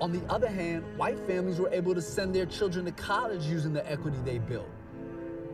On 0.00 0.12
the 0.12 0.24
other 0.32 0.48
hand, 0.48 0.84
white 0.96 1.18
families 1.26 1.58
were 1.58 1.72
able 1.72 1.92
to 1.92 2.02
send 2.02 2.32
their 2.32 2.46
children 2.46 2.84
to 2.84 2.92
college 2.92 3.44
using 3.46 3.72
the 3.72 3.90
equity 3.90 4.16
they 4.24 4.38
built. 4.38 4.70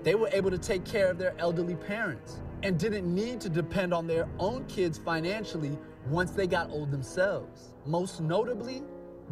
They 0.02 0.14
were 0.14 0.28
able 0.32 0.50
to 0.50 0.58
take 0.58 0.84
care 0.84 1.10
of 1.10 1.18
their 1.18 1.34
elderly 1.38 1.76
parents 1.76 2.40
and 2.62 2.78
didn't 2.78 3.12
need 3.12 3.40
to 3.40 3.48
depend 3.48 3.94
on 3.94 4.06
their 4.06 4.28
own 4.38 4.66
kids 4.66 4.98
financially 4.98 5.78
once 6.08 6.32
they 6.32 6.46
got 6.46 6.70
old 6.70 6.90
themselves. 6.90 7.70
Most 7.86 8.20
notably, 8.20 8.82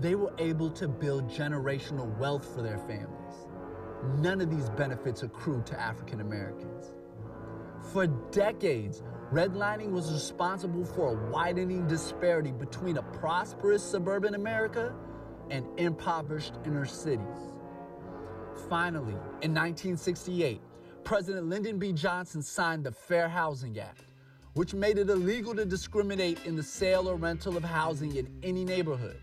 they 0.00 0.14
were 0.14 0.32
able 0.38 0.70
to 0.70 0.88
build 0.88 1.28
generational 1.28 2.16
wealth 2.16 2.54
for 2.54 2.62
their 2.62 2.78
families. 2.78 3.46
None 4.18 4.40
of 4.40 4.50
these 4.50 4.70
benefits 4.70 5.22
accrued 5.22 5.66
to 5.66 5.78
African 5.78 6.20
Americans. 6.20 6.94
For 7.92 8.06
decades, 8.06 9.02
redlining 9.32 9.92
was 9.92 10.12
responsible 10.12 10.84
for 10.84 11.12
a 11.12 11.30
widening 11.30 11.86
disparity 11.86 12.52
between 12.52 12.98
a 12.98 13.02
prosperous 13.02 13.82
suburban 13.82 14.34
America 14.34 14.94
and 15.48 15.64
impoverished 15.78 16.52
inner 16.66 16.84
cities. 16.84 17.54
Finally, 18.68 19.14
in 19.40 19.54
1968, 19.54 20.60
President 21.02 21.48
Lyndon 21.48 21.78
B. 21.78 21.92
Johnson 21.94 22.42
signed 22.42 22.84
the 22.84 22.92
Fair 22.92 23.26
Housing 23.26 23.78
Act, 23.78 24.12
which 24.52 24.74
made 24.74 24.98
it 24.98 25.08
illegal 25.08 25.54
to 25.54 25.64
discriminate 25.64 26.44
in 26.44 26.56
the 26.56 26.62
sale 26.62 27.08
or 27.08 27.16
rental 27.16 27.56
of 27.56 27.64
housing 27.64 28.16
in 28.16 28.28
any 28.42 28.66
neighborhood. 28.66 29.20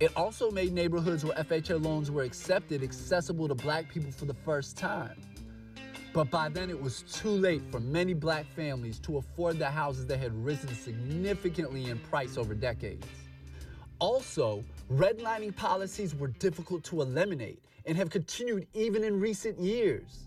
It 0.00 0.10
also 0.16 0.50
made 0.50 0.72
neighborhoods 0.72 1.24
where 1.24 1.36
FHA 1.36 1.84
loans 1.84 2.10
were 2.10 2.24
accepted 2.24 2.82
accessible 2.82 3.46
to 3.46 3.54
black 3.54 3.88
people 3.88 4.10
for 4.10 4.24
the 4.24 4.34
first 4.34 4.76
time. 4.76 5.14
But 6.12 6.28
by 6.28 6.48
then, 6.48 6.70
it 6.70 6.80
was 6.80 7.02
too 7.02 7.30
late 7.30 7.62
for 7.70 7.78
many 7.78 8.14
black 8.14 8.44
families 8.56 8.98
to 9.00 9.18
afford 9.18 9.60
the 9.60 9.70
houses 9.70 10.06
that 10.06 10.18
had 10.18 10.34
risen 10.44 10.74
significantly 10.74 11.88
in 11.88 11.98
price 11.98 12.36
over 12.36 12.52
decades. 12.52 13.06
Also, 14.00 14.64
redlining 14.90 15.54
policies 15.54 16.14
were 16.14 16.28
difficult 16.28 16.82
to 16.84 17.00
eliminate 17.02 17.62
and 17.86 17.96
have 17.96 18.10
continued 18.10 18.66
even 18.74 19.04
in 19.04 19.20
recent 19.20 19.58
years. 19.60 20.26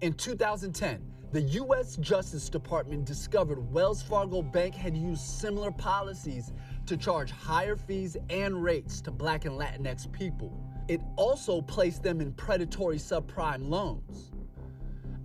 In 0.00 0.14
2010, 0.14 1.00
the 1.30 1.42
U.S. 1.42 1.94
Justice 1.96 2.48
Department 2.48 3.04
discovered 3.04 3.60
Wells 3.72 4.02
Fargo 4.02 4.42
Bank 4.42 4.74
had 4.74 4.96
used 4.96 5.22
similar 5.22 5.70
policies 5.70 6.52
to 6.86 6.96
charge 6.96 7.30
higher 7.30 7.76
fees 7.76 8.16
and 8.30 8.64
rates 8.64 9.00
to 9.02 9.12
Black 9.12 9.44
and 9.44 9.54
Latinx 9.54 10.10
people. 10.10 10.60
It 10.88 11.00
also 11.14 11.60
placed 11.60 12.02
them 12.02 12.20
in 12.20 12.32
predatory 12.32 12.96
subprime 12.96 13.68
loans. 13.68 14.32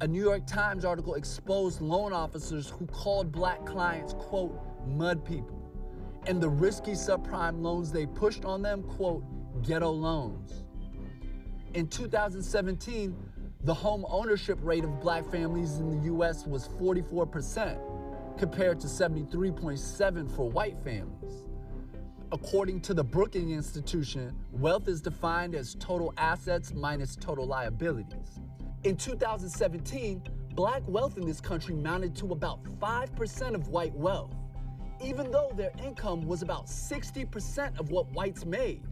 A 0.01 0.07
New 0.07 0.21
York 0.21 0.45
Times 0.45 0.83
article 0.83 1.13
exposed 1.13 1.79
loan 1.79 2.11
officers 2.11 2.69
who 2.69 2.85
called 2.87 3.31
black 3.31 3.65
clients, 3.65 4.13
quote, 4.15 4.59
mud 4.85 5.23
people, 5.23 5.57
and 6.27 6.41
the 6.41 6.49
risky 6.49 6.91
subprime 6.91 7.61
loans 7.61 7.93
they 7.93 8.05
pushed 8.05 8.43
on 8.43 8.61
them, 8.61 8.83
quote, 8.83 9.23
ghetto 9.63 9.89
loans. 9.89 10.65
In 11.75 11.87
2017, 11.87 13.15
the 13.63 13.73
home 13.73 14.05
ownership 14.09 14.59
rate 14.61 14.83
of 14.83 14.99
black 14.99 15.25
families 15.31 15.79
in 15.79 15.89
the 15.89 16.13
US 16.13 16.45
was 16.45 16.67
44%, 16.67 17.79
compared 18.37 18.81
to 18.81 18.87
73.7 18.87 20.35
for 20.35 20.49
white 20.49 20.77
families. 20.83 21.45
According 22.33 22.81
to 22.81 22.93
the 22.93 23.03
Brookings 23.03 23.53
Institution, 23.53 24.35
wealth 24.51 24.89
is 24.89 24.99
defined 24.99 25.55
as 25.55 25.73
total 25.75 26.13
assets 26.17 26.73
minus 26.73 27.15
total 27.15 27.45
liabilities. 27.47 28.41
In 28.85 28.95
2017, 28.95 30.21
black 30.53 30.83
wealth 30.85 31.17
in 31.17 31.25
this 31.25 31.41
country 31.41 31.73
mounted 31.73 32.15
to 32.17 32.33
about 32.33 32.63
5% 32.79 33.55
of 33.55 33.69
white 33.69 33.95
wealth, 33.95 34.35
even 35.03 35.31
though 35.31 35.51
their 35.55 35.71
income 35.83 36.27
was 36.27 36.43
about 36.43 36.67
60% 36.67 37.79
of 37.79 37.89
what 37.89 38.11
whites 38.11 38.45
made. 38.45 38.83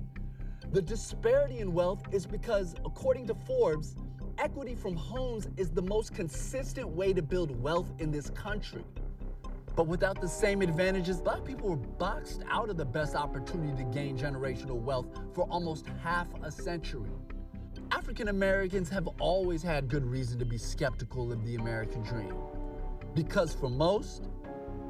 The 0.71 0.81
disparity 0.81 1.59
in 1.59 1.75
wealth 1.75 2.01
is 2.11 2.25
because, 2.25 2.73
according 2.83 3.27
to 3.27 3.35
Forbes, 3.45 3.95
equity 4.39 4.73
from 4.73 4.95
homes 4.95 5.47
is 5.57 5.69
the 5.69 5.83
most 5.83 6.11
consistent 6.11 6.89
way 6.89 7.13
to 7.13 7.21
build 7.21 7.61
wealth 7.61 7.91
in 7.99 8.09
this 8.09 8.31
country. 8.31 8.83
But 9.75 9.85
without 9.85 10.19
the 10.19 10.27
same 10.27 10.63
advantages, 10.63 11.21
black 11.21 11.45
people 11.45 11.69
were 11.69 11.75
boxed 11.75 12.41
out 12.49 12.71
of 12.71 12.77
the 12.77 12.85
best 12.85 13.13
opportunity 13.13 13.83
to 13.83 13.89
gain 13.91 14.17
generational 14.17 14.81
wealth 14.81 15.05
for 15.35 15.43
almost 15.51 15.85
half 16.01 16.29
a 16.41 16.51
century. 16.51 17.11
African 17.95 18.29
Americans 18.29 18.89
have 18.89 19.07
always 19.19 19.61
had 19.61 19.87
good 19.87 20.03
reason 20.03 20.39
to 20.39 20.45
be 20.45 20.57
skeptical 20.57 21.31
of 21.31 21.45
the 21.45 21.55
American 21.55 22.01
dream. 22.01 22.33
Because 23.13 23.53
for 23.53 23.69
most, 23.69 24.29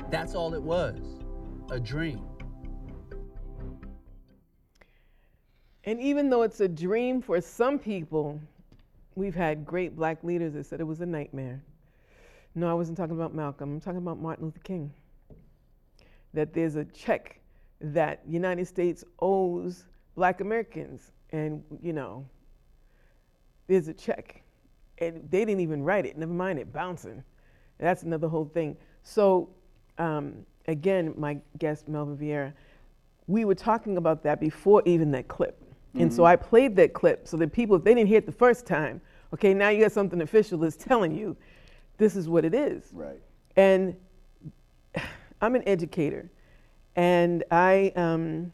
that's 0.09 0.35
all 0.35 0.53
it 0.53 0.63
was 0.63 1.19
a 1.69 1.81
dream. 1.81 2.25
And 5.83 5.99
even 5.99 6.29
though 6.29 6.43
it's 6.43 6.61
a 6.61 6.67
dream 6.69 7.21
for 7.21 7.41
some 7.41 7.77
people, 7.77 8.39
we've 9.15 9.35
had 9.35 9.65
great 9.65 9.97
black 9.97 10.23
leaders 10.23 10.53
that 10.53 10.65
said 10.65 10.79
it 10.79 10.85
was 10.85 11.01
a 11.01 11.05
nightmare. 11.05 11.61
No, 12.55 12.69
I 12.69 12.73
wasn't 12.73 12.97
talking 12.97 13.15
about 13.15 13.35
Malcolm. 13.35 13.73
I'm 13.73 13.81
talking 13.81 13.97
about 13.97 14.17
Martin 14.17 14.45
Luther 14.45 14.61
King. 14.63 14.93
That 16.33 16.53
there's 16.53 16.77
a 16.77 16.85
check 16.85 17.41
that 17.81 18.25
the 18.25 18.31
United 18.31 18.65
States 18.65 19.03
owes 19.19 19.87
black 20.15 20.39
Americans. 20.39 21.11
And, 21.31 21.63
you 21.81 21.91
know, 21.91 22.25
there's 23.67 23.87
a 23.87 23.93
check. 23.93 24.41
And 24.99 25.27
they 25.29 25.45
didn't 25.45 25.61
even 25.61 25.83
write 25.83 26.05
it, 26.05 26.17
never 26.17 26.33
mind 26.33 26.59
it 26.59 26.71
bouncing. 26.71 27.23
That's 27.79 28.03
another 28.03 28.27
whole 28.27 28.45
thing. 28.45 28.77
So, 29.03 29.49
um, 29.97 30.45
again, 30.67 31.13
my 31.17 31.37
guest, 31.57 31.87
Melvin 31.87 32.17
Vieira, 32.17 32.53
we 33.27 33.45
were 33.45 33.55
talking 33.55 33.97
about 33.97 34.23
that 34.23 34.39
before 34.39 34.81
even 34.85 35.11
that 35.11 35.27
clip. 35.27 35.59
And 35.95 36.11
so 36.11 36.25
I 36.25 36.35
played 36.35 36.75
that 36.77 36.93
clip 36.93 37.27
so 37.27 37.37
that 37.37 37.53
people, 37.53 37.75
if 37.75 37.83
they 37.83 37.93
didn't 37.93 38.07
hear 38.07 38.17
it 38.17 38.25
the 38.25 38.31
first 38.31 38.65
time, 38.65 38.99
okay, 39.31 39.53
now 39.53 39.69
you 39.69 39.81
got 39.81 39.91
something 39.91 40.21
official 40.21 40.57
that's 40.57 40.75
telling 40.75 41.15
you 41.15 41.37
this 41.97 42.15
is 42.15 42.27
what 42.27 42.45
it 42.45 42.55
is. 42.55 42.89
Right. 42.91 43.19
And 43.55 43.95
I'm 45.41 45.55
an 45.55 45.63
educator, 45.67 46.31
and 46.95 47.43
I 47.51 47.91
um, 47.95 48.51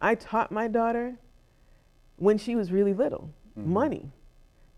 I 0.00 0.14
taught 0.14 0.52
my 0.52 0.68
daughter 0.68 1.16
when 2.16 2.38
she 2.38 2.54
was 2.54 2.70
really 2.70 2.92
little 2.92 3.30
Mm-hmm. 3.58 3.72
money. 3.72 4.12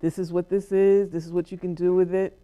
This 0.00 0.18
is 0.18 0.32
what 0.32 0.50
this 0.50 0.70
is. 0.70 1.08
This 1.10 1.24
is 1.24 1.32
what 1.32 1.50
you 1.50 1.56
can 1.56 1.74
do 1.74 1.94
with 1.94 2.14
it. 2.14 2.38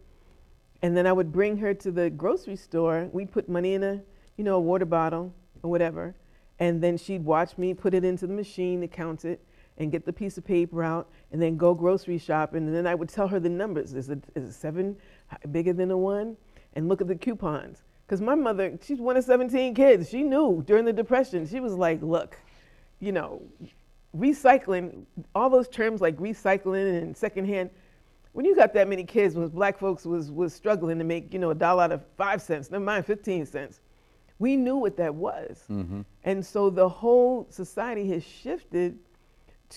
And 0.81 0.97
then 0.97 1.07
I 1.07 1.13
would 1.13 1.31
bring 1.31 1.59
her 1.59 1.75
to 1.75 1.91
the 1.91 2.09
grocery 2.09 2.57
store. 2.57 3.09
We'd 3.13 3.31
put 3.31 3.49
money 3.49 3.75
in 3.75 3.83
a 3.83 4.01
you 4.37 4.45
know 4.45 4.57
a 4.57 4.61
water 4.61 4.87
bottle 4.87 5.35
or 5.63 5.71
whatever, 5.71 6.15
and 6.59 6.83
then 6.83 6.97
she'd 6.97 7.25
watch 7.25 7.59
me 7.59 7.75
put 7.75 7.93
it 7.93 8.05
into 8.05 8.27
the 8.27 8.33
machine 8.33 8.81
to 8.81 8.89
count 8.89 9.25
it 9.25 9.45
and 9.79 9.91
get 9.93 10.05
the 10.05 10.13
piece 10.13 10.39
of 10.39 10.45
paper 10.45 10.83
out 10.83 11.11
and 11.31 11.41
then 11.41 11.57
go 11.57 11.75
grocery 11.75 12.19
shopping. 12.19 12.67
And 12.67 12.75
then 12.75 12.87
I 12.87 12.95
would 12.95 13.09
tell 13.09 13.29
her 13.29 13.41
the 13.41 13.49
numbers. 13.49 13.95
Is 13.95 14.09
it, 14.09 14.23
is 14.35 14.45
it 14.45 14.53
seven 14.53 14.97
bigger 15.51 15.73
than 15.73 15.91
a 15.91 15.97
one? 15.97 16.37
And 16.75 16.89
look 16.89 17.01
at 17.01 17.09
the 17.09 17.17
coupons. 17.17 17.83
Because 18.07 18.21
my 18.21 18.35
mother, 18.35 18.79
she's 18.83 19.01
one 19.01 19.17
of 19.17 19.25
17 19.25 19.75
kids. 19.75 20.09
She 20.09 20.23
knew 20.23 20.63
during 20.67 20.85
the 20.85 20.93
Depression, 20.93 21.47
she 21.47 21.61
was 21.61 21.75
like, 21.75 22.03
look, 22.03 22.37
you 23.01 23.13
know, 23.13 23.43
recycling, 24.17 25.05
all 25.35 25.51
those 25.51 25.69
terms 25.69 26.01
like 26.01 26.17
recycling 26.17 27.03
and 27.03 27.17
secondhand, 27.17 27.71
when 28.33 28.47
you 28.47 28.57
got 28.57 28.73
that 28.75 28.89
many 28.89 29.05
kids, 29.05 29.35
when 29.35 29.49
black 29.49 29.79
folks 29.79 30.05
was, 30.07 30.31
was 30.31 30.55
struggling 30.55 30.99
to 30.99 31.05
make, 31.05 31.33
you 31.33 31.39
know, 31.39 31.51
a 31.51 31.55
dollar 31.55 31.85
out 31.85 31.93
of 31.93 32.03
five 32.17 32.41
cents, 32.41 32.71
never 32.71 32.85
mind 32.85 33.05
15 33.07 33.47
cents, 33.47 33.81
we 34.39 34.57
knew 34.57 34.77
what 34.77 34.97
that 34.97 35.15
was. 35.15 35.65
And 36.25 36.45
so 36.45 36.71
the 36.71 36.89
whole 36.89 37.47
society 37.51 38.09
has 38.09 38.25
shifted 38.25 38.99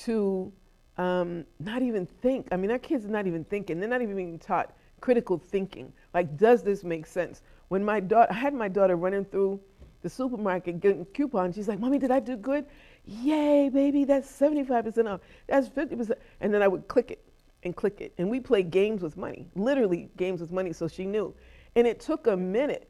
to 0.04 0.52
um, 0.98 1.46
not 1.60 1.82
even 1.82 2.06
think. 2.06 2.48
I 2.52 2.58
mean, 2.58 2.72
our 2.72 2.80
kids 2.80 3.06
are 3.06 3.10
not 3.10 3.28
even 3.28 3.44
thinking. 3.44 3.80
They're 3.80 3.90
not 3.90 4.02
even 4.02 4.16
being 4.16 4.40
taught 4.40 4.74
critical 5.02 5.38
thinking. 5.38 5.92
Like, 6.14 6.38
does 6.38 6.64
this 6.64 6.84
make 6.84 7.06
sense? 7.06 7.42
When 7.68 7.84
my 7.84 8.00
daughter, 8.00 8.32
I 8.32 8.36
had 8.36 8.54
my 8.54 8.68
daughter 8.68 8.96
running 8.96 9.26
through 9.26 9.60
the 10.02 10.10
supermarket 10.10 10.80
getting 10.80 11.06
coupons. 11.06 11.56
She's 11.56 11.68
like, 11.68 11.80
"Mommy, 11.80 11.98
did 12.00 12.12
I 12.12 12.20
do 12.20 12.38
good? 12.38 12.66
Yay, 13.06 13.70
baby! 13.70 14.04
That's 14.04 14.30
seventy-five 14.30 14.84
percent 14.84 15.08
off. 15.08 15.22
That's 15.48 15.68
fifty 15.68 15.96
percent." 15.96 16.20
And 16.42 16.54
then 16.54 16.62
I 16.62 16.68
would 16.68 16.88
click 16.88 17.12
it 17.12 17.24
and 17.64 17.76
click 17.76 18.02
it, 18.02 18.14
and 18.18 18.30
we 18.30 18.40
played 18.40 18.72
games 18.72 19.02
with 19.02 19.18
money, 19.18 19.48
literally 19.56 20.10
games 20.18 20.42
with 20.42 20.52
money. 20.52 20.74
So 20.74 20.88
she 20.88 21.06
knew, 21.06 21.34
and 21.76 21.86
it 21.86 22.00
took 22.00 22.28
a 22.28 22.36
minute 22.36 22.90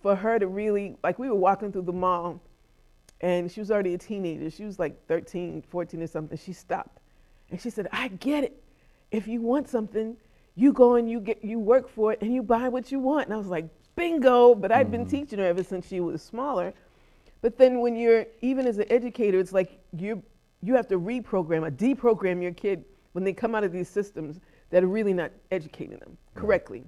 for 0.00 0.16
her 0.16 0.38
to 0.38 0.46
really 0.46 0.96
like. 1.04 1.18
We 1.18 1.28
were 1.28 1.34
walking 1.34 1.72
through 1.72 1.82
the 1.82 1.92
mall 1.92 2.40
and 3.22 3.50
she 3.50 3.60
was 3.60 3.70
already 3.70 3.94
a 3.94 3.98
teenager. 3.98 4.50
She 4.50 4.64
was 4.64 4.78
like 4.78 5.06
13, 5.06 5.62
14 5.68 6.02
or 6.02 6.06
something. 6.06 6.36
She 6.36 6.52
stopped 6.52 6.98
and 7.50 7.60
she 7.60 7.70
said, 7.70 7.88
I 7.92 8.08
get 8.08 8.44
it. 8.44 8.62
If 9.12 9.28
you 9.28 9.40
want 9.40 9.68
something, 9.68 10.16
you 10.56 10.72
go 10.72 10.96
and 10.96 11.08
you 11.08 11.20
get 11.20 11.42
you 11.44 11.58
work 11.58 11.88
for 11.88 12.12
it 12.12 12.20
and 12.20 12.34
you 12.34 12.42
buy 12.42 12.68
what 12.68 12.90
you 12.90 12.98
want. 12.98 13.26
And 13.26 13.34
I 13.34 13.36
was 13.36 13.46
like, 13.46 13.66
bingo. 13.94 14.54
But 14.54 14.72
I'd 14.72 14.90
been 14.90 15.02
mm-hmm. 15.02 15.10
teaching 15.10 15.38
her 15.38 15.46
ever 15.46 15.62
since 15.62 15.86
she 15.86 16.00
was 16.00 16.20
smaller. 16.20 16.74
But 17.42 17.58
then 17.58 17.80
when 17.80 17.96
you're 17.96 18.24
even 18.40 18.66
as 18.66 18.78
an 18.78 18.86
educator, 18.90 19.38
it's 19.38 19.52
like 19.52 19.78
you 19.96 20.22
you 20.62 20.74
have 20.74 20.86
to 20.88 20.98
reprogram 20.98 21.66
or 21.66 21.70
deprogram 21.70 22.40
your 22.40 22.52
kid 22.52 22.84
when 23.12 23.24
they 23.24 23.32
come 23.32 23.54
out 23.54 23.64
of 23.64 23.72
these 23.72 23.88
systems 23.88 24.40
that 24.70 24.82
are 24.82 24.88
really 24.88 25.12
not 25.12 25.32
educating 25.50 25.98
them 25.98 26.16
correctly. 26.34 26.84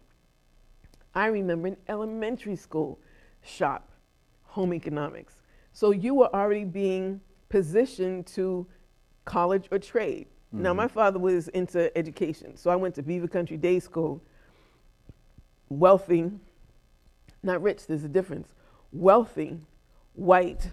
I 1.14 1.26
remember 1.26 1.68
in 1.68 1.76
elementary 1.88 2.57
school, 2.57 2.98
shop, 3.42 3.90
home 4.44 4.72
economics. 4.72 5.34
So 5.72 5.90
you 5.90 6.14
were 6.14 6.34
already 6.34 6.64
being 6.64 7.20
positioned 7.48 8.26
to 8.28 8.66
college 9.24 9.66
or 9.70 9.78
trade. 9.78 10.28
Now, 10.52 10.70
mm-hmm. 10.70 10.76
my 10.76 10.88
father 10.88 11.18
was 11.18 11.48
into 11.48 11.96
education, 11.98 12.57
so 12.57 12.70
I 12.70 12.76
went 12.76 12.94
to 12.94 13.02
Beaver 13.02 13.26
Country 13.26 13.57
Day 13.57 13.80
School. 13.80 14.22
Wealthy, 15.68 16.30
not 17.42 17.61
rich, 17.61 17.88
there's 17.88 18.05
a 18.05 18.09
difference. 18.09 18.55
Wealthy, 18.92 19.59
white, 20.14 20.70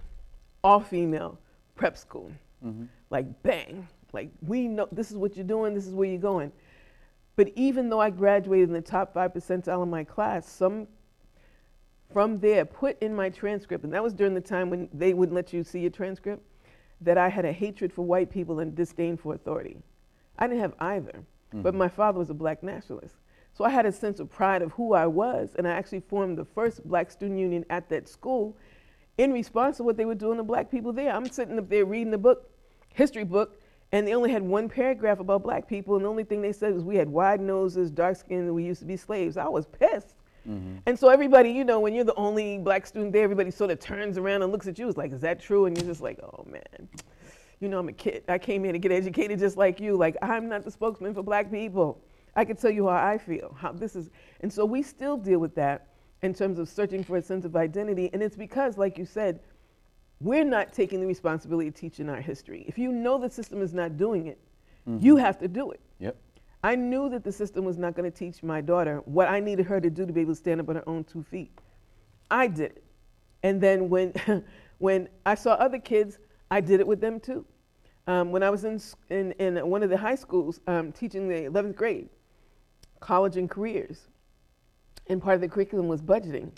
all 0.64 0.80
female 0.80 1.38
prep 1.76 1.98
school. 1.98 2.32
Mm-hmm. 2.66 2.86
Like, 3.10 3.44
bang. 3.44 3.88
Like, 4.14 4.30
we 4.42 4.68
know 4.68 4.88
this 4.92 5.12
is 5.12 5.18
what 5.18 5.36
you're 5.36 5.46
doing, 5.46 5.74
this 5.74 5.88
is 5.88 5.94
where 5.94 6.08
you're 6.08 6.20
going. 6.20 6.52
But 7.36 7.50
even 7.56 7.90
though 7.90 8.00
I 8.00 8.10
graduated 8.10 8.70
in 8.70 8.74
the 8.74 8.82
top 8.82 9.14
5 9.14 9.34
percentile 9.34 9.82
of 9.82 9.88
my 9.88 10.04
class, 10.04 10.50
some 10.50 10.88
from 12.12 12.38
there 12.40 12.66
put 12.66 13.02
in 13.02 13.16
my 13.16 13.30
transcript, 13.30 13.84
and 13.84 13.94
that 13.94 14.04
was 14.04 14.14
during 14.14 14.34
the 14.34 14.42
time 14.42 14.70
when 14.70 14.90
they 14.94 15.14
wouldn't 15.14 15.36
let 15.36 15.54
you 15.54 15.64
see 15.64 15.80
your 15.80 15.90
transcript, 15.90 16.44
that 17.00 17.18
I 17.18 17.30
had 17.30 17.46
a 17.46 17.52
hatred 17.52 17.92
for 17.92 18.06
white 18.06 18.30
people 18.30 18.60
and 18.60 18.76
disdain 18.76 19.18
for 19.18 19.34
authority. 19.34 19.78
I 20.38 20.48
didn't 20.48 20.60
have 20.60 20.76
either, 20.80 21.24
but 21.54 21.70
mm-hmm. 21.70 21.78
my 21.78 21.88
father 21.88 22.20
was 22.20 22.30
a 22.30 22.34
black 22.34 22.64
nationalist. 22.64 23.16
So 23.54 23.64
I 23.64 23.70
had 23.70 23.86
a 23.86 23.92
sense 23.92 24.20
of 24.20 24.30
pride 24.30 24.62
of 24.62 24.72
who 24.74 24.94
I 24.94 25.08
was, 25.08 25.56
and 25.58 25.68
I 25.68 25.72
actually 25.72 26.02
formed 26.02 26.38
the 26.38 26.46
first 26.46 26.88
black 26.88 27.12
student 27.12 27.40
union 27.40 27.66
at 27.70 27.90
that 27.90 28.08
school 28.08 28.58
in 29.18 29.32
response 29.32 29.78
to 29.78 29.84
what 29.84 29.98
they 29.98 30.06
were 30.06 30.16
doing 30.16 30.38
to 30.38 30.44
black 30.44 30.72
people 30.72 30.94
there. 30.94 31.14
I'm 31.14 31.30
sitting 31.30 31.58
up 31.58 31.70
there 31.70 31.86
reading 31.86 32.12
the 32.12 32.18
book, 32.18 32.50
history 32.94 33.24
book, 33.24 33.60
and 33.92 34.08
they 34.08 34.14
only 34.14 34.32
had 34.32 34.42
one 34.42 34.70
paragraph 34.70 35.20
about 35.20 35.44
black 35.44 35.68
people, 35.68 35.96
and 35.96 36.06
the 36.06 36.10
only 36.10 36.24
thing 36.24 36.42
they 36.42 36.54
said 36.54 36.74
was 36.74 36.84
we 36.84 36.96
had 36.96 37.10
wide 37.10 37.42
noses, 37.42 37.92
dark 37.92 38.16
skin, 38.16 38.40
and 38.40 38.56
we 38.56 38.64
used 38.64 38.80
to 38.80 38.86
be 38.86 38.96
slaves. 38.96 39.38
I 39.38 39.48
was 39.48 39.66
pissed. 39.66 40.16
Mm-hmm. 40.48 40.78
And 40.86 40.98
so 40.98 41.10
everybody, 41.10 41.52
you 41.52 41.64
know, 41.64 41.80
when 41.80 41.94
you're 41.94 42.06
the 42.06 42.16
only 42.16 42.58
black 42.58 42.88
student 42.88 43.14
there, 43.14 43.24
everybody 43.24 43.52
sort 43.52 43.70
of 43.70 43.80
turns 43.80 44.18
around 44.18 44.42
and 44.42 44.52
looks 44.52 44.68
at 44.68 44.80
you. 44.80 44.88
It's 44.88 44.98
like, 44.98 45.12
is 45.12 45.22
that 45.22 45.40
true? 45.40 45.66
And 45.66 45.78
you're 45.78 45.86
just 45.86 46.02
like, 46.02 46.20
oh 46.24 46.46
man, 46.50 46.90
you 47.60 47.68
know, 47.68 47.80
I'm 47.80 47.90
a 47.90 47.94
kid. 47.94 48.24
I 48.28 48.40
came 48.40 48.64
here 48.64 48.74
to 48.74 48.80
get 48.80 48.92
educated 48.92 49.40
just 49.40 49.58
like 49.58 49.80
you. 49.80 49.96
Like, 49.96 50.18
I'm 50.22 50.50
not 50.50 50.64
the 50.64 50.72
spokesman 50.72 51.14
for 51.14 51.22
black 51.22 51.52
people. 51.52 52.02
I 52.36 52.46
can 52.46 52.56
tell 52.56 52.72
you 52.72 52.88
how 52.88 52.96
I 52.96 53.18
feel, 53.18 53.56
how 53.60 53.72
this 53.72 53.96
is. 53.96 54.10
And 54.40 54.52
so 54.52 54.66
we 54.66 54.82
still 54.82 55.18
deal 55.18 55.40
with 55.40 55.54
that 55.56 55.88
in 56.24 56.34
terms 56.34 56.60
of 56.60 56.70
searching 56.70 57.04
for 57.04 57.18
a 57.18 57.22
sense 57.22 57.46
of 57.46 57.56
identity. 57.56 58.10
And 58.14 58.22
it's 58.22 58.36
because, 58.36 58.78
like 58.78 58.98
you 58.98 59.06
said, 59.06 59.40
we're 60.20 60.44
not 60.44 60.72
taking 60.72 61.02
the 61.02 61.08
responsibility 61.08 61.68
of 61.68 61.74
teaching 61.74 62.10
our 62.10 62.22
history. 62.22 62.64
If 62.68 62.78
you 62.78 62.92
know 62.92 63.18
the 63.18 63.30
system 63.30 63.62
is 63.62 63.74
not 63.74 63.98
doing 63.98 64.28
it, 64.28 64.40
you 65.00 65.16
have 65.18 65.38
to 65.40 65.48
do 65.48 65.72
it. 65.72 65.80
Yep. 66.00 66.16
I 66.64 66.76
knew 66.76 67.10
that 67.10 67.24
the 67.24 67.32
system 67.32 67.66
was 67.66 67.78
not 67.78 67.96
going 67.96 68.10
to 68.10 68.16
teach 68.16 68.44
my 68.44 68.62
daughter 68.62 69.02
what 69.06 69.28
I 69.28 69.40
needed 69.40 69.66
her 69.66 69.82
to 69.82 69.90
do 69.90 70.06
to 70.06 70.14
be 70.14 70.22
able 70.22 70.34
to 70.34 70.36
stand 70.36 70.62
up 70.62 70.70
on 70.70 70.76
her 70.76 70.88
own 70.88 71.04
two 71.04 71.24
feet. 71.24 71.52
I 72.30 72.48
did 72.48 72.72
it. 72.72 72.84
And 73.44 73.60
then 73.60 73.90
when, 73.90 74.14
when 74.78 75.10
I 75.26 75.36
saw 75.36 75.54
other 75.54 75.80
kids, 75.80 76.20
I 76.52 76.62
did 76.62 76.80
it 76.80 76.88
with 76.88 77.02
them 77.02 77.20
too. 77.20 77.46
Um, 78.08 78.32
when 78.32 78.44
I 78.44 78.50
was 78.50 78.64
in, 78.64 78.80
in, 79.10 79.32
in 79.34 79.70
one 79.70 79.84
of 79.84 79.90
the 79.90 79.98
high 79.98 80.16
schools 80.16 80.60
um, 80.68 80.92
teaching 80.92 81.28
the 81.28 81.36
11th 81.50 81.76
grade, 81.76 82.10
college 83.00 83.38
and 83.38 83.50
careers, 83.50 84.08
and 85.08 85.22
part 85.22 85.36
of 85.36 85.42
the 85.42 85.48
curriculum 85.48 85.88
was 85.88 86.02
budgeting. 86.02 86.52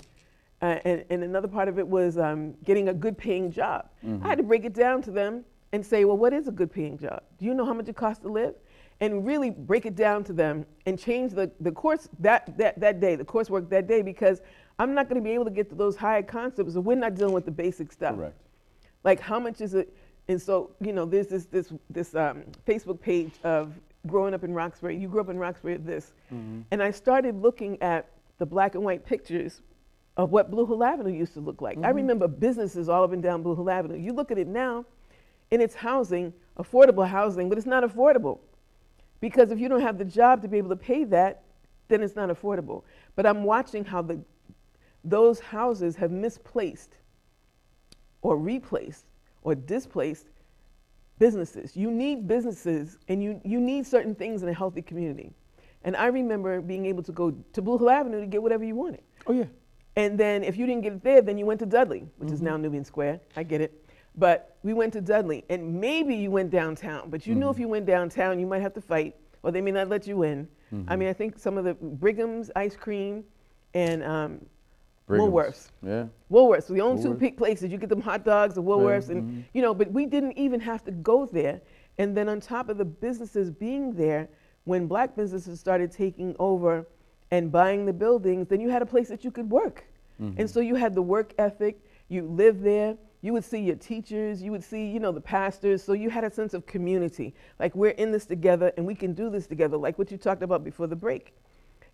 Uh, 0.62 0.80
and, 0.86 1.04
and 1.10 1.24
another 1.24 1.48
part 1.48 1.68
of 1.68 1.78
it 1.78 1.88
was 1.88 2.18
um, 2.18 2.54
getting 2.64 2.89
a 2.89 2.94
good 2.94 3.18
paying 3.18 3.52
job. 3.52 3.89
I 4.24 4.30
had 4.30 4.38
to 4.38 4.44
break 4.44 4.64
it 4.64 4.74
down 4.74 5.02
to 5.04 5.12
them 5.12 5.44
and 5.74 5.86
say, 5.86 6.06
well, 6.06 6.18
what 6.18 6.32
is 6.32 6.48
a 6.48 6.52
good 6.52 6.72
paying 6.72 6.98
job? 6.98 7.22
Do 7.38 7.46
you 7.46 7.54
know 7.54 7.66
how 7.66 7.74
much 7.74 7.89
it 7.89 7.96
costs 7.96 8.22
to 8.24 8.30
live? 8.30 8.56
And 9.02 9.26
really 9.26 9.50
break 9.50 9.86
it 9.86 9.96
down 9.96 10.24
to 10.26 10.34
them 10.34 10.66
and 10.86 10.98
change 10.98 11.34
the, 11.34 11.52
the 11.60 11.72
course 11.72 12.08
that, 12.20 12.58
that, 12.58 12.80
that 12.80 13.02
day, 13.02 13.16
the 13.16 13.26
coursework 13.26 13.70
that 13.70 13.88
day, 13.88 14.02
because 14.02 14.41
I'm 14.80 14.94
not 14.94 15.10
going 15.10 15.22
to 15.22 15.24
be 15.24 15.34
able 15.34 15.46
to 15.46 15.52
get 15.52 15.68
to 15.70 15.76
those 15.76 15.98
higher 15.98 16.22
concepts 16.22 16.76
if 16.76 16.84
we're 16.84 16.96
not 16.96 17.16
dealing 17.16 17.34
with 17.34 17.46
the 17.46 17.52
basic 17.52 17.91
stuff. 17.91 18.16
Correct. 18.16 18.36
Like 19.04 19.20
how 19.20 19.39
much 19.39 19.62
is 19.62 19.74
it? 19.74 19.94
And 20.30 20.41
so 20.41 20.72
you 20.80 20.94
know, 20.94 21.06
there's 21.06 21.28
this 21.28 21.46
this 21.46 21.74
this 21.89 22.16
um, 22.16 22.44
Facebook 22.66 23.02
page 23.02 23.34
of 23.44 23.74
growing 24.08 24.34
up 24.34 24.44
in 24.44 24.54
Roxbury. 24.54 24.96
You 24.98 25.10
grew 25.10 25.22
up 25.22 25.30
in 25.30 25.38
Roxbury. 25.38 25.78
This, 25.78 26.14
and 26.72 26.82
I 26.82 26.91
started 26.91 27.41
looking 27.41 27.82
at 27.82 28.08
the 28.44 28.48
black 28.48 28.76
and 28.76 28.84
white 28.84 29.06
pictures 29.06 29.62
of 30.18 30.32
what 30.32 30.52
Blue 30.52 30.66
Hill 30.66 30.84
Avenue 30.84 31.18
used 31.18 31.34
to 31.36 31.39
look 31.39 31.62
like. 31.62 31.78
I 31.78 31.82
mm-hmm. 31.82 31.96
remember 31.96 32.28
businesses 32.28 32.89
all 32.89 33.06
up 33.06 33.14
and 33.14 33.24
down 33.24 33.41
Blue 33.41 33.56
Hill 33.56 33.70
Avenue. 33.70 33.98
You 33.98 34.12
look 34.12 34.32
at 34.32 34.38
it 34.38 34.50
now, 34.50 34.84
and 35.50 35.62
it's 35.62 35.74
housing, 35.74 36.34
affordable 36.58 37.08
housing, 37.08 37.48
but 37.48 37.58
it's 37.58 37.66
not 37.66 37.86
affordable 37.86 38.39
because 39.22 39.50
if 39.50 39.60
you 39.60 39.70
don't 39.70 39.80
have 39.80 39.98
the 39.98 40.04
job 40.04 40.41
to 40.41 40.50
be 40.50 40.58
able 40.58 40.68
to 40.72 40.76
pay 40.76 41.06
that, 41.06 41.44
then 41.88 42.04
it's 42.04 42.18
not 42.18 42.28
affordable. 42.28 42.84
But 43.16 43.26
I'm 43.26 43.46
watching 43.46 43.86
how 43.86 44.02
the 44.02 44.20
those 45.06 45.39
houses 45.39 45.96
have 45.96 46.12
misplaced 46.12 46.98
or 48.24 48.38
replaced 48.38 49.06
or 49.41 49.56
displaced 49.56 50.28
businesses. 51.18 51.78
You 51.78 51.89
need 51.89 52.28
businesses 52.28 52.98
and 53.08 53.24
you, 53.24 53.39
you 53.46 53.62
need 53.62 53.88
certain 53.88 54.16
things 54.16 54.44
in 54.44 54.50
a 54.50 54.54
healthy 54.54 54.82
community. 54.82 55.32
And 55.84 55.95
I 55.95 56.07
remember 56.07 56.61
being 56.61 56.86
able 56.86 57.03
to 57.03 57.11
go 57.11 57.31
to 57.31 57.61
Blue 57.61 57.77
Hill 57.77 57.89
Avenue 57.89 58.21
to 58.21 58.27
get 58.27 58.41
whatever 58.41 58.63
you 58.63 58.75
wanted. 58.75 59.01
Oh 59.27 59.34
yeah. 59.34 59.45
And 59.95 60.19
then 60.19 60.43
if 60.43 60.57
you 60.57 60.65
didn't 60.65 60.81
get 60.81 60.93
it 60.93 61.03
there, 61.03 61.21
then 61.21 61.38
you 61.38 61.45
went 61.45 61.59
to 61.59 61.65
Dudley, 61.65 62.05
which 62.17 62.31
is 62.31 62.38
mm-hmm. 62.38 62.45
now 62.45 62.57
Nubian 62.57 62.86
Square. 62.86 63.19
I 63.36 63.43
get 63.43 63.61
it. 63.61 63.79
But 64.15 64.57
we 64.63 64.73
went 64.73 64.93
to 64.93 65.01
Dudley, 65.01 65.43
and 65.49 65.79
maybe 65.79 66.15
you 66.15 66.31
went 66.31 66.51
downtown. 66.51 67.09
But 67.09 67.27
you 67.27 67.36
knew 67.36 67.49
if 67.49 67.53
mm-hmm. 67.53 67.61
you 67.61 67.67
went 67.67 67.86
downtown, 67.86 68.39
you 68.39 68.45
might 68.45 68.61
have 68.61 68.73
to 68.73 68.81
fight, 68.81 69.15
or 69.41 69.51
they 69.51 69.61
may 69.61 69.71
not 69.71 69.89
let 69.89 70.07
you 70.07 70.23
in. 70.23 70.47
I 70.71 70.75
mm-hmm. 70.75 70.99
mean, 70.99 71.09
I 71.09 71.13
think 71.13 71.38
some 71.38 71.57
of 71.57 71.65
the 71.65 71.73
Brigham's 71.75 72.49
ice 72.55 72.75
cream 72.75 73.23
and 73.73 74.03
um, 74.03 74.45
Brigham's. 75.07 75.31
Woolworths. 75.31 75.71
Yeah. 75.84 76.05
Woolworths 76.31 76.67
the 76.67 76.81
only 76.81 77.01
two 77.01 77.09
Woolworths. 77.09 77.19
big 77.19 77.38
places 77.38 77.71
you 77.71 77.77
get 77.77 77.89
them 77.89 78.01
hot 78.01 78.23
dogs 78.23 78.57
or 78.57 78.61
Woolworths, 78.61 79.09
and 79.09 79.45
you 79.53 79.61
know. 79.61 79.73
But 79.73 79.91
we 79.91 80.05
didn't 80.05 80.38
even 80.38 80.59
have 80.59 80.84
to 80.86 80.91
go 80.91 81.25
there. 81.25 81.61
And 81.99 82.17
then 82.17 82.27
on 82.27 82.39
top 82.39 82.69
of 82.69 82.77
the 82.77 82.86
businesses 82.86 83.51
being 83.51 83.93
there, 83.93 84.27
when 84.66 84.88
black 84.88 85.16
businesses 85.16 85.59
started 85.59 85.91
taking 85.91 86.36
over 86.39 86.88
and 87.32 87.51
buying 87.51 87.86
the 87.86 87.93
buildings, 87.93 88.47
then 88.47 88.61
you 88.61 88.70
had 88.70 88.82
a 88.82 88.86
place 88.86 89.09
that 89.09 89.24
you 89.24 89.32
could 89.32 89.49
work. 89.49 89.86
And 90.20 90.38
mm-hmm. 90.38 90.45
so 90.45 90.59
you 90.59 90.76
had 90.76 90.93
the 90.93 91.01
work 91.01 91.34
ethic. 91.38 91.80
You 92.07 92.24
lived 92.24 92.64
there. 92.64 92.95
You 93.22 93.34
would 93.34 93.43
see 93.43 93.59
your 93.59 93.76
teachers. 93.76 94.41
You 94.41 94.51
would 94.51 94.64
see, 94.64 94.86
you 94.86 94.99
know, 94.99 95.11
the 95.11 95.22
pastors. 95.22 95.84
So 95.84 95.93
you 95.93 96.09
had 96.09 96.24
a 96.24 96.32
sense 96.32 96.53
of 96.53 96.66
community. 96.66 97.34
Like 97.59 97.76
we're 97.76 97.91
in 97.91 98.11
this 98.11 98.26
together, 98.26 98.72
and 98.78 98.86
we 98.86 98.95
can 98.95 99.14
do 99.14 99.30
this 99.30 99.47
together. 99.47 99.78
Like 99.78 99.97
what 99.97 100.11
you 100.11 100.18
talked 100.18 100.43
about 100.43 100.64
before 100.64 100.88
the 100.88 100.95
break 100.95 101.34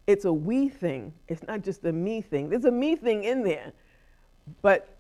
it's 0.10 0.26
a 0.26 0.34
we 0.34 0.70
thing. 0.70 1.14
It's 1.28 1.46
not 1.48 1.62
just 1.62 1.86
a 1.86 1.92
me 1.92 2.22
thing. 2.22 2.50
There's 2.50 2.66
a 2.66 2.72
me 2.72 2.96
thing 2.96 3.26
in 3.26 3.44
there, 3.44 3.72
but 4.64 4.98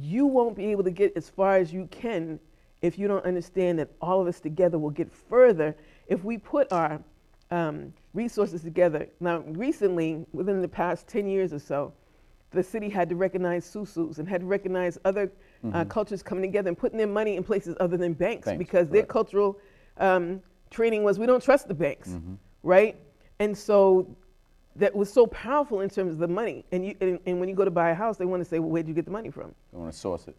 you 0.00 0.24
won't 0.24 0.56
be 0.56 0.68
able 0.68 0.84
to 0.84 0.90
get 0.90 1.14
as 1.16 1.28
far 1.28 1.56
as 1.56 1.70
you 1.70 1.86
can 1.90 2.40
if 2.80 2.98
you 2.98 3.08
don't 3.08 3.24
understand 3.26 3.78
that 3.78 3.90
all 4.00 4.22
of 4.22 4.26
us 4.26 4.40
together 4.40 4.78
will 4.78 4.90
get 4.90 5.12
further 5.12 5.76
if 6.06 6.24
we 6.24 6.38
put 6.38 6.70
our 6.72 7.00
um, 7.50 7.92
resources 8.14 8.62
together. 8.62 9.08
Now, 9.20 9.40
recently, 9.46 10.24
within 10.32 10.60
the 10.62 10.68
past 10.68 11.06
10 11.08 11.26
years 11.28 11.52
or 11.52 11.58
so, 11.58 11.92
the 12.50 12.62
city 12.62 12.88
had 12.88 13.08
to 13.08 13.16
recognize 13.16 13.64
Susus 13.64 14.18
and 14.18 14.28
had 14.28 14.40
to 14.42 14.46
recognize 14.46 14.98
other 15.04 15.30
uh, 15.72 15.84
cultures 15.84 16.22
coming 16.22 16.42
together 16.42 16.68
and 16.68 16.76
putting 16.76 16.98
their 16.98 17.06
money 17.06 17.36
in 17.36 17.44
places 17.44 17.76
other 17.80 17.96
than 17.96 18.12
banks, 18.14 18.46
Banks, 18.46 18.58
because 18.58 18.88
their 18.88 19.04
cultural 19.04 19.58
um, 19.98 20.42
training 20.70 21.02
was 21.04 21.18
we 21.18 21.26
don't 21.26 21.42
trust 21.42 21.68
the 21.68 21.74
banks, 21.74 22.10
right? 22.62 22.96
And 23.38 23.56
so 23.56 24.14
that 24.76 24.94
was 24.94 25.12
so 25.12 25.26
powerful 25.26 25.80
in 25.80 25.88
terms 25.88 26.12
of 26.12 26.18
the 26.18 26.28
money. 26.28 26.64
And, 26.72 26.84
you, 26.84 26.94
and, 27.00 27.18
and 27.26 27.38
when 27.40 27.48
you 27.48 27.54
go 27.54 27.64
to 27.64 27.70
buy 27.70 27.90
a 27.90 27.94
house, 27.94 28.16
they 28.16 28.24
want 28.24 28.42
to 28.42 28.48
say, 28.48 28.58
well, 28.58 28.70
where'd 28.70 28.88
you 28.88 28.94
get 28.94 29.04
the 29.04 29.10
money 29.10 29.30
from? 29.30 29.54
I 29.74 29.78
want 29.78 29.92
to 29.92 29.98
source 29.98 30.26
it. 30.28 30.36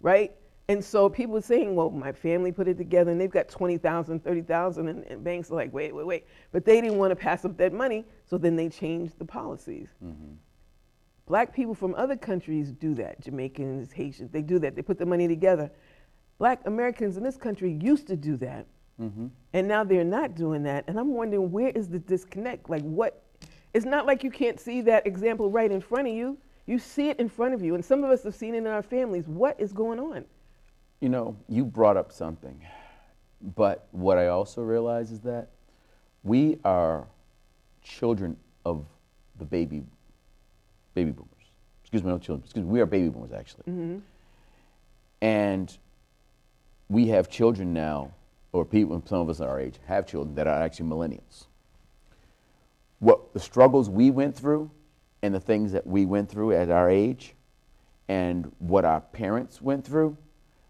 right? 0.00 0.32
And 0.70 0.84
so 0.84 1.08
people 1.08 1.32
were 1.32 1.40
saying, 1.40 1.74
well, 1.74 1.88
my 1.88 2.12
family 2.12 2.52
put 2.52 2.68
it 2.68 2.76
together 2.76 3.10
and 3.10 3.18
they've 3.18 3.30
got 3.30 3.48
20,000, 3.48 4.22
30,000, 4.22 4.88
and, 4.88 5.02
and 5.04 5.24
banks 5.24 5.50
are 5.50 5.54
like, 5.54 5.72
wait, 5.72 5.94
wait, 5.94 6.06
wait. 6.06 6.26
But 6.52 6.66
they 6.66 6.82
didn't 6.82 6.98
want 6.98 7.10
to 7.10 7.16
pass 7.16 7.46
up 7.46 7.56
that 7.56 7.72
money, 7.72 8.04
so 8.26 8.36
then 8.36 8.54
they 8.54 8.68
changed 8.68 9.18
the 9.18 9.24
policies. 9.24 9.88
Mm-hmm. 10.04 10.34
Black 11.26 11.54
people 11.54 11.74
from 11.74 11.94
other 11.94 12.16
countries 12.16 12.72
do 12.72 12.94
that. 12.96 13.18
Jamaicans, 13.22 13.92
Haitians, 13.92 14.30
they 14.30 14.42
do 14.42 14.58
that. 14.58 14.76
They 14.76 14.82
put 14.82 14.98
the 14.98 15.06
money 15.06 15.26
together. 15.26 15.70
Black 16.38 16.60
Americans 16.66 17.16
in 17.16 17.22
this 17.22 17.38
country 17.38 17.78
used 17.80 18.06
to 18.08 18.16
do 18.16 18.36
that. 18.36 18.66
Mm-hmm. 19.00 19.28
And 19.54 19.68
now 19.68 19.84
they're 19.84 20.04
not 20.04 20.34
doing 20.34 20.62
that. 20.64 20.84
And 20.86 20.98
I'm 20.98 21.14
wondering 21.14 21.50
where 21.50 21.70
is 21.70 21.88
the 21.88 21.98
disconnect? 21.98 22.68
Like, 22.68 22.82
what? 22.82 23.22
It's 23.72 23.86
not 23.86 24.04
like 24.04 24.22
you 24.22 24.30
can't 24.30 24.60
see 24.60 24.82
that 24.82 25.06
example 25.06 25.50
right 25.50 25.70
in 25.70 25.80
front 25.80 26.08
of 26.08 26.14
you. 26.14 26.36
You 26.66 26.78
see 26.78 27.08
it 27.08 27.18
in 27.18 27.30
front 27.30 27.54
of 27.54 27.62
you. 27.62 27.74
And 27.74 27.84
some 27.84 28.04
of 28.04 28.10
us 28.10 28.22
have 28.24 28.34
seen 28.34 28.54
it 28.54 28.58
in 28.58 28.66
our 28.66 28.82
families. 28.82 29.28
What 29.28 29.58
is 29.58 29.72
going 29.72 29.98
on? 29.98 30.26
You 31.00 31.08
know, 31.08 31.36
you 31.48 31.64
brought 31.64 31.96
up 31.96 32.12
something, 32.12 32.60
but 33.40 33.86
what 33.92 34.18
I 34.18 34.28
also 34.28 34.62
realize 34.62 35.12
is 35.12 35.20
that 35.20 35.50
we 36.24 36.58
are 36.64 37.06
children 37.82 38.36
of 38.64 38.84
the 39.38 39.44
baby 39.44 39.84
baby 40.94 41.12
boomers. 41.12 41.28
Excuse 41.82 42.02
me, 42.02 42.10
no 42.10 42.18
children. 42.18 42.42
Excuse 42.44 42.64
me, 42.64 42.70
we 42.72 42.80
are 42.80 42.86
baby 42.86 43.08
boomers 43.08 43.32
actually. 43.32 43.64
Mm-hmm. 43.68 43.98
And 45.22 45.78
we 46.88 47.08
have 47.08 47.28
children 47.28 47.72
now, 47.72 48.12
or 48.52 48.64
people, 48.64 49.00
some 49.06 49.20
of 49.20 49.28
us 49.28 49.40
at 49.40 49.48
our 49.48 49.60
age 49.60 49.76
have 49.86 50.06
children 50.06 50.34
that 50.34 50.46
are 50.46 50.60
actually 50.60 50.88
millennials. 50.88 51.46
What 52.98 53.32
the 53.32 53.40
struggles 53.40 53.88
we 53.88 54.10
went 54.10 54.34
through, 54.34 54.70
and 55.22 55.34
the 55.34 55.40
things 55.40 55.72
that 55.72 55.86
we 55.86 56.06
went 56.06 56.28
through 56.28 56.52
at 56.52 56.70
our 56.70 56.88
age 56.90 57.34
and 58.08 58.52
what 58.58 58.84
our 58.84 59.00
parents 59.00 59.60
went 59.60 59.84
through 59.84 60.16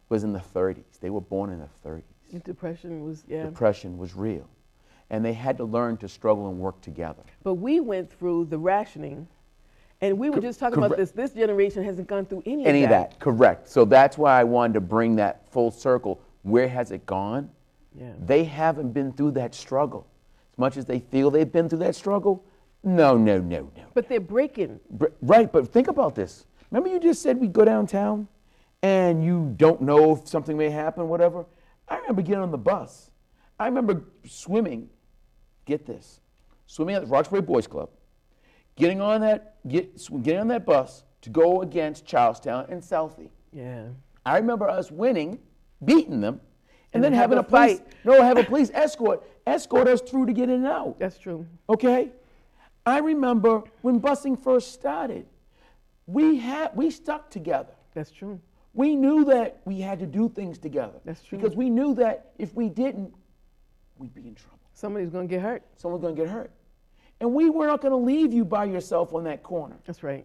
was 0.08 0.24
in 0.24 0.32
the 0.32 0.42
30s. 0.54 0.98
They 1.00 1.10
were 1.10 1.20
born 1.20 1.50
in 1.50 1.58
the 1.60 1.88
30s. 1.88 2.02
The 2.32 2.38
depression 2.40 3.04
was, 3.04 3.24
yeah. 3.28 3.44
Depression 3.44 3.98
was 3.98 4.14
real. 4.14 4.48
And 5.10 5.24
they 5.24 5.32
had 5.32 5.56
to 5.58 5.64
learn 5.64 5.96
to 5.98 6.08
struggle 6.08 6.48
and 6.48 6.58
work 6.58 6.80
together. 6.82 7.22
But 7.42 7.54
we 7.54 7.80
went 7.80 8.10
through 8.12 8.46
the 8.46 8.58
rationing, 8.58 9.26
and 10.02 10.18
we 10.18 10.28
were 10.28 10.36
Co- 10.36 10.42
just 10.42 10.60
talking 10.60 10.82
about 10.82 10.96
this. 10.98 11.10
This 11.12 11.32
generation 11.32 11.82
hasn't 11.82 12.06
gone 12.08 12.26
through 12.26 12.42
any, 12.44 12.66
Any 12.66 12.84
of 12.84 12.90
that. 12.90 12.94
Any 12.96 13.04
of 13.04 13.10
that, 13.12 13.18
correct. 13.20 13.68
So 13.68 13.84
that's 13.84 14.18
why 14.18 14.38
I 14.38 14.44
wanted 14.44 14.74
to 14.74 14.80
bring 14.80 15.16
that 15.16 15.50
full 15.50 15.70
circle. 15.70 16.20
Where 16.42 16.68
has 16.68 16.90
it 16.90 17.06
gone? 17.06 17.50
Yeah. 17.98 18.12
They 18.20 18.44
haven't 18.44 18.92
been 18.92 19.12
through 19.12 19.32
that 19.32 19.54
struggle. 19.54 20.06
As 20.52 20.58
much 20.58 20.76
as 20.76 20.84
they 20.84 21.00
feel 21.00 21.30
they've 21.30 21.50
been 21.50 21.68
through 21.68 21.78
that 21.80 21.96
struggle, 21.96 22.44
no, 22.84 23.16
no, 23.16 23.38
no, 23.40 23.70
no. 23.76 23.84
But 23.94 24.08
they're 24.08 24.20
breaking. 24.20 24.78
Br- 24.90 25.06
Right, 25.22 25.50
but 25.50 25.68
think 25.68 25.88
about 25.88 26.14
this. 26.14 26.44
Remember 26.70 26.90
you 26.90 27.00
just 27.00 27.22
said 27.22 27.38
we 27.38 27.48
go 27.48 27.64
downtown 27.64 28.28
and 28.82 29.24
you 29.24 29.52
don't 29.56 29.80
know 29.80 30.16
if 30.16 30.28
something 30.28 30.56
may 30.56 30.70
happen, 30.70 31.08
whatever? 31.08 31.46
I 31.88 31.96
remember 31.98 32.22
getting 32.22 32.42
on 32.42 32.50
the 32.50 32.58
bus. 32.58 33.10
I 33.58 33.66
remember 33.66 34.04
swimming, 34.26 34.88
get 35.64 35.86
this, 35.86 36.20
swimming 36.66 36.94
at 36.94 37.02
the 37.02 37.08
Roxbury 37.08 37.40
Boys 37.40 37.66
Club, 37.66 37.90
getting 38.76 39.00
on 39.00 39.20
that, 39.22 39.56
get, 39.66 39.96
getting 40.22 40.40
on 40.40 40.48
that 40.48 40.64
bus 40.64 41.02
to 41.22 41.30
go 41.30 41.62
against 41.62 42.06
Charlestown 42.06 42.66
and 42.68 42.80
Southie. 42.80 43.30
Yeah. 43.52 43.86
I 44.24 44.36
remember 44.38 44.68
us 44.68 44.90
winning, 44.90 45.40
beating 45.84 46.20
them, 46.20 46.40
and, 46.92 46.94
And 46.94 47.04
then 47.04 47.12
then 47.12 47.20
having 47.20 47.38
a 47.38 47.42
police, 47.42 47.78
fight. 47.80 47.88
no, 48.04 48.22
have 48.22 48.38
a 48.38 48.44
police 48.44 48.70
escort, 48.72 49.22
escort 49.46 49.88
us 49.88 50.00
through 50.00 50.26
to 50.26 50.32
get 50.32 50.44
in 50.44 50.56
and 50.56 50.66
out. 50.66 50.98
That's 50.98 51.18
true. 51.18 51.46
Okay? 51.68 52.12
I 52.86 52.98
remember 52.98 53.64
when 53.82 54.00
busing 54.00 54.42
first 54.42 54.72
started, 54.72 55.26
we 56.06 56.36
had 56.36 56.74
we 56.74 56.90
stuck 56.90 57.30
together. 57.30 57.74
That's 57.92 58.10
true. 58.10 58.40
We 58.78 58.94
knew 58.94 59.24
that 59.24 59.60
we 59.64 59.80
had 59.80 59.98
to 59.98 60.06
do 60.06 60.28
things 60.28 60.56
together. 60.56 61.00
That's 61.04 61.20
true. 61.24 61.36
Because 61.36 61.56
we 61.56 61.68
knew 61.68 61.96
that 61.96 62.30
if 62.38 62.54
we 62.54 62.68
didn't, 62.68 63.12
we'd 63.98 64.14
be 64.14 64.28
in 64.28 64.36
trouble. 64.36 64.60
Somebody's 64.72 65.10
going 65.10 65.26
to 65.26 65.34
get 65.34 65.42
hurt. 65.42 65.64
Someone's 65.74 66.00
gonna 66.00 66.14
get 66.14 66.28
hurt. 66.28 66.52
And 67.18 67.34
we 67.34 67.50
were 67.50 67.66
not 67.66 67.80
gonna 67.80 67.96
leave 67.96 68.32
you 68.32 68.44
by 68.44 68.66
yourself 68.66 69.12
on 69.14 69.24
that 69.24 69.42
corner. 69.42 69.74
That's 69.84 70.04
right. 70.04 70.24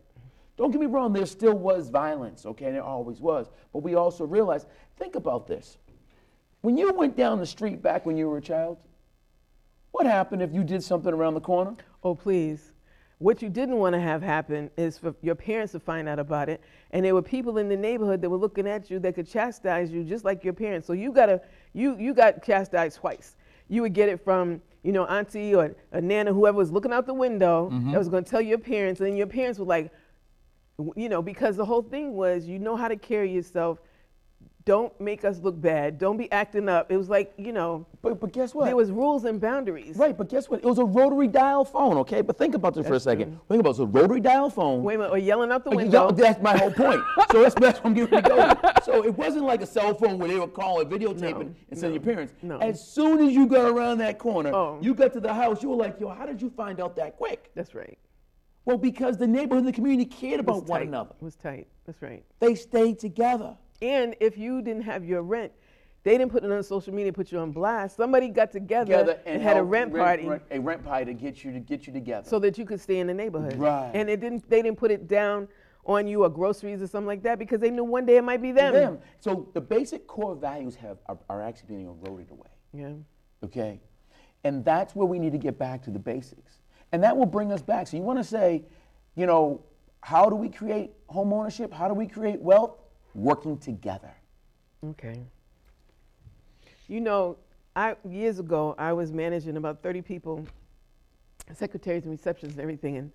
Don't 0.55 0.69
get 0.69 0.79
me 0.79 0.85
wrong, 0.85 1.13
there 1.13 1.25
still 1.25 1.55
was 1.57 1.89
violence, 1.89 2.45
okay, 2.45 2.65
and 2.65 2.75
there 2.75 2.83
always 2.83 3.19
was. 3.19 3.49
But 3.71 3.79
we 3.79 3.95
also 3.95 4.23
realized, 4.23 4.67
think 4.97 5.15
about 5.15 5.47
this. 5.47 5.79
When 6.61 6.77
you 6.77 6.93
went 6.93 7.17
down 7.17 7.39
the 7.39 7.47
street 7.47 7.81
back 7.81 8.05
when 8.05 8.17
you 8.17 8.29
were 8.29 8.37
a 8.37 8.41
child, 8.41 8.77
what 9.93 10.05
happened 10.05 10.43
if 10.43 10.53
you 10.53 10.63
did 10.63 10.83
something 10.83 11.11
around 11.11 11.33
the 11.33 11.41
corner? 11.41 11.75
Oh, 12.03 12.13
please. 12.13 12.72
What 13.23 13.41
you 13.41 13.47
didn't 13.47 13.77
want 13.77 13.93
to 13.93 14.01
have 14.01 14.21
happen 14.21 14.69
is 14.75 14.97
for 14.97 15.15
your 15.21 15.35
parents 15.35 15.71
to 15.71 15.79
find 15.79 16.09
out 16.09 16.19
about 16.19 16.49
it. 16.49 16.59
And 16.91 17.05
there 17.05 17.13
were 17.13 17.21
people 17.21 17.57
in 17.57 17.69
the 17.69 17.77
neighborhood 17.77 18.21
that 18.21 18.29
were 18.29 18.35
looking 18.35 18.67
at 18.67 18.91
you 18.91 18.99
that 18.99 19.15
could 19.15 19.29
chastise 19.29 19.91
you 19.91 20.03
just 20.03 20.25
like 20.25 20.43
your 20.43 20.51
parents. 20.51 20.85
So 20.85 20.91
you 20.91 21.13
gotta 21.13 21.39
you 21.71 21.95
you 21.97 22.13
got 22.13 22.43
chastised 22.43 22.97
twice. 22.97 23.37
You 23.69 23.81
would 23.83 23.93
get 23.93 24.09
it 24.09 24.21
from, 24.21 24.61
you 24.83 24.91
know, 24.91 25.05
auntie 25.05 25.55
or 25.55 25.73
a 25.93 26.01
nana, 26.01 26.33
whoever 26.33 26.57
was 26.57 26.69
looking 26.69 26.91
out 26.91 27.05
the 27.05 27.13
window 27.13 27.69
mm-hmm. 27.71 27.93
that 27.93 27.97
was 27.97 28.09
gonna 28.09 28.23
tell 28.23 28.41
your 28.41 28.57
parents, 28.57 28.99
and 28.99 29.07
then 29.07 29.15
your 29.15 29.27
parents 29.27 29.57
were 29.57 29.65
like, 29.65 29.89
you 30.97 31.07
know, 31.07 31.21
because 31.21 31.55
the 31.55 31.63
whole 31.63 31.81
thing 31.81 32.15
was 32.15 32.45
you 32.45 32.59
know 32.59 32.75
how 32.75 32.89
to 32.89 32.97
carry 32.97 33.31
yourself. 33.31 33.79
Don't 34.65 34.97
make 35.01 35.25
us 35.25 35.39
look 35.39 35.59
bad. 35.59 35.97
Don't 35.97 36.15
be 36.15 36.31
acting 36.31 36.69
up. 36.69 36.89
It 36.89 36.95
was 36.95 37.09
like, 37.09 37.33
you 37.37 37.51
know, 37.51 37.85
But, 38.01 38.21
but 38.21 38.31
guess 38.31 38.55
what? 38.55 38.65
there 38.65 38.77
was 38.77 38.91
rules 38.91 39.25
and 39.25 39.41
boundaries. 39.41 39.97
Right, 39.97 40.17
but 40.17 40.29
guess 40.29 40.47
what? 40.49 40.61
It 40.61 40.65
was 40.65 40.79
a 40.79 40.85
rotary 40.85 41.27
dial 41.27 41.65
phone, 41.65 41.97
okay? 41.97 42.21
But 42.21 42.37
think 42.37 42.55
about 42.55 42.73
this 42.73 42.87
for 42.87 42.93
a 42.93 42.99
second. 42.99 43.31
true. 43.31 43.41
Think 43.49 43.59
about 43.59 43.71
it. 43.71 43.75
So 43.77 43.85
rotary 43.85 44.21
dial 44.21 44.49
phone. 44.49 44.81
Wait 44.81 44.95
a 44.95 44.97
minute, 44.99 45.11
or 45.11 45.17
yelling 45.17 45.51
out 45.51 45.65
the 45.65 45.71
window. 45.71 46.07
that- 46.11 46.15
That's 46.17 46.41
my 46.41 46.57
whole 46.57 46.71
point. 46.71 47.01
so 47.31 47.41
that's, 47.43 47.55
that's 47.55 47.79
what 47.79 47.87
I'm 47.87 47.93
getting 47.93 48.21
to 48.23 48.29
go. 48.29 48.37
to. 48.53 48.73
So 48.85 49.03
it 49.03 49.17
wasn't 49.17 49.43
like 49.43 49.61
a 49.61 49.65
cell 49.65 49.93
phone 49.95 50.17
where 50.17 50.29
they 50.29 50.39
were 50.39 50.47
calling, 50.47 50.87
videotaping, 50.87 51.21
No, 51.49 51.55
and 51.69 51.77
sending 51.79 52.01
your 52.01 52.13
parents. 52.13 52.33
no. 52.41 52.57
As 52.59 52.81
soon 52.87 53.19
as 53.27 53.33
you 53.33 53.47
got 53.47 53.69
around 53.69 53.97
that 53.97 54.17
corner, 54.17 54.53
Oh. 54.53 54.79
you 54.81 54.93
got 54.93 55.11
to 55.13 55.19
the 55.19 55.33
house, 55.33 55.61
you 55.61 55.67
were 55.69 55.75
like, 55.75 55.99
yo, 55.99 56.07
how 56.07 56.25
did 56.25 56.41
you 56.41 56.49
find 56.49 56.79
out 56.79 56.95
that 56.95 57.17
quick? 57.17 57.51
That's 57.53 57.75
right. 57.75 57.97
Well, 58.63 58.77
because 58.77 59.17
the 59.17 59.27
neighborhood 59.27 59.65
and 59.65 59.67
the 59.67 59.73
community 59.73 60.05
cared 60.09 60.39
about 60.39 60.67
one 60.67 60.83
another. 60.83 61.15
It 61.21 61.25
was 61.25 61.35
tight. 61.35 61.67
That's 61.85 62.01
right. 62.01 62.23
They 62.39 62.55
stayed 62.55 62.97
together. 62.97 63.57
And 63.81 64.15
if 64.19 64.37
you 64.37 64.61
didn't 64.61 64.83
have 64.83 65.03
your 65.03 65.21
rent, 65.21 65.51
they 66.03 66.17
didn't 66.17 66.31
put 66.31 66.43
it 66.43 66.51
on 66.51 66.61
social 66.63 66.93
media, 66.93 67.13
put 67.13 67.31
you 67.31 67.39
on 67.39 67.51
blast. 67.51 67.95
Somebody 67.95 68.27
got 68.27 68.51
together, 68.51 68.85
Together 68.85 69.19
and, 69.25 69.41
had 69.41 69.51
a 69.51 69.55
helped 69.55 69.71
rent 69.71 69.93
party 69.95 70.29
a 70.51 70.59
rent 70.59 70.83
party 70.83 71.05
to 71.05 71.13
get 71.13 71.43
you 71.43 71.53
to 71.53 71.59
get 71.59 71.87
you 71.87 71.93
together. 71.93 72.27
so 72.27 72.39
that 72.39 72.57
you 72.57 72.65
could 72.65 72.81
stay 72.81 72.99
in 72.99 73.07
the 73.07 73.13
neighborhood. 73.13 73.55
Right. 73.55 73.91
And 73.93 74.09
it 74.09 74.19
didn't. 74.19 74.49
They 74.49 74.61
didn't 74.61 74.77
put 74.77 74.91
it 74.91 75.07
down 75.07 75.47
on 75.85 76.07
you 76.07 76.23
or 76.23 76.29
groceries 76.29 76.81
or 76.81 76.87
something 76.87 77.07
like 77.07 77.23
that 77.23 77.39
because 77.39 77.59
they 77.59 77.69
knew 77.69 77.83
one 77.83 78.05
day 78.05 78.17
it 78.17 78.23
might 78.23 78.41
be 78.41 78.51
them. 78.51 78.73
them. 78.73 78.99
So 79.19 79.49
the 79.53 79.61
basic 79.61 80.07
core 80.07 80.35
values 80.35 80.75
have 80.75 80.97
are, 81.07 81.17
are 81.29 81.41
actually 81.41 81.75
being 81.75 81.85
eroded 81.87 82.31
away. 82.31 82.47
Yeah. 82.73 82.93
okay? 83.43 83.81
And 84.43 84.63
that's 84.63 84.95
where 84.95 85.05
we 85.05 85.19
need 85.19 85.31
to 85.33 85.37
get 85.37 85.57
back 85.57 85.83
to 85.83 85.91
the 85.91 85.99
basics. 85.99 86.61
And 86.91 87.03
that 87.03 87.15
will 87.15 87.25
bring 87.25 87.51
us 87.51 87.61
back. 87.61 87.87
So 87.87 87.97
you 87.97 88.03
want 88.03 88.19
to 88.19 88.23
say, 88.23 88.63
you 89.15 89.25
know, 89.25 89.63
how 90.01 90.29
do 90.29 90.35
we 90.35 90.49
create 90.49 90.91
home 91.07 91.33
ownership? 91.33 91.73
How 91.73 91.87
do 91.87 91.93
we 91.93 92.07
create 92.07 92.41
wealth? 92.41 92.77
Working 93.15 93.57
together. 93.57 94.11
Okay. 94.83 95.19
You 96.87 97.01
know, 97.01 97.37
I 97.75 97.95
years 98.07 98.39
ago 98.39 98.75
I 98.77 98.93
was 98.93 99.11
managing 99.11 99.57
about 99.57 99.81
30 99.81 100.01
people, 100.01 100.45
secretaries 101.53 102.03
and 102.03 102.11
receptions 102.11 102.53
and 102.53 102.61
everything, 102.61 102.97
and 102.97 103.11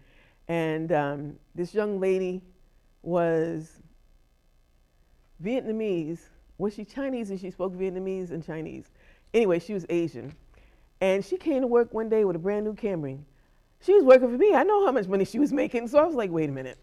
and 0.49 0.93
um, 0.93 1.37
this 1.55 1.75
young 1.75 2.01
lady 2.01 2.41
was 3.03 3.81
Vietnamese. 5.43 6.21
Was 6.57 6.75
she 6.75 6.85
Chinese 6.85 7.31
and 7.31 7.39
she 7.39 7.51
spoke 7.51 7.75
Vietnamese 7.75 8.31
and 8.31 8.45
Chinese? 8.45 8.87
Anyway, 9.35 9.59
she 9.59 9.75
was 9.75 9.85
Asian, 9.91 10.33
and 11.01 11.25
she 11.25 11.37
came 11.37 11.61
to 11.61 11.67
work 11.67 11.93
one 11.93 12.09
day 12.09 12.25
with 12.25 12.35
a 12.37 12.39
brand 12.39 12.65
new 12.65 12.75
Camry. 12.75 13.19
She 13.81 13.95
was 13.95 14.03
working 14.03 14.29
for 14.31 14.39
me. 14.39 14.55
I 14.55 14.65
know 14.65 14.85
how 14.85 14.93
much 14.93 15.07
money 15.07 15.25
she 15.25 15.39
was 15.39 15.53
making, 15.53 15.87
so 15.89 15.99
I 15.99 16.05
was 16.05 16.15
like, 16.15 16.31
wait 16.31 16.49
a 16.49 16.53
minute. 16.53 16.79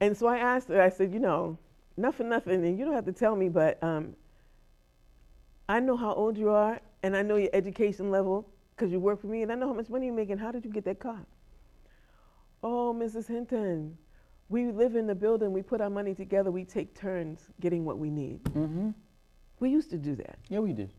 And 0.00 0.16
so 0.16 0.26
I 0.26 0.38
asked 0.38 0.68
her. 0.68 0.80
I 0.80 0.88
said, 0.88 1.12
you 1.12 1.20
know, 1.20 1.58
nothing, 2.00 2.28
nothing, 2.28 2.64
and 2.64 2.78
you 2.78 2.84
don't 2.84 2.94
have 2.94 3.04
to 3.06 3.12
tell 3.12 3.36
me, 3.36 3.48
but 3.48 3.82
um, 3.82 4.14
I 5.68 5.80
know 5.80 5.96
how 5.96 6.12
old 6.14 6.36
you 6.36 6.50
are, 6.50 6.80
and 7.02 7.16
I 7.16 7.22
know 7.22 7.36
your 7.36 7.50
education 7.52 8.10
level 8.10 8.48
because 8.74 8.90
you 8.90 8.98
work 8.98 9.20
for 9.20 9.26
me, 9.26 9.42
and 9.42 9.52
I 9.52 9.54
know 9.54 9.68
how 9.68 9.74
much 9.74 9.88
money 9.88 10.06
you're 10.06 10.14
making. 10.14 10.38
How 10.38 10.50
did 10.50 10.64
you 10.64 10.70
get 10.70 10.84
that 10.86 10.98
car? 10.98 11.20
Oh, 12.62 12.94
Mrs. 12.98 13.26
Hinton, 13.28 13.96
we 14.48 14.70
live 14.70 14.96
in 14.96 15.06
the 15.06 15.14
building. 15.14 15.52
We 15.52 15.62
put 15.62 15.80
our 15.80 15.90
money 15.90 16.14
together. 16.14 16.50
We 16.50 16.64
take 16.64 16.94
turns 16.98 17.40
getting 17.60 17.84
what 17.84 17.98
we 17.98 18.10
need. 18.10 18.42
Mm-hmm. 18.44 18.90
We 19.60 19.70
used 19.70 19.90
to 19.90 19.98
do 19.98 20.16
that, 20.16 20.38
Yeah, 20.48 20.60
we 20.60 20.72
did. 20.72 20.90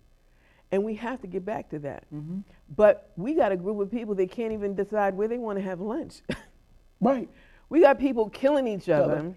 and 0.71 0.83
we 0.83 0.93
have 0.95 1.19
to 1.21 1.27
get 1.27 1.43
back 1.43 1.69
to 1.71 1.79
that. 1.79 2.05
Mm-hmm. 2.13 2.39
But 2.75 3.11
we 3.15 3.33
got 3.33 3.51
a 3.51 3.55
group 3.57 3.79
of 3.79 3.91
people 3.91 4.13
that 4.15 4.31
can't 4.31 4.53
even 4.53 4.75
decide 4.75 5.15
where 5.15 5.27
they 5.27 5.37
want 5.39 5.57
to 5.57 5.63
have 5.63 5.79
lunch. 5.81 6.21
Right. 7.03 7.27
we 7.67 7.81
got 7.81 7.97
people 7.97 8.29
killing 8.29 8.67
each 8.67 8.87
other. 8.87 9.33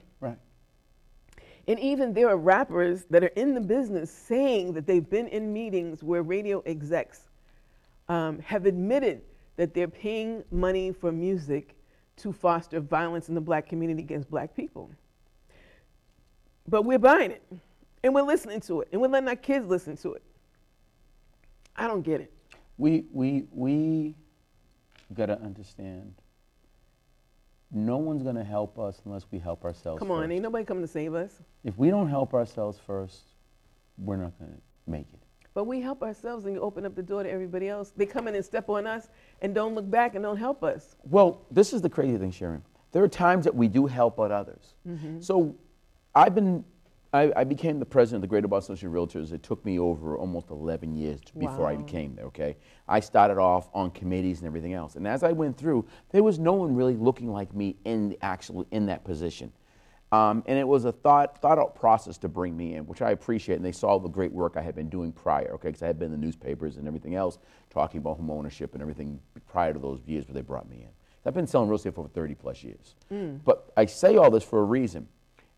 And 1.67 1.79
even 1.81 2.13
there 2.13 2.29
are 2.29 2.37
rappers 2.37 3.05
that 3.11 3.25
are 3.25 3.29
in 3.29 3.55
the 3.55 3.61
business 3.61 4.11
saying 4.11 4.75
that 4.75 4.87
they've 4.87 5.09
been 5.09 5.29
in 5.29 5.53
meetings 5.53 6.03
where 6.03 6.23
radio 6.23 6.63
execs 6.67 7.29
um, 8.09 8.39
have 8.41 8.67
admitted 8.67 9.23
that 9.57 9.73
they're 9.73 9.89
paying 9.89 10.45
money 10.51 10.93
for 10.93 11.11
music 11.11 11.75
to 12.17 12.33
foster 12.33 12.81
violence 12.81 13.29
in 13.29 13.35
the 13.35 13.41
black 13.41 13.67
community 13.69 14.03
against 14.03 14.31
black 14.31 14.55
people. 14.55 14.91
But 16.69 16.83
we're 16.83 16.99
buying 16.99 17.31
it, 17.31 17.43
and 18.03 18.15
we're 18.15 18.23
listening 18.23 18.61
to 18.63 18.83
it, 18.83 18.89
and 18.93 19.01
we're 19.01 19.09
letting 19.09 19.29
our 19.29 19.37
kids 19.37 19.67
listen 19.67 19.97
to 19.99 20.15
it. 20.15 20.23
I 21.77 21.87
don't 21.87 22.03
get 22.03 22.21
it. 22.21 22.33
We 22.79 23.05
we 23.13 23.45
we 23.53 24.15
gotta 25.13 25.41
understand. 25.41 26.15
No 27.75 27.97
one's 27.97 28.23
gonna 28.23 28.45
help 28.45 28.79
us 28.79 29.03
unless 29.05 29.27
we 29.33 29.39
help 29.41 29.65
ourselves. 29.65 29.99
Come 29.99 30.13
on, 30.13 30.23
first. 30.23 30.33
ain't 30.33 30.43
nobody 30.43 30.65
coming 30.65 30.85
to 30.85 30.89
save 30.89 31.15
us. 31.15 31.41
If 31.65 31.77
we 31.77 31.91
don't 31.91 32.09
help 32.09 32.33
ourselves 32.33 32.79
first, 32.79 33.23
we're 33.99 34.17
not 34.17 34.39
gonna 34.39 34.53
make 34.87 35.07
it. 35.13 35.21
But 35.55 35.65
we 35.65 35.81
help 35.81 36.03
ourselves 36.03 36.45
and 36.45 36.55
you 36.55 36.61
open 36.61 36.87
up 36.87 36.95
the 36.95 37.03
door 37.03 37.25
to 37.25 37.31
everybody 37.31 37.69
else. 37.69 37.93
They 37.97 38.07
come 38.07 38.29
in 38.29 38.35
and 38.35 38.45
step 38.45 38.69
on 38.69 38.87
us 38.87 39.09
and 39.43 39.55
don't 39.55 39.75
look 39.75 39.91
back 39.91 40.15
and 40.15 40.23
don't 40.23 40.37
help 40.37 40.63
us. 40.63 40.97
Well, 41.05 41.47
this 41.51 41.73
is 41.73 41.83
the 41.83 41.91
crazy 41.91 42.17
thing, 42.17 42.31
Sharon. 42.31 42.63
There 42.93 43.03
are 43.03 43.09
times 43.09 43.45
that 43.45 43.55
we 43.55 43.67
do 43.67 43.87
help 43.87 44.21
out 44.21 44.31
others. 44.31 44.75
Mm-hmm. 44.89 45.21
So 45.21 45.57
I've 46.15 46.35
been, 46.35 46.65
I, 47.15 47.33
I 47.37 47.45
became 47.45 47.79
the 47.79 47.87
president 47.87 48.17
of 48.17 48.23
the 48.23 48.27
Greater 48.27 48.49
Boston 48.49 48.75
Association 48.75 48.89
of 48.97 49.09
Realtors. 49.09 49.33
It 49.33 49.45
took 49.45 49.65
me 49.65 49.79
over 49.79 50.17
almost 50.19 50.51
11 50.51 50.97
years 50.97 51.21
to- 51.21 51.39
before 51.39 51.69
I 51.69 51.75
Wow. 51.75 51.79
became 51.79 52.17
there, 52.17 52.25
okay? 52.27 52.57
I 52.89 52.99
started 52.99 53.39
off 53.39 53.69
on 53.73 53.93
committees 53.93 54.41
and 54.41 54.49
everything 54.49 54.73
else. 54.73 54.97
And 54.97 55.07
as 55.07 55.23
I 55.23 55.31
went 55.31 55.57
through, 55.57 55.87
there 56.11 56.25
was 56.25 56.41
no 56.41 56.55
one 56.55 56.75
really 56.75 56.97
looking 56.97 57.31
like 57.31 57.55
me 57.55 57.77
in 57.85 58.09
the 58.09 58.19
actual, 58.21 58.67
in 58.73 58.87
that 58.87 59.05
position. 59.05 59.53
Um, 60.11 60.43
and 60.47 60.59
it 60.59 60.67
was 60.67 60.85
a 60.87 60.93
thought, 60.93 61.41
thought 61.41 61.59
out 61.59 61.77
process 61.77 62.19
to 62.19 62.29
bring 62.29 62.57
me 62.57 62.75
in, 62.75 62.85
which 62.87 63.01
I 63.01 63.13
appreciate. 63.13 63.57
And 63.57 63.65
they 63.65 63.73
saw 63.73 63.99
the 63.99 64.09
great 64.09 64.33
work 64.33 64.57
I 64.57 64.63
had 64.63 64.75
been 64.75 64.89
doing 64.89 65.13
prior, 65.13 65.53
okay? 65.55 65.69
Because 65.69 65.83
I 65.85 65.87
had 65.87 65.99
been 66.01 66.13
in 66.13 66.21
the 66.21 66.27
newspapers 66.27 66.79
and 66.79 66.89
everything 66.89 67.15
else, 67.15 67.39
talking 67.71 67.99
about 67.99 68.17
home 68.17 68.31
ownership 68.31 68.73
and 68.75 68.83
everything 68.83 69.21
prior 69.47 69.73
to 69.73 69.79
those 69.79 70.01
years 70.05 70.27
where 70.27 70.35
they 70.35 70.41
brought 70.43 70.69
me 70.69 70.79
in. 70.83 70.89
I've 71.25 71.33
been 71.35 71.47
selling 71.47 71.69
real 71.69 71.77
estate 71.77 71.95
for 71.95 72.01
over 72.01 72.09
30 72.11 72.35
plus 72.35 72.65
years. 72.65 72.97
But 73.45 73.73
I 73.77 73.87
say 73.87 74.17
all 74.17 74.31
this 74.33 74.43
for 74.45 74.61
a 74.61 74.65
reason. 74.65 75.07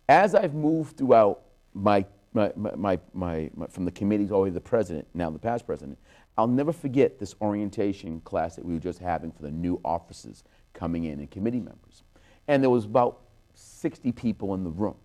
As 0.08 0.34
I've 0.34 0.54
moved 0.54 0.96
throughout 0.98 1.42
my, 1.76 2.04
my, 2.32 2.52
my, 2.56 2.98
my, 3.12 3.50
from 3.68 3.84
the 3.84 3.90
committees 3.90 4.30
all 4.30 4.38
the 4.38 4.44
way 4.44 4.50
to 4.50 4.54
the 4.54 4.60
president, 4.60 5.06
now 5.14 5.30
the 5.30 5.38
past 5.38 5.66
president, 5.66 5.98
I'll 6.38 6.46
never 6.46 6.72
forget 6.72 7.18
this 7.18 7.34
orientation 7.40 8.20
class 8.20 8.56
that 8.56 8.64
we 8.64 8.74
were 8.74 8.80
just 8.80 8.98
having 8.98 9.30
for 9.30 9.42
the 9.42 9.50
new 9.50 9.80
officers 9.84 10.44
coming 10.72 11.04
in 11.04 11.20
and 11.20 11.30
committee 11.30 11.60
members. 11.60 12.02
And 12.48 12.62
there 12.62 12.70
was 12.70 12.84
about 12.84 13.20
60 13.54 14.12
people 14.12 14.54
in 14.54 14.64
the 14.64 14.70
room. 14.70 14.96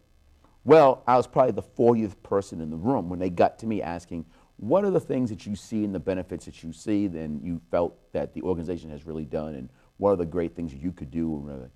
Well, 0.63 1.03
I 1.07 1.17
was 1.17 1.27
probably 1.27 1.53
the 1.53 1.63
40th 1.63 2.15
person 2.23 2.61
in 2.61 2.69
the 2.69 2.77
room 2.77 3.09
when 3.09 3.19
they 3.19 3.29
got 3.29 3.57
to 3.59 3.65
me 3.65 3.81
asking, 3.81 4.25
what 4.57 4.85
are 4.85 4.91
the 4.91 4.99
things 4.99 5.29
that 5.29 5.45
you 5.45 5.55
see 5.55 5.83
and 5.83 5.95
the 5.95 5.99
benefits 5.99 6.45
that 6.45 6.63
you 6.63 6.71
see 6.71 7.05
and 7.05 7.43
you 7.43 7.59
felt 7.71 7.97
that 8.13 8.33
the 8.33 8.41
organization 8.43 8.91
has 8.91 9.05
really 9.05 9.25
done 9.25 9.55
and 9.55 9.69
what 9.97 10.11
are 10.11 10.17
the 10.17 10.25
great 10.25 10.55
things 10.55 10.73
you 10.73 10.91
could 10.91 11.09
do? 11.09 11.69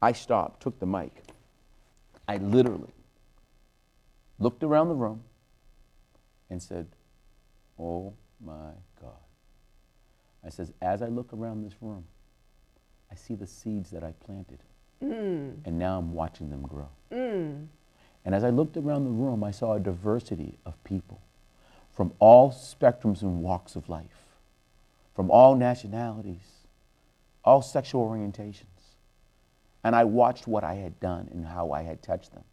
I 0.00 0.12
stopped, 0.12 0.62
took 0.62 0.78
the 0.78 0.86
mic. 0.86 1.22
I 2.26 2.38
literally 2.38 2.94
looked 4.40 4.64
around 4.64 4.88
the 4.88 4.94
room 4.94 5.22
and 6.48 6.60
said, 6.60 6.88
oh 7.78 8.14
my 8.44 8.72
God. 9.00 9.12
I 10.44 10.48
says, 10.48 10.72
as 10.80 11.02
I 11.02 11.06
look 11.06 11.32
around 11.32 11.62
this 11.62 11.74
room, 11.80 12.04
I 13.12 13.14
see 13.14 13.34
the 13.34 13.46
seeds 13.46 13.90
that 13.90 14.02
I 14.02 14.12
planted. 14.24 14.58
Mm. 15.02 15.58
And 15.64 15.78
now 15.78 15.98
I'm 15.98 16.12
watching 16.14 16.50
them 16.50 16.62
grow. 16.62 16.88
Mm. 17.12 17.66
And 18.24 18.34
as 18.34 18.42
I 18.42 18.50
looked 18.50 18.76
around 18.76 19.04
the 19.04 19.10
room, 19.10 19.44
I 19.44 19.50
saw 19.50 19.74
a 19.74 19.80
diversity 19.80 20.58
of 20.64 20.82
people 20.84 21.20
from 21.92 22.12
all 22.18 22.50
spectrums 22.50 23.22
and 23.22 23.42
walks 23.42 23.76
of 23.76 23.88
life, 23.88 24.36
from 25.14 25.30
all 25.30 25.54
nationalities, 25.54 26.66
all 27.44 27.62
sexual 27.62 28.08
orientations. 28.08 28.64
And 29.82 29.96
I 29.96 30.04
watched 30.04 30.46
what 30.46 30.64
I 30.64 30.74
had 30.74 30.98
done 31.00 31.28
and 31.32 31.46
how 31.46 31.72
I 31.72 31.82
had 31.82 32.02
touched 32.02 32.32
them. 32.32 32.44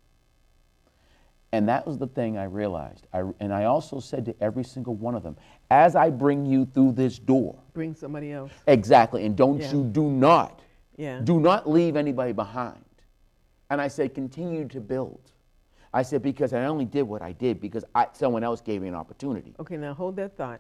And 1.54 1.70
that 1.70 1.88
was 1.88 1.98
the 1.98 2.08
thing 2.08 2.38
I 2.38 2.44
realized. 2.44 3.08
I, 3.14 3.24
and 3.40 3.54
I 3.54 3.66
also 3.66 4.00
said 4.00 4.26
to 4.26 4.36
every 4.42 4.64
single 4.64 4.96
one 4.96 5.16
of 5.16 5.24
them, 5.24 5.38
as 5.72 5.96
I 5.96 6.10
bring 6.10 6.46
you 6.46 6.66
through 6.66 6.94
this 6.94 7.18
door, 7.20 7.58
Bring 7.74 7.94
somebody 7.96 8.32
else. 8.34 8.52
exactly, 8.68 9.26
and 9.26 9.36
don't 9.36 9.62
Yeah. 9.62 9.72
you 9.72 9.84
do 9.86 10.10
not, 10.10 10.62
Yeah. 10.98 11.22
do 11.24 11.40
not 11.40 11.70
leave 11.70 11.96
anybody 11.96 12.34
behind. 12.34 12.84
And 13.70 13.80
I 13.80 13.88
said, 13.88 14.14
continue 14.14 14.68
to 14.70 14.82
build. 14.82 15.20
I 15.94 16.02
said, 16.02 16.22
because 16.22 16.52
I 16.54 16.66
only 16.66 16.86
did 16.86 17.04
what 17.04 17.22
I 17.22 17.32
did 17.32 17.62
because 17.62 17.86
I, 17.96 18.08
someone 18.14 18.44
else 18.44 18.60
gave 18.62 18.82
me 18.82 18.90
an 18.90 18.96
opportunity. 18.96 19.56
Okay, 19.60 19.78
now 19.78 19.94
hold 19.94 20.18
that 20.18 20.36
thought, 20.36 20.60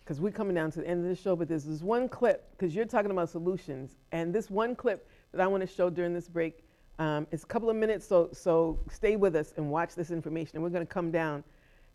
because 0.00 0.20
we're 0.20 0.32
coming 0.32 0.54
down 0.54 0.70
to 0.72 0.80
the 0.80 0.86
end 0.86 1.02
of 1.02 1.08
the 1.08 1.16
show. 1.16 1.34
But 1.34 1.48
there's 1.48 1.64
this 1.64 1.82
one 1.82 2.08
clip, 2.10 2.50
because 2.52 2.74
you're 2.74 2.84
talking 2.84 3.10
about 3.10 3.30
solutions, 3.30 3.96
and 4.12 4.34
this 4.34 4.50
one 4.50 4.76
clip 4.76 5.08
that 5.32 5.40
I 5.40 5.46
want 5.46 5.62
to 5.62 5.66
show 5.66 5.88
during 5.88 6.12
this 6.12 6.28
break. 6.28 6.62
Um, 7.00 7.26
it's 7.32 7.44
a 7.44 7.46
couple 7.46 7.70
of 7.70 7.76
minutes, 7.76 8.06
so 8.06 8.28
so 8.30 8.78
stay 8.90 9.16
with 9.16 9.34
us 9.34 9.54
and 9.56 9.70
watch 9.70 9.94
this 9.94 10.10
information, 10.10 10.56
and 10.56 10.62
we're 10.62 10.68
going 10.68 10.86
to 10.86 10.92
come 10.92 11.10
down, 11.10 11.42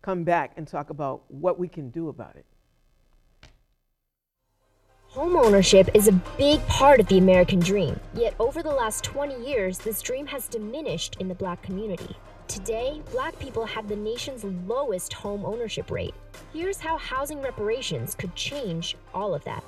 come 0.02 0.24
back, 0.24 0.54
and 0.56 0.66
talk 0.66 0.90
about 0.90 1.22
what 1.28 1.60
we 1.60 1.68
can 1.68 1.90
do 1.90 2.08
about 2.08 2.34
it. 2.34 2.44
Homeownership 5.12 5.88
is 5.94 6.08
a 6.08 6.12
big 6.36 6.60
part 6.66 6.98
of 6.98 7.06
the 7.06 7.18
American 7.18 7.60
dream, 7.60 8.00
yet 8.14 8.34
over 8.40 8.64
the 8.64 8.72
last 8.72 9.04
20 9.04 9.48
years, 9.48 9.78
this 9.78 10.02
dream 10.02 10.26
has 10.26 10.48
diminished 10.48 11.16
in 11.20 11.28
the 11.28 11.36
black 11.36 11.62
community. 11.62 12.16
Today, 12.48 13.00
black 13.12 13.38
people 13.38 13.64
have 13.64 13.86
the 13.88 13.94
nation's 13.94 14.42
lowest 14.66 15.12
home 15.12 15.46
ownership 15.46 15.92
rate. 15.92 16.14
Here's 16.52 16.80
how 16.80 16.98
housing 16.98 17.40
reparations 17.40 18.16
could 18.16 18.34
change 18.34 18.96
all 19.14 19.34
of 19.34 19.44
that. 19.44 19.62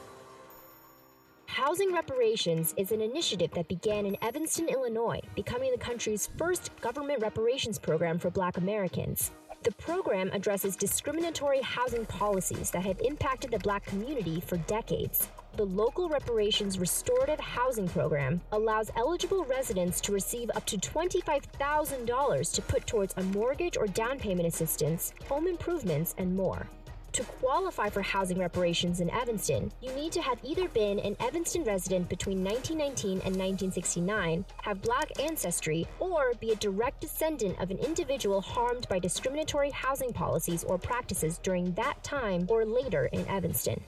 Housing 1.49 1.93
Reparations 1.93 2.75
is 2.77 2.93
an 2.93 3.01
initiative 3.01 3.51
that 3.53 3.69
began 3.69 4.05
in 4.05 4.17
Evanston, 4.23 4.69
Illinois, 4.69 5.21
becoming 5.35 5.73
the 5.73 5.79
country's 5.79 6.29
first 6.37 6.71
government 6.83 7.21
reparations 7.21 7.79
program 7.79 8.19
for 8.19 8.31
black 8.31 8.59
Americans. 8.59 9.33
The 9.65 9.73
program 9.73 10.31
addresses 10.33 10.77
discriminatory 10.77 11.63
housing 11.63 12.05
policies 12.07 12.71
that 12.71 12.85
have 12.85 13.01
impacted 13.01 13.51
the 13.51 13.59
black 13.61 13.85
community 13.87 14.41
for 14.41 14.59
decades. 14.69 15.29
The 15.57 15.65
local 15.65 16.09
reparations 16.09 16.79
restorative 16.79 17.41
housing 17.41 17.89
program 17.89 18.41
allows 18.53 18.93
eligible 18.95 19.45
residents 19.45 20.01
to 20.03 20.13
receive 20.13 20.51
up 20.55 20.67
to 20.67 20.77
$25,000 20.77 22.55
to 22.55 22.63
put 22.63 22.87
towards 22.87 23.15
a 23.17 23.23
mortgage 23.25 23.77
or 23.77 23.89
down 23.89 24.21
payment 24.21 24.47
assistance, 24.47 25.13
home 25.27 25.49
improvements, 25.49 26.15
and 26.19 26.37
more. 26.37 26.69
To 27.13 27.25
qualify 27.25 27.89
for 27.89 28.03
housing 28.03 28.39
reparations 28.39 29.01
in 29.01 29.11
Evanston, 29.11 29.73
you 29.81 29.93
need 29.93 30.13
to 30.13 30.23
have 30.23 30.39
either 30.43 30.69
been 30.69 30.99
an 30.99 31.17
Evanston 31.21 31.65
resident 31.65 32.09
between 32.09 32.45
1919 32.45 33.13
and 33.25 33.37
1969, 33.37 34.45
have 34.63 34.83
black 34.83 35.11
ancestry, 35.21 35.87
or 35.99 36.35
be 36.41 36.53
a 36.53 36.57
direct 36.57 37.01
descendant 37.01 37.59
of 37.61 37.71
an 37.71 37.79
individual 37.79 38.41
harmed 38.41 38.87
by 38.89 38.99
discriminatory 38.99 39.71
housing 39.71 40.13
policies 40.13 40.65
or 40.65 40.79
practices 40.79 41.39
during 41.39 41.73
that 41.73 42.03
time 42.05 42.47
or 42.49 42.65
later 42.65 43.07
in 43.07 43.27
Evanston. 43.27 43.83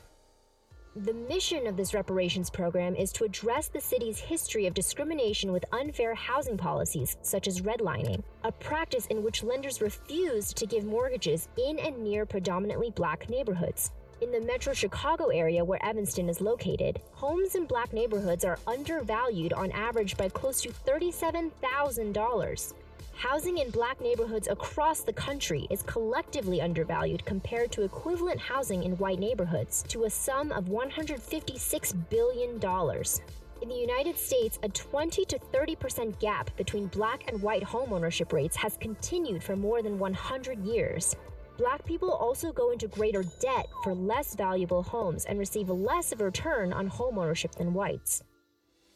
The 0.96 1.14
mission 1.14 1.68
of 1.68 1.76
this 1.76 1.94
reparations 1.94 2.50
program 2.50 2.96
is 2.96 3.12
to 3.12 3.22
address 3.22 3.68
the 3.68 3.80
city's 3.80 4.18
history 4.18 4.66
of 4.66 4.74
discrimination 4.74 5.52
with 5.52 5.64
unfair 5.70 6.16
housing 6.16 6.56
policies, 6.56 7.16
such 7.22 7.46
as 7.46 7.60
redlining, 7.60 8.24
a 8.42 8.50
practice 8.50 9.06
in 9.06 9.22
which 9.22 9.44
lenders 9.44 9.80
refused 9.80 10.56
to 10.56 10.66
give 10.66 10.84
mortgages 10.84 11.46
in 11.56 11.78
and 11.78 11.96
near 11.98 12.26
predominantly 12.26 12.90
black 12.90 13.30
neighborhoods. 13.30 13.92
In 14.20 14.32
the 14.32 14.40
metro 14.40 14.74
Chicago 14.74 15.28
area 15.28 15.64
where 15.64 15.78
Evanston 15.86 16.28
is 16.28 16.40
located, 16.40 17.00
homes 17.12 17.54
in 17.54 17.66
black 17.66 17.92
neighborhoods 17.92 18.44
are 18.44 18.58
undervalued 18.66 19.52
on 19.52 19.70
average 19.70 20.16
by 20.16 20.28
close 20.28 20.60
to 20.62 20.70
$37,000. 20.70 22.74
Housing 23.20 23.58
in 23.58 23.68
black 23.68 24.00
neighborhoods 24.00 24.48
across 24.48 25.00
the 25.00 25.12
country 25.12 25.66
is 25.68 25.82
collectively 25.82 26.62
undervalued 26.62 27.22
compared 27.26 27.70
to 27.72 27.82
equivalent 27.82 28.40
housing 28.40 28.82
in 28.82 28.96
white 28.96 29.18
neighborhoods 29.18 29.84
to 29.88 30.04
a 30.04 30.10
sum 30.10 30.50
of 30.52 30.70
$156 30.70 32.08
billion. 32.08 32.54
In 33.60 33.68
the 33.68 33.74
United 33.74 34.16
States, 34.16 34.58
a 34.62 34.70
20 34.70 35.26
to 35.26 35.38
30% 35.38 36.18
gap 36.18 36.56
between 36.56 36.86
black 36.86 37.30
and 37.30 37.42
white 37.42 37.62
homeownership 37.62 38.32
rates 38.32 38.56
has 38.56 38.78
continued 38.78 39.42
for 39.42 39.54
more 39.54 39.82
than 39.82 39.98
100 39.98 40.64
years. 40.64 41.14
Black 41.58 41.84
people 41.84 42.12
also 42.12 42.52
go 42.52 42.70
into 42.70 42.88
greater 42.88 43.22
debt 43.38 43.66
for 43.84 43.94
less 43.94 44.34
valuable 44.34 44.82
homes 44.82 45.26
and 45.26 45.38
receive 45.38 45.68
less 45.68 46.10
of 46.10 46.22
a 46.22 46.24
return 46.24 46.72
on 46.72 46.88
homeownership 46.88 47.54
than 47.54 47.74
whites. 47.74 48.22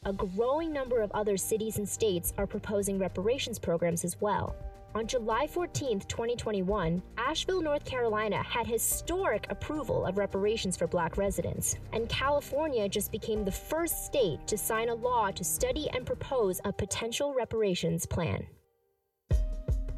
A 0.07 0.13
growing 0.13 0.71
number 0.71 1.01
of 1.01 1.11
other 1.15 1.35
cities 1.35 1.79
and 1.79 1.89
states 1.89 2.31
are 2.37 2.45
proposing 2.45 2.99
reparations 2.99 3.57
programs 3.57 4.05
as 4.05 4.21
well. 4.21 4.55
On 4.93 5.07
July 5.07 5.47
14, 5.47 5.99
2021, 6.01 7.01
Asheville, 7.17 7.59
North 7.59 7.83
Carolina 7.85 8.43
had 8.43 8.67
historic 8.67 9.47
approval 9.49 10.05
of 10.05 10.19
reparations 10.19 10.77
for 10.77 10.85
black 10.85 11.17
residents, 11.17 11.77
and 11.91 12.07
California 12.07 12.87
just 12.87 13.11
became 13.11 13.43
the 13.43 13.51
first 13.51 14.05
state 14.05 14.45
to 14.45 14.59
sign 14.59 14.89
a 14.89 14.93
law 14.93 15.31
to 15.31 15.43
study 15.43 15.89
and 15.89 16.05
propose 16.05 16.61
a 16.65 16.71
potential 16.71 17.33
reparations 17.33 18.05
plan. 18.05 18.45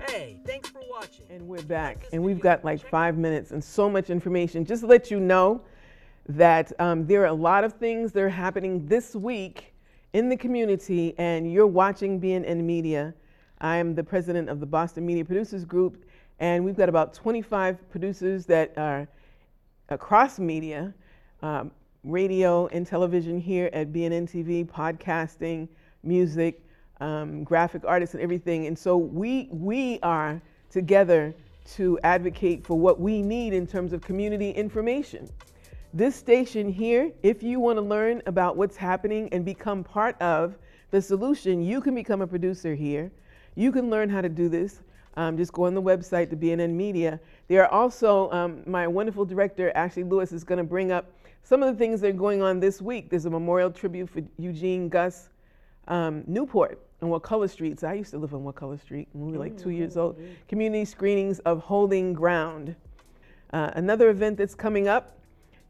Hey, 0.08 0.40
thanks 0.46 0.70
for 0.70 0.80
watching. 0.90 1.26
And 1.30 1.46
we're 1.50 1.64
back, 1.64 2.06
and 2.14 2.24
we've 2.24 2.40
got 2.40 2.64
like 2.64 2.80
five 2.80 3.18
minutes 3.18 3.52
and 3.52 3.62
so 3.62 3.90
much 3.90 4.10
information. 4.10 4.64
Just 4.64 4.84
to 4.84 4.88
let 4.88 5.12
you 5.12 5.20
know 5.20 5.64
that 6.30 6.72
um, 6.80 7.06
there 7.06 7.24
are 7.24 7.26
a 7.26 7.34
lot 7.34 7.66
of 7.66 7.74
things 7.74 8.14
that 8.14 8.24
are 8.24 8.30
happening 8.30 8.86
this 8.86 9.14
week 9.14 9.74
in 10.14 10.30
the 10.30 10.38
community, 10.38 11.14
and 11.18 11.52
you're 11.52 11.68
watching 11.68 12.20
BNN 12.20 12.64
Media. 12.64 13.14
I 13.60 13.78
am 13.78 13.96
the 13.96 14.04
president 14.04 14.50
of 14.50 14.60
the 14.60 14.66
Boston 14.66 15.06
Media 15.06 15.26
Producers 15.26 15.66
Group, 15.66 16.06
and 16.40 16.64
we've 16.64 16.78
got 16.78 16.90
about 16.90 17.14
25 17.14 17.90
producers 17.90 18.46
that 18.46 18.78
are 18.78 19.08
across 19.90 20.40
media, 20.40 20.94
um, 21.42 21.72
radio 22.04 22.68
and 22.68 22.86
television 22.86 23.40
here 23.40 23.70
at 23.74 23.92
BNN 23.92 24.30
TV, 24.30 24.66
podcasting, 24.66 25.68
music, 26.04 26.64
um, 27.02 27.44
graphic 27.44 27.84
artists, 27.86 28.16
and 28.16 28.24
everything. 28.24 28.68
And 28.68 28.78
so 28.78 28.98
we 28.98 29.50
we 29.52 30.00
are 30.04 30.42
together 30.70 31.34
to 31.76 32.00
advocate 32.04 32.66
for 32.66 32.78
what 32.80 33.00
we 33.00 33.22
need 33.22 33.54
in 33.54 33.68
terms 33.68 33.92
of 33.92 34.02
community 34.02 34.52
information. 34.52 35.30
This 35.94 36.16
station 36.16 36.70
here, 36.70 37.14
if 37.24 37.42
you 37.42 37.62
want 37.62 37.78
to 37.78 37.82
learn 37.82 38.22
about 38.26 38.58
what's 38.58 38.76
happening 38.76 39.30
and 39.32 39.46
become 39.46 39.86
part 39.86 40.22
of 40.22 40.58
the 40.92 41.02
solution, 41.02 41.62
you 41.64 41.80
can 41.80 41.96
become 41.96 42.22
a 42.22 42.28
producer 42.28 42.76
here. 42.76 43.10
You 43.56 43.72
can 43.72 43.90
learn 43.90 44.10
how 44.10 44.20
to 44.20 44.28
do 44.28 44.50
this. 44.50 44.82
Um, 45.16 45.38
just 45.38 45.54
go 45.54 45.64
on 45.64 45.74
the 45.74 45.82
website 45.82 46.30
to 46.32 46.36
BNN 46.36 46.72
Media. 46.72 47.20
There 47.48 47.64
are 47.64 47.72
also, 47.72 48.30
um, 48.32 48.64
my 48.68 48.86
wonderful 48.86 49.24
director, 49.24 49.72
Ashley 49.76 50.04
Lewis, 50.04 50.34
is 50.34 50.44
going 50.44 50.58
to 50.58 50.64
bring 50.64 50.92
up 50.92 51.12
some 51.42 51.64
of 51.64 51.74
the 51.74 51.80
things 51.80 52.02
that 52.02 52.10
are 52.10 52.14
going 52.14 52.42
on 52.42 52.60
this 52.60 52.82
week. 52.82 53.10
There's 53.10 53.26
a 53.26 53.30
memorial 53.30 53.72
tribute 53.72 54.10
for 54.10 54.22
Eugene 54.38 54.90
Gus 54.90 55.30
um, 55.88 56.24
Newport 56.28 56.82
on 57.02 57.10
Wakullah 57.10 57.50
Street. 57.50 57.80
So 57.80 57.88
I 57.88 57.94
used 57.94 58.12
to 58.12 58.18
live 58.18 58.34
on 58.34 58.44
Wakullah 58.44 58.82
Street 58.82 59.08
when 59.14 59.28
we 59.28 59.32
were 59.32 59.40
like 59.40 59.58
two 59.58 59.70
years 59.70 59.96
old. 59.96 60.22
Community 60.50 60.84
screenings 60.84 61.40
of 61.40 61.62
Holding 61.62 62.12
Ground. 62.12 62.76
Uh, 63.54 63.72
another 63.76 64.10
event 64.10 64.38
that's 64.38 64.54
coming 64.54 64.90
up 64.90 65.17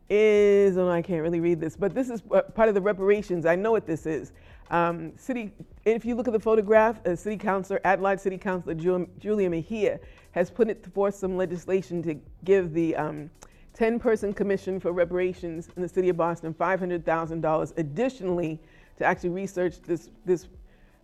is, 0.10 0.78
oh, 0.78 0.90
I 0.90 1.02
can't 1.02 1.22
really 1.22 1.40
read 1.40 1.60
this, 1.60 1.76
but 1.76 1.94
this 1.94 2.10
is 2.10 2.22
uh, 2.32 2.42
part 2.42 2.70
of 2.70 2.76
the 2.76 2.82
reparations. 2.82 3.46
I 3.46 3.56
know 3.56 3.72
what 3.72 3.86
this 3.86 4.06
is. 4.06 4.32
Um, 4.70 5.18
city, 5.18 5.54
if 5.86 6.06
you 6.06 6.16
look 6.16 6.28
at 6.28 6.34
the 6.34 6.40
photograph, 6.40 7.06
uh, 7.06 7.16
City 7.16 7.38
Councilor, 7.38 7.80
at-large 7.84 8.20
City 8.20 8.38
Councilor 8.38 8.74
Ju- 8.74 9.10
Julia 9.20 9.50
Mejia 9.50 10.00
has 10.32 10.50
put 10.50 10.70
it 10.70 10.86
forth 10.94 11.16
some 11.16 11.38
legislation 11.38 12.02
to 12.04 12.20
give 12.44 12.74
the 12.74 12.96
um, 12.96 13.30
10-person 13.78 14.34
commission 14.34 14.80
for 14.80 14.92
reparations 14.92 15.70
in 15.76 15.82
the 15.82 15.90
city 15.90 16.10
of 16.10 16.18
Boston 16.18 16.54
$500,000 16.54 17.78
additionally 17.78 18.60
to 18.98 19.06
actually 19.06 19.30
research 19.30 19.82
this 19.82 20.10
this 20.26 20.48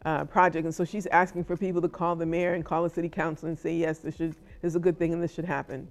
uh, 0.05 0.25
project. 0.25 0.65
And 0.65 0.75
so 0.75 0.83
she's 0.83 1.05
asking 1.07 1.45
for 1.45 1.55
people 1.55 1.81
to 1.81 1.87
call 1.87 2.15
the 2.15 2.25
mayor 2.25 2.53
and 2.53 2.65
call 2.65 2.83
the 2.83 2.89
city 2.89 3.09
council 3.09 3.47
and 3.47 3.57
say 3.57 3.73
yes, 3.73 3.99
this 3.99 4.15
should 4.15 4.31
this 4.61 4.71
is 4.71 4.75
a 4.75 4.79
good 4.79 4.97
thing 4.97 5.13
and 5.13 5.21
this 5.23 5.33
should 5.33 5.45
happen. 5.45 5.87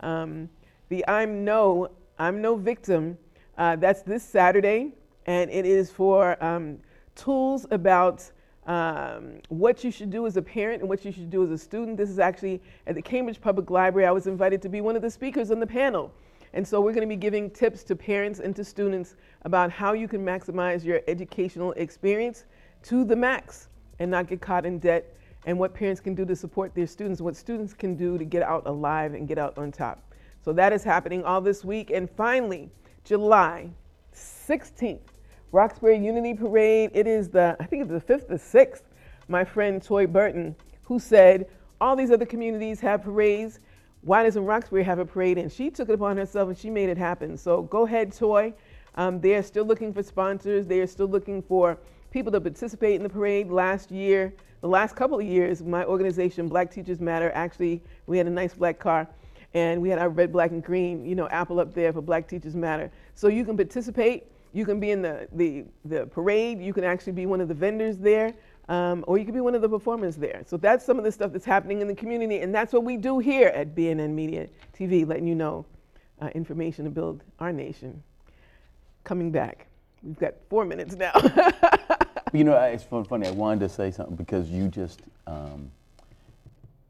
Um, 0.00 0.48
the 0.88 1.04
I'm 1.08 1.44
no 1.44 1.90
I'm 2.18 2.40
no 2.40 2.56
victim. 2.56 3.18
Uh, 3.58 3.76
that's 3.76 4.02
this 4.02 4.22
Saturday, 4.22 4.92
and 5.26 5.50
it 5.50 5.66
is 5.66 5.90
for 5.90 6.42
um, 6.42 6.78
tools 7.14 7.66
about 7.70 8.30
um, 8.66 9.40
what 9.48 9.84
you 9.84 9.90
should 9.90 10.10
do 10.10 10.26
as 10.26 10.36
a 10.36 10.42
parent 10.42 10.80
and 10.80 10.88
what 10.88 11.04
you 11.04 11.12
should 11.12 11.30
do 11.30 11.44
as 11.44 11.50
a 11.50 11.58
student. 11.58 11.96
This 11.96 12.08
is 12.08 12.18
actually 12.18 12.62
at 12.86 12.94
the 12.94 13.02
Cambridge 13.02 13.40
Public 13.40 13.70
Library. 13.70 14.06
I 14.06 14.12
was 14.12 14.26
invited 14.26 14.62
to 14.62 14.68
be 14.68 14.80
one 14.80 14.96
of 14.96 15.02
the 15.02 15.10
speakers 15.10 15.50
on 15.50 15.60
the 15.60 15.66
panel. 15.66 16.12
And 16.54 16.66
so 16.66 16.80
we're 16.80 16.92
going 16.92 17.06
to 17.06 17.14
be 17.14 17.20
giving 17.20 17.50
tips 17.50 17.84
to 17.84 17.94
parents 17.94 18.40
and 18.40 18.56
to 18.56 18.64
students 18.64 19.16
about 19.42 19.70
how 19.70 19.92
you 19.92 20.08
can 20.08 20.24
maximize 20.24 20.84
your 20.84 21.02
educational 21.06 21.72
experience 21.72 22.44
to 22.84 23.04
the 23.04 23.16
max 23.16 23.68
and 23.98 24.10
not 24.10 24.26
get 24.26 24.40
caught 24.40 24.64
in 24.64 24.78
debt 24.78 25.16
and 25.44 25.58
what 25.58 25.74
parents 25.74 26.00
can 26.00 26.14
do 26.14 26.24
to 26.24 26.34
support 26.34 26.74
their 26.74 26.86
students, 26.86 27.20
what 27.20 27.36
students 27.36 27.74
can 27.74 27.94
do 27.94 28.16
to 28.16 28.24
get 28.24 28.42
out 28.42 28.66
alive 28.66 29.12
and 29.12 29.28
get 29.28 29.38
out 29.38 29.58
on 29.58 29.70
top. 29.70 30.05
So 30.46 30.52
that 30.52 30.72
is 30.72 30.84
happening 30.84 31.24
all 31.24 31.40
this 31.40 31.64
week. 31.64 31.90
And 31.90 32.08
finally, 32.08 32.70
July 33.02 33.68
16th, 34.14 35.00
Roxbury 35.50 35.98
Unity 35.98 36.34
Parade. 36.34 36.92
It 36.94 37.08
is 37.08 37.28
the, 37.28 37.56
I 37.58 37.64
think 37.64 37.82
it's 37.82 37.90
the 37.90 37.98
fifth 37.98 38.30
or 38.30 38.38
sixth. 38.38 38.84
My 39.26 39.44
friend 39.44 39.82
Toy 39.82 40.06
Burton, 40.06 40.54
who 40.84 41.00
said, 41.00 41.48
all 41.80 41.96
these 41.96 42.12
other 42.12 42.24
communities 42.24 42.78
have 42.78 43.02
parades. 43.02 43.58
Why 44.02 44.22
doesn't 44.22 44.44
Roxbury 44.44 44.84
have 44.84 45.00
a 45.00 45.04
parade? 45.04 45.36
And 45.36 45.50
she 45.50 45.68
took 45.68 45.88
it 45.88 45.94
upon 45.94 46.16
herself 46.16 46.48
and 46.48 46.56
she 46.56 46.70
made 46.70 46.90
it 46.90 46.96
happen. 46.96 47.36
So 47.36 47.62
go 47.62 47.84
ahead, 47.84 48.16
Toy. 48.16 48.54
Um, 48.94 49.20
they 49.20 49.34
are 49.34 49.42
still 49.42 49.64
looking 49.64 49.92
for 49.92 50.04
sponsors. 50.04 50.68
They 50.68 50.78
are 50.78 50.86
still 50.86 51.08
looking 51.08 51.42
for 51.42 51.76
people 52.12 52.30
to 52.30 52.40
participate 52.40 52.94
in 52.94 53.02
the 53.02 53.08
parade. 53.08 53.50
Last 53.50 53.90
year, 53.90 54.32
the 54.60 54.68
last 54.68 54.94
couple 54.94 55.18
of 55.18 55.26
years, 55.26 55.64
my 55.64 55.84
organization, 55.84 56.46
Black 56.46 56.70
Teachers 56.70 57.00
Matter, 57.00 57.32
actually, 57.34 57.82
we 58.06 58.16
had 58.16 58.28
a 58.28 58.30
nice 58.30 58.54
black 58.54 58.78
car 58.78 59.08
and 59.56 59.80
we 59.80 59.88
had 59.88 59.98
our 59.98 60.10
red, 60.10 60.30
black, 60.32 60.50
and 60.50 60.62
green, 60.62 61.06
you 61.06 61.14
know, 61.14 61.28
apple 61.28 61.60
up 61.60 61.72
there 61.72 61.90
for 61.90 62.02
Black 62.02 62.28
Teachers 62.28 62.54
Matter. 62.54 62.90
So 63.14 63.28
you 63.28 63.42
can 63.42 63.56
participate. 63.56 64.24
You 64.52 64.66
can 64.66 64.78
be 64.78 64.90
in 64.90 65.00
the, 65.00 65.26
the, 65.32 65.64
the 65.86 66.06
parade. 66.08 66.60
You 66.60 66.74
can 66.74 66.84
actually 66.84 67.14
be 67.14 67.24
one 67.24 67.40
of 67.40 67.48
the 67.48 67.54
vendors 67.54 67.96
there. 67.96 68.34
Um, 68.68 69.02
or 69.06 69.16
you 69.16 69.24
could 69.24 69.32
be 69.32 69.40
one 69.40 69.54
of 69.54 69.62
the 69.62 69.68
performers 69.68 70.16
there. 70.16 70.42
So 70.46 70.58
that's 70.58 70.84
some 70.84 70.98
of 70.98 71.04
the 71.04 71.12
stuff 71.12 71.32
that's 71.32 71.46
happening 71.46 71.80
in 71.80 71.88
the 71.88 71.94
community, 71.94 72.40
and 72.40 72.54
that's 72.54 72.72
what 72.72 72.84
we 72.84 72.98
do 72.98 73.18
here 73.18 73.48
at 73.48 73.74
BNN 73.74 74.10
Media 74.10 74.48
TV, 74.78 75.06
letting 75.06 75.26
you 75.26 75.36
know 75.36 75.64
uh, 76.20 76.26
information 76.34 76.84
to 76.84 76.90
build 76.90 77.22
our 77.38 77.52
nation. 77.52 78.02
Coming 79.04 79.30
back, 79.30 79.68
we've 80.02 80.18
got 80.18 80.34
four 80.50 80.66
minutes 80.66 80.96
now. 80.96 81.12
you 82.32 82.44
know, 82.44 82.58
it's 82.58 82.84
funny. 82.84 83.26
I 83.26 83.30
wanted 83.30 83.60
to 83.60 83.68
say 83.68 83.90
something 83.90 84.16
because 84.16 84.50
you 84.50 84.68
just, 84.68 85.00
um, 85.26 85.70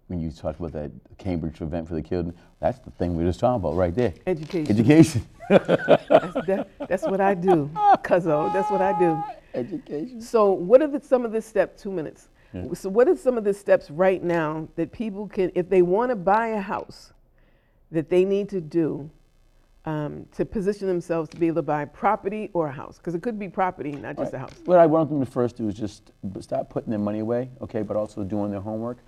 when 0.09 0.21
you 0.21 0.31
talked 0.31 0.61
about 0.61 0.73
that 0.73 0.91
Cambridge 1.19 1.61
event 1.61 1.89
for 1.89 1.95
the 1.95 2.03
children, 2.03 2.35
that's 2.61 2.79
the 2.81 2.91
thing 2.93 3.17
we 3.17 3.25
were 3.25 3.31
just 3.31 3.41
talking 3.41 3.57
about 3.57 3.77
right 3.77 3.95
there. 3.95 4.15
Education. 4.27 4.71
Education. 4.71 5.27
that's, 5.49 6.35
that, 6.47 6.69
that's 6.89 7.03
what 7.05 7.21
I 7.21 7.35
do, 7.35 7.71
cuzzo. 8.05 8.53
That's 8.53 8.71
what 8.71 8.81
I 8.81 8.99
do. 8.99 9.23
Education. 9.55 10.21
So, 10.21 10.53
what 10.53 10.83
are 10.83 10.87
the, 10.87 11.01
some 11.01 11.25
of 11.25 11.33
the 11.33 11.43
steps? 11.43 11.83
Two 11.83 11.91
minutes. 11.91 12.29
Yeah. 12.53 12.65
So, 12.75 12.89
what 12.89 13.09
are 13.09 13.17
some 13.17 13.39
of 13.39 13.45
the 13.45 13.55
steps 13.55 13.91
right 13.91 14.23
now 14.23 14.69
that 14.77 14.93
people 14.93 15.27
can, 15.29 15.51
if 15.55 15.69
they 15.69 15.83
want 15.83 16.11
to 16.11 16.17
buy 16.17 16.49
a 16.49 16.61
house, 16.61 17.13
that 17.91 18.11
they 18.11 18.25
need 18.25 18.49
to 18.51 18.61
do 18.61 19.11
um, 19.85 20.27
to 20.37 20.45
position 20.45 20.89
themselves 20.89 21.29
to 21.31 21.37
be 21.37 21.47
able 21.47 21.57
to 21.57 21.63
buy 21.63 21.85
property 21.85 22.51
or 22.53 22.69
a 22.69 22.73
house? 22.73 22.99
Because 22.99 23.15
it 23.15 23.23
could 23.23 23.39
be 23.39 23.49
property, 23.49 23.93
not 23.93 24.17
just 24.17 24.33
right. 24.33 24.39
a 24.39 24.39
house. 24.41 24.55
What 24.65 24.79
I 24.79 24.87
want 24.87 25.09
them 25.11 25.21
to 25.25 25.31
first 25.31 25.57
do 25.57 25.69
is 25.69 25.75
just 25.75 26.11
stop 26.41 26.69
putting 26.71 26.91
their 26.91 26.99
money 26.99 27.21
away, 27.21 27.51
okay, 27.61 27.83
but 27.83 27.97
also 27.97 28.25
doing 28.25 28.51
their 28.51 28.61
homework. 28.61 28.99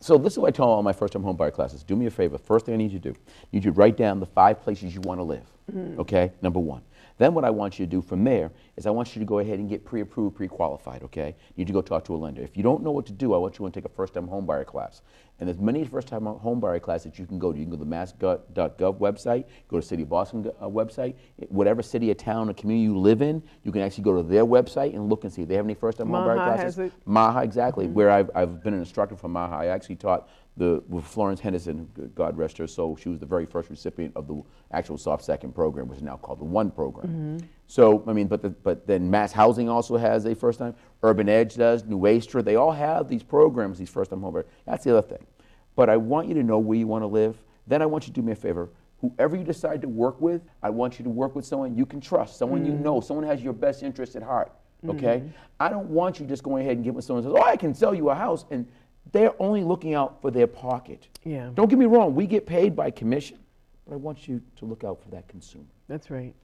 So 0.00 0.18
this 0.18 0.34
is 0.34 0.38
what 0.38 0.48
I 0.48 0.50
tell 0.50 0.68
all 0.68 0.82
my 0.82 0.92
first-time 0.92 1.22
homebuyer 1.22 1.52
classes. 1.52 1.82
Do 1.82 1.96
me 1.96 2.06
a 2.06 2.10
favor. 2.10 2.38
First 2.38 2.66
thing 2.66 2.74
I 2.74 2.76
need 2.76 2.92
you 2.92 2.98
to 2.98 3.12
do, 3.12 3.18
you 3.18 3.46
need 3.52 3.64
you 3.64 3.70
to 3.72 3.76
write 3.76 3.96
down 3.96 4.20
the 4.20 4.26
five 4.26 4.60
places 4.62 4.94
you 4.94 5.00
want 5.02 5.18
to 5.18 5.24
live. 5.24 5.46
Mm-hmm. 5.72 6.00
Okay, 6.00 6.32
number 6.42 6.60
one. 6.60 6.82
Then 7.18 7.32
what 7.32 7.44
I 7.44 7.50
want 7.50 7.78
you 7.78 7.86
to 7.86 7.90
do 7.90 8.02
from 8.02 8.24
there 8.24 8.50
is 8.76 8.86
I 8.86 8.90
want 8.90 9.16
you 9.16 9.20
to 9.20 9.26
go 9.26 9.38
ahead 9.38 9.58
and 9.58 9.68
get 9.68 9.84
pre-approved, 9.84 10.36
pre-qualified, 10.36 11.02
okay? 11.04 11.34
You 11.54 11.64
need 11.64 11.68
to 11.68 11.72
go 11.72 11.80
talk 11.80 12.04
to 12.06 12.14
a 12.14 12.16
lender. 12.16 12.42
If 12.42 12.56
you 12.56 12.62
don't 12.62 12.82
know 12.82 12.90
what 12.90 13.06
to 13.06 13.12
do, 13.12 13.32
I 13.32 13.38
want 13.38 13.58
you 13.58 13.64
to 13.64 13.72
take 13.72 13.86
a 13.86 13.94
first-time 13.94 14.28
homebuyer 14.28 14.66
class. 14.66 15.00
And 15.38 15.48
there's 15.48 15.58
many 15.58 15.84
first-time 15.84 16.22
homebuyer 16.22 16.80
classes 16.80 17.12
that 17.12 17.18
you 17.18 17.26
can 17.26 17.38
go 17.38 17.52
to. 17.52 17.58
You 17.58 17.64
can 17.64 17.70
go 17.70 17.76
to 17.76 17.84
the 17.84 17.90
mass.gov 17.90 18.98
website, 18.98 19.44
go 19.68 19.80
to 19.80 19.86
City 19.86 20.02
of 20.02 20.10
Boston 20.10 20.50
uh, 20.60 20.66
website, 20.66 21.14
whatever 21.48 21.82
city 21.82 22.10
or 22.10 22.14
town 22.14 22.50
or 22.50 22.54
community 22.54 22.84
you 22.84 22.98
live 22.98 23.22
in, 23.22 23.42
you 23.62 23.72
can 23.72 23.82
actually 23.82 24.04
go 24.04 24.16
to 24.16 24.22
their 24.22 24.44
website 24.44 24.94
and 24.94 25.08
look 25.08 25.24
and 25.24 25.32
see 25.32 25.42
if 25.42 25.48
they 25.48 25.54
have 25.54 25.64
any 25.64 25.74
first-time 25.74 26.08
homebuyer 26.08 26.36
classes. 26.36 26.92
Maha, 27.06 27.42
exactly. 27.42 27.86
Mm-hmm. 27.86 27.94
Where 27.94 28.10
I've, 28.10 28.30
I've 28.34 28.62
been 28.62 28.74
an 28.74 28.80
instructor 28.80 29.16
for 29.16 29.28
Maha, 29.28 29.56
I 29.56 29.66
actually 29.66 29.96
taught 29.96 30.28
the, 30.56 30.82
with 30.88 31.04
Florence 31.04 31.40
Henderson, 31.40 31.88
God 32.14 32.36
rest 32.36 32.56
her 32.58 32.66
soul, 32.66 32.96
she 32.96 33.08
was 33.10 33.18
the 33.18 33.26
very 33.26 33.44
first 33.44 33.68
recipient 33.68 34.16
of 34.16 34.26
the 34.26 34.42
actual 34.72 34.96
soft 34.96 35.22
second 35.24 35.54
program, 35.54 35.86
which 35.86 35.98
is 35.98 36.02
now 36.02 36.16
called 36.16 36.40
the 36.40 36.44
One 36.44 36.70
program. 36.70 37.08
Mm-hmm. 37.08 37.46
So, 37.66 38.02
I 38.06 38.12
mean, 38.14 38.26
but, 38.26 38.40
the, 38.40 38.50
but 38.50 38.86
then 38.86 39.10
Mass 39.10 39.32
Housing 39.32 39.68
also 39.68 39.96
has 39.98 40.24
a 40.24 40.34
first 40.34 40.58
time, 40.58 40.74
Urban 41.02 41.28
Edge 41.28 41.56
does, 41.56 41.84
Nuestra, 41.84 42.42
they 42.42 42.56
all 42.56 42.72
have 42.72 43.08
these 43.08 43.22
programs, 43.22 43.78
these 43.78 43.90
first 43.90 44.10
time 44.10 44.22
home 44.22 44.42
That's 44.64 44.84
the 44.84 44.96
other 44.96 45.06
thing. 45.06 45.26
But 45.74 45.90
I 45.90 45.98
want 45.98 46.28
you 46.28 46.34
to 46.34 46.42
know 46.42 46.58
where 46.58 46.78
you 46.78 46.86
want 46.86 47.02
to 47.02 47.06
live. 47.06 47.36
Then 47.66 47.82
I 47.82 47.86
want 47.86 48.06
you 48.06 48.14
to 48.14 48.20
do 48.20 48.24
me 48.24 48.32
a 48.32 48.36
favor. 48.36 48.70
Whoever 49.02 49.36
you 49.36 49.44
decide 49.44 49.82
to 49.82 49.88
work 49.88 50.20
with, 50.22 50.40
I 50.62 50.70
want 50.70 50.98
you 50.98 51.04
to 51.04 51.10
work 51.10 51.36
with 51.36 51.44
someone 51.44 51.76
you 51.76 51.84
can 51.84 52.00
trust, 52.00 52.38
someone 52.38 52.62
mm-hmm. 52.62 52.72
you 52.72 52.78
know, 52.78 53.00
someone 53.00 53.26
has 53.26 53.42
your 53.42 53.52
best 53.52 53.82
interest 53.82 54.16
at 54.16 54.22
heart. 54.22 54.52
Okay? 54.88 55.18
Mm-hmm. 55.18 55.28
I 55.60 55.68
don't 55.68 55.88
want 55.88 56.20
you 56.20 56.26
just 56.26 56.42
going 56.42 56.62
ahead 56.62 56.76
and 56.76 56.84
getting 56.84 56.96
with 56.96 57.04
someone 57.04 57.24
says, 57.24 57.32
Oh, 57.34 57.42
I 57.42 57.56
can 57.56 57.74
sell 57.74 57.94
you 57.94 58.10
a 58.10 58.14
house. 58.14 58.44
And 58.50 58.66
they're 59.12 59.34
only 59.40 59.62
looking 59.62 59.94
out 59.94 60.20
for 60.20 60.30
their 60.30 60.46
pocket. 60.46 61.08
Yeah. 61.24 61.50
Don't 61.54 61.68
get 61.68 61.78
me 61.78 61.86
wrong, 61.86 62.14
we 62.14 62.26
get 62.26 62.46
paid 62.46 62.74
by 62.74 62.90
commission, 62.90 63.38
but 63.86 63.94
I 63.94 63.96
want 63.96 64.28
you 64.28 64.42
to 64.56 64.64
look 64.64 64.84
out 64.84 65.02
for 65.02 65.08
that 65.10 65.28
consumer. 65.28 65.64
That's 65.88 66.10
right. 66.10 66.34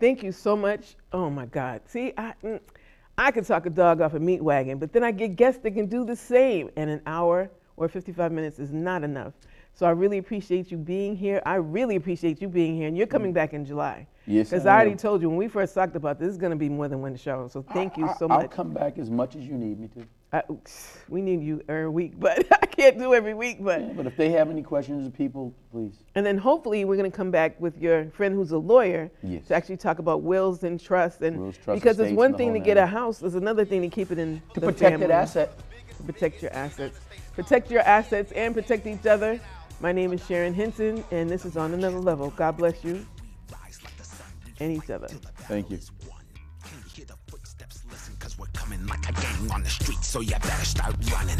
Thank 0.00 0.22
you 0.22 0.32
so 0.32 0.56
much. 0.56 0.96
Oh 1.12 1.30
my 1.30 1.46
God. 1.46 1.82
See, 1.86 2.12
I, 2.16 2.34
mm, 2.42 2.60
I 3.16 3.30
could 3.30 3.46
talk 3.46 3.66
a 3.66 3.70
dog 3.70 4.00
off 4.00 4.14
a 4.14 4.20
meat 4.20 4.42
wagon, 4.42 4.78
but 4.78 4.92
then 4.92 5.04
I 5.04 5.12
get 5.12 5.36
guests 5.36 5.62
that 5.62 5.72
can 5.72 5.86
do 5.86 6.04
the 6.04 6.16
same, 6.16 6.70
and 6.76 6.90
an 6.90 7.00
hour 7.06 7.50
or 7.76 7.88
55 7.88 8.32
minutes 8.32 8.58
is 8.58 8.72
not 8.72 9.04
enough. 9.04 9.34
So 9.74 9.86
I 9.86 9.90
really 9.90 10.18
appreciate 10.18 10.70
you 10.70 10.78
being 10.78 11.16
here. 11.16 11.42
I 11.44 11.56
really 11.56 11.96
appreciate 11.96 12.40
you 12.40 12.48
being 12.48 12.76
here, 12.76 12.86
and 12.86 12.96
you're 12.96 13.08
coming 13.08 13.32
mm. 13.32 13.34
back 13.34 13.54
in 13.54 13.64
July. 13.64 14.06
Yes, 14.26 14.50
Because 14.50 14.66
I, 14.66 14.72
I, 14.72 14.74
already 14.76 14.94
told 14.94 15.20
you 15.20 15.28
when 15.28 15.36
we 15.36 15.48
first 15.48 15.74
talked 15.74 15.96
about 15.96 16.18
this, 16.18 16.26
this 16.26 16.32
is 16.34 16.38
going 16.38 16.52
to 16.52 16.56
be 16.56 16.68
more 16.68 16.88
than 16.88 17.02
one 17.02 17.16
show. 17.16 17.48
So 17.48 17.62
thank 17.62 17.96
you 17.96 18.08
so 18.18 18.28
much. 18.28 18.42
I'll 18.42 18.48
come 18.48 18.72
back 18.72 18.98
as 18.98 19.10
much 19.10 19.36
as 19.36 19.44
you 19.44 19.54
need 19.54 19.78
me 19.80 19.88
to. 19.88 20.06
I, 20.34 20.42
we 21.08 21.22
need 21.22 21.42
you 21.42 21.62
every 21.68 21.88
week, 21.88 22.14
but 22.18 22.44
I 22.50 22.66
can't 22.66 22.98
do 22.98 23.14
every 23.14 23.34
week. 23.34 23.58
But 23.60 23.80
yeah, 23.80 23.92
but 23.94 24.06
if 24.06 24.16
they 24.16 24.30
have 24.30 24.50
any 24.50 24.62
questions, 24.62 25.08
people, 25.16 25.54
please. 25.70 25.94
And 26.16 26.26
then 26.26 26.36
hopefully 26.36 26.84
we're 26.84 26.96
going 26.96 27.10
to 27.10 27.16
come 27.16 27.30
back 27.30 27.58
with 27.60 27.80
your 27.80 28.10
friend 28.10 28.34
who's 28.34 28.50
a 28.50 28.58
lawyer 28.58 29.10
yes. 29.22 29.46
to 29.46 29.54
actually 29.54 29.76
talk 29.76 30.00
about 30.00 30.22
wills 30.22 30.64
and 30.64 30.80
trusts 30.80 31.22
and 31.22 31.38
wills, 31.38 31.56
trust 31.58 31.80
because 31.80 32.00
it's 32.00 32.12
one 32.12 32.36
thing 32.36 32.52
to 32.52 32.58
get 32.58 32.76
a 32.76 32.86
house, 32.86 33.18
there's 33.18 33.36
another 33.36 33.64
thing 33.64 33.80
to 33.82 33.88
keep 33.88 34.10
it 34.10 34.18
in 34.18 34.42
to 34.54 34.60
protect 34.60 34.80
family. 34.80 35.06
that 35.06 35.12
asset. 35.12 35.56
To 35.98 36.02
protect 36.02 36.42
your 36.42 36.52
assets, 36.52 36.98
protect 37.36 37.70
your 37.70 37.82
assets, 37.82 38.32
and 38.32 38.52
protect 38.52 38.86
each 38.86 39.06
other. 39.06 39.40
My 39.80 39.92
name 39.92 40.12
is 40.12 40.26
Sharon 40.26 40.52
Hinton, 40.52 41.04
and 41.12 41.30
this 41.30 41.44
is 41.44 41.56
on 41.56 41.72
another 41.72 42.00
level. 42.00 42.30
God 42.30 42.56
bless 42.56 42.82
you 42.82 43.06
and 44.58 44.72
each 44.72 44.90
other. 44.90 45.08
Thank 45.46 45.70
you 45.70 45.78
coming 48.64 48.86
like 48.86 49.06
a 49.08 49.12
gang 49.12 49.50
on 49.52 49.62
the 49.62 49.68
street, 49.68 50.02
so 50.02 50.20
you 50.20 50.32
better 50.40 50.64
start 50.64 50.94
running. 51.12 51.38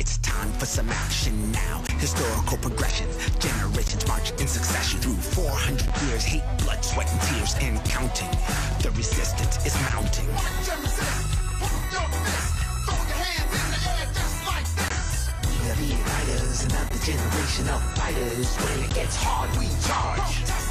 It's 0.00 0.18
time 0.18 0.50
for 0.54 0.66
some 0.66 0.88
action 0.88 1.52
now. 1.52 1.82
Historical 1.98 2.58
progression, 2.58 3.06
generations 3.38 4.06
march 4.08 4.32
in 4.40 4.48
succession 4.48 4.98
through 4.98 5.14
400 5.14 5.86
years. 6.08 6.24
Hate, 6.24 6.42
blood, 6.58 6.84
sweat, 6.84 7.08
and 7.12 7.20
tears, 7.22 7.54
and 7.60 7.78
counting. 7.84 8.30
The 8.82 8.90
resistance 8.96 9.64
is 9.64 9.74
mounting. 9.92 10.26
We 15.46 15.70
are 15.70 15.76
the 15.76 15.90
fighters, 16.10 16.64
another 16.64 16.98
generation 17.06 17.68
of 17.68 17.80
fighters. 17.94 18.56
When 18.56 18.84
it 18.84 18.94
gets 18.94 19.16
hard, 19.16 19.50
we 19.58 19.66
charge. 19.86 20.67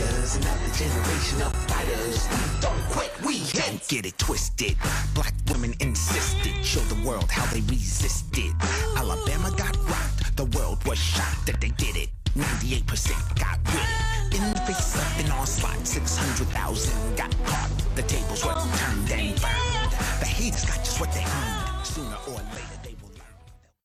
fighters, 0.00 0.36
another 0.36 0.74
generation 0.74 1.42
of 1.42 1.56
fighters. 1.68 2.28
We 2.30 2.60
don't 2.60 2.82
quit, 2.90 3.12
we 3.24 3.34
hit. 3.38 3.66
Don't 3.66 3.88
get 3.88 4.06
it 4.06 4.18
twisted. 4.18 4.76
Black 5.14 5.34
women 5.48 5.74
insisted, 5.80 6.64
show 6.64 6.80
the 6.80 7.06
world 7.06 7.30
how 7.30 7.46
they 7.52 7.60
resisted. 7.62 8.52
Alabama 8.96 9.52
got 9.56 9.76
rocked, 9.88 10.36
the 10.36 10.46
world 10.56 10.84
was 10.86 10.98
shocked 10.98 11.46
that 11.46 11.60
they 11.60 11.70
did 11.70 11.96
it. 11.96 12.08
98% 12.36 13.38
got 13.38 13.58
with 13.64 13.74
it. 13.74 14.40
In 14.40 14.54
the 14.54 14.60
face 14.60 14.94
of 14.94 15.24
an 15.24 15.32
onslaught, 15.32 15.86
600,000 15.86 17.16
got 17.16 17.34
caught. 17.44 17.70
The 17.96 18.02
tables 18.02 18.44
were 18.44 18.52
turned 18.52 19.10
and 19.10 19.40
burned. 19.40 19.92
The 20.20 20.26
haters 20.26 20.64
got 20.64 20.78
just 20.78 21.00
what 21.00 21.12
they 21.12 21.24
earned. 21.24 21.59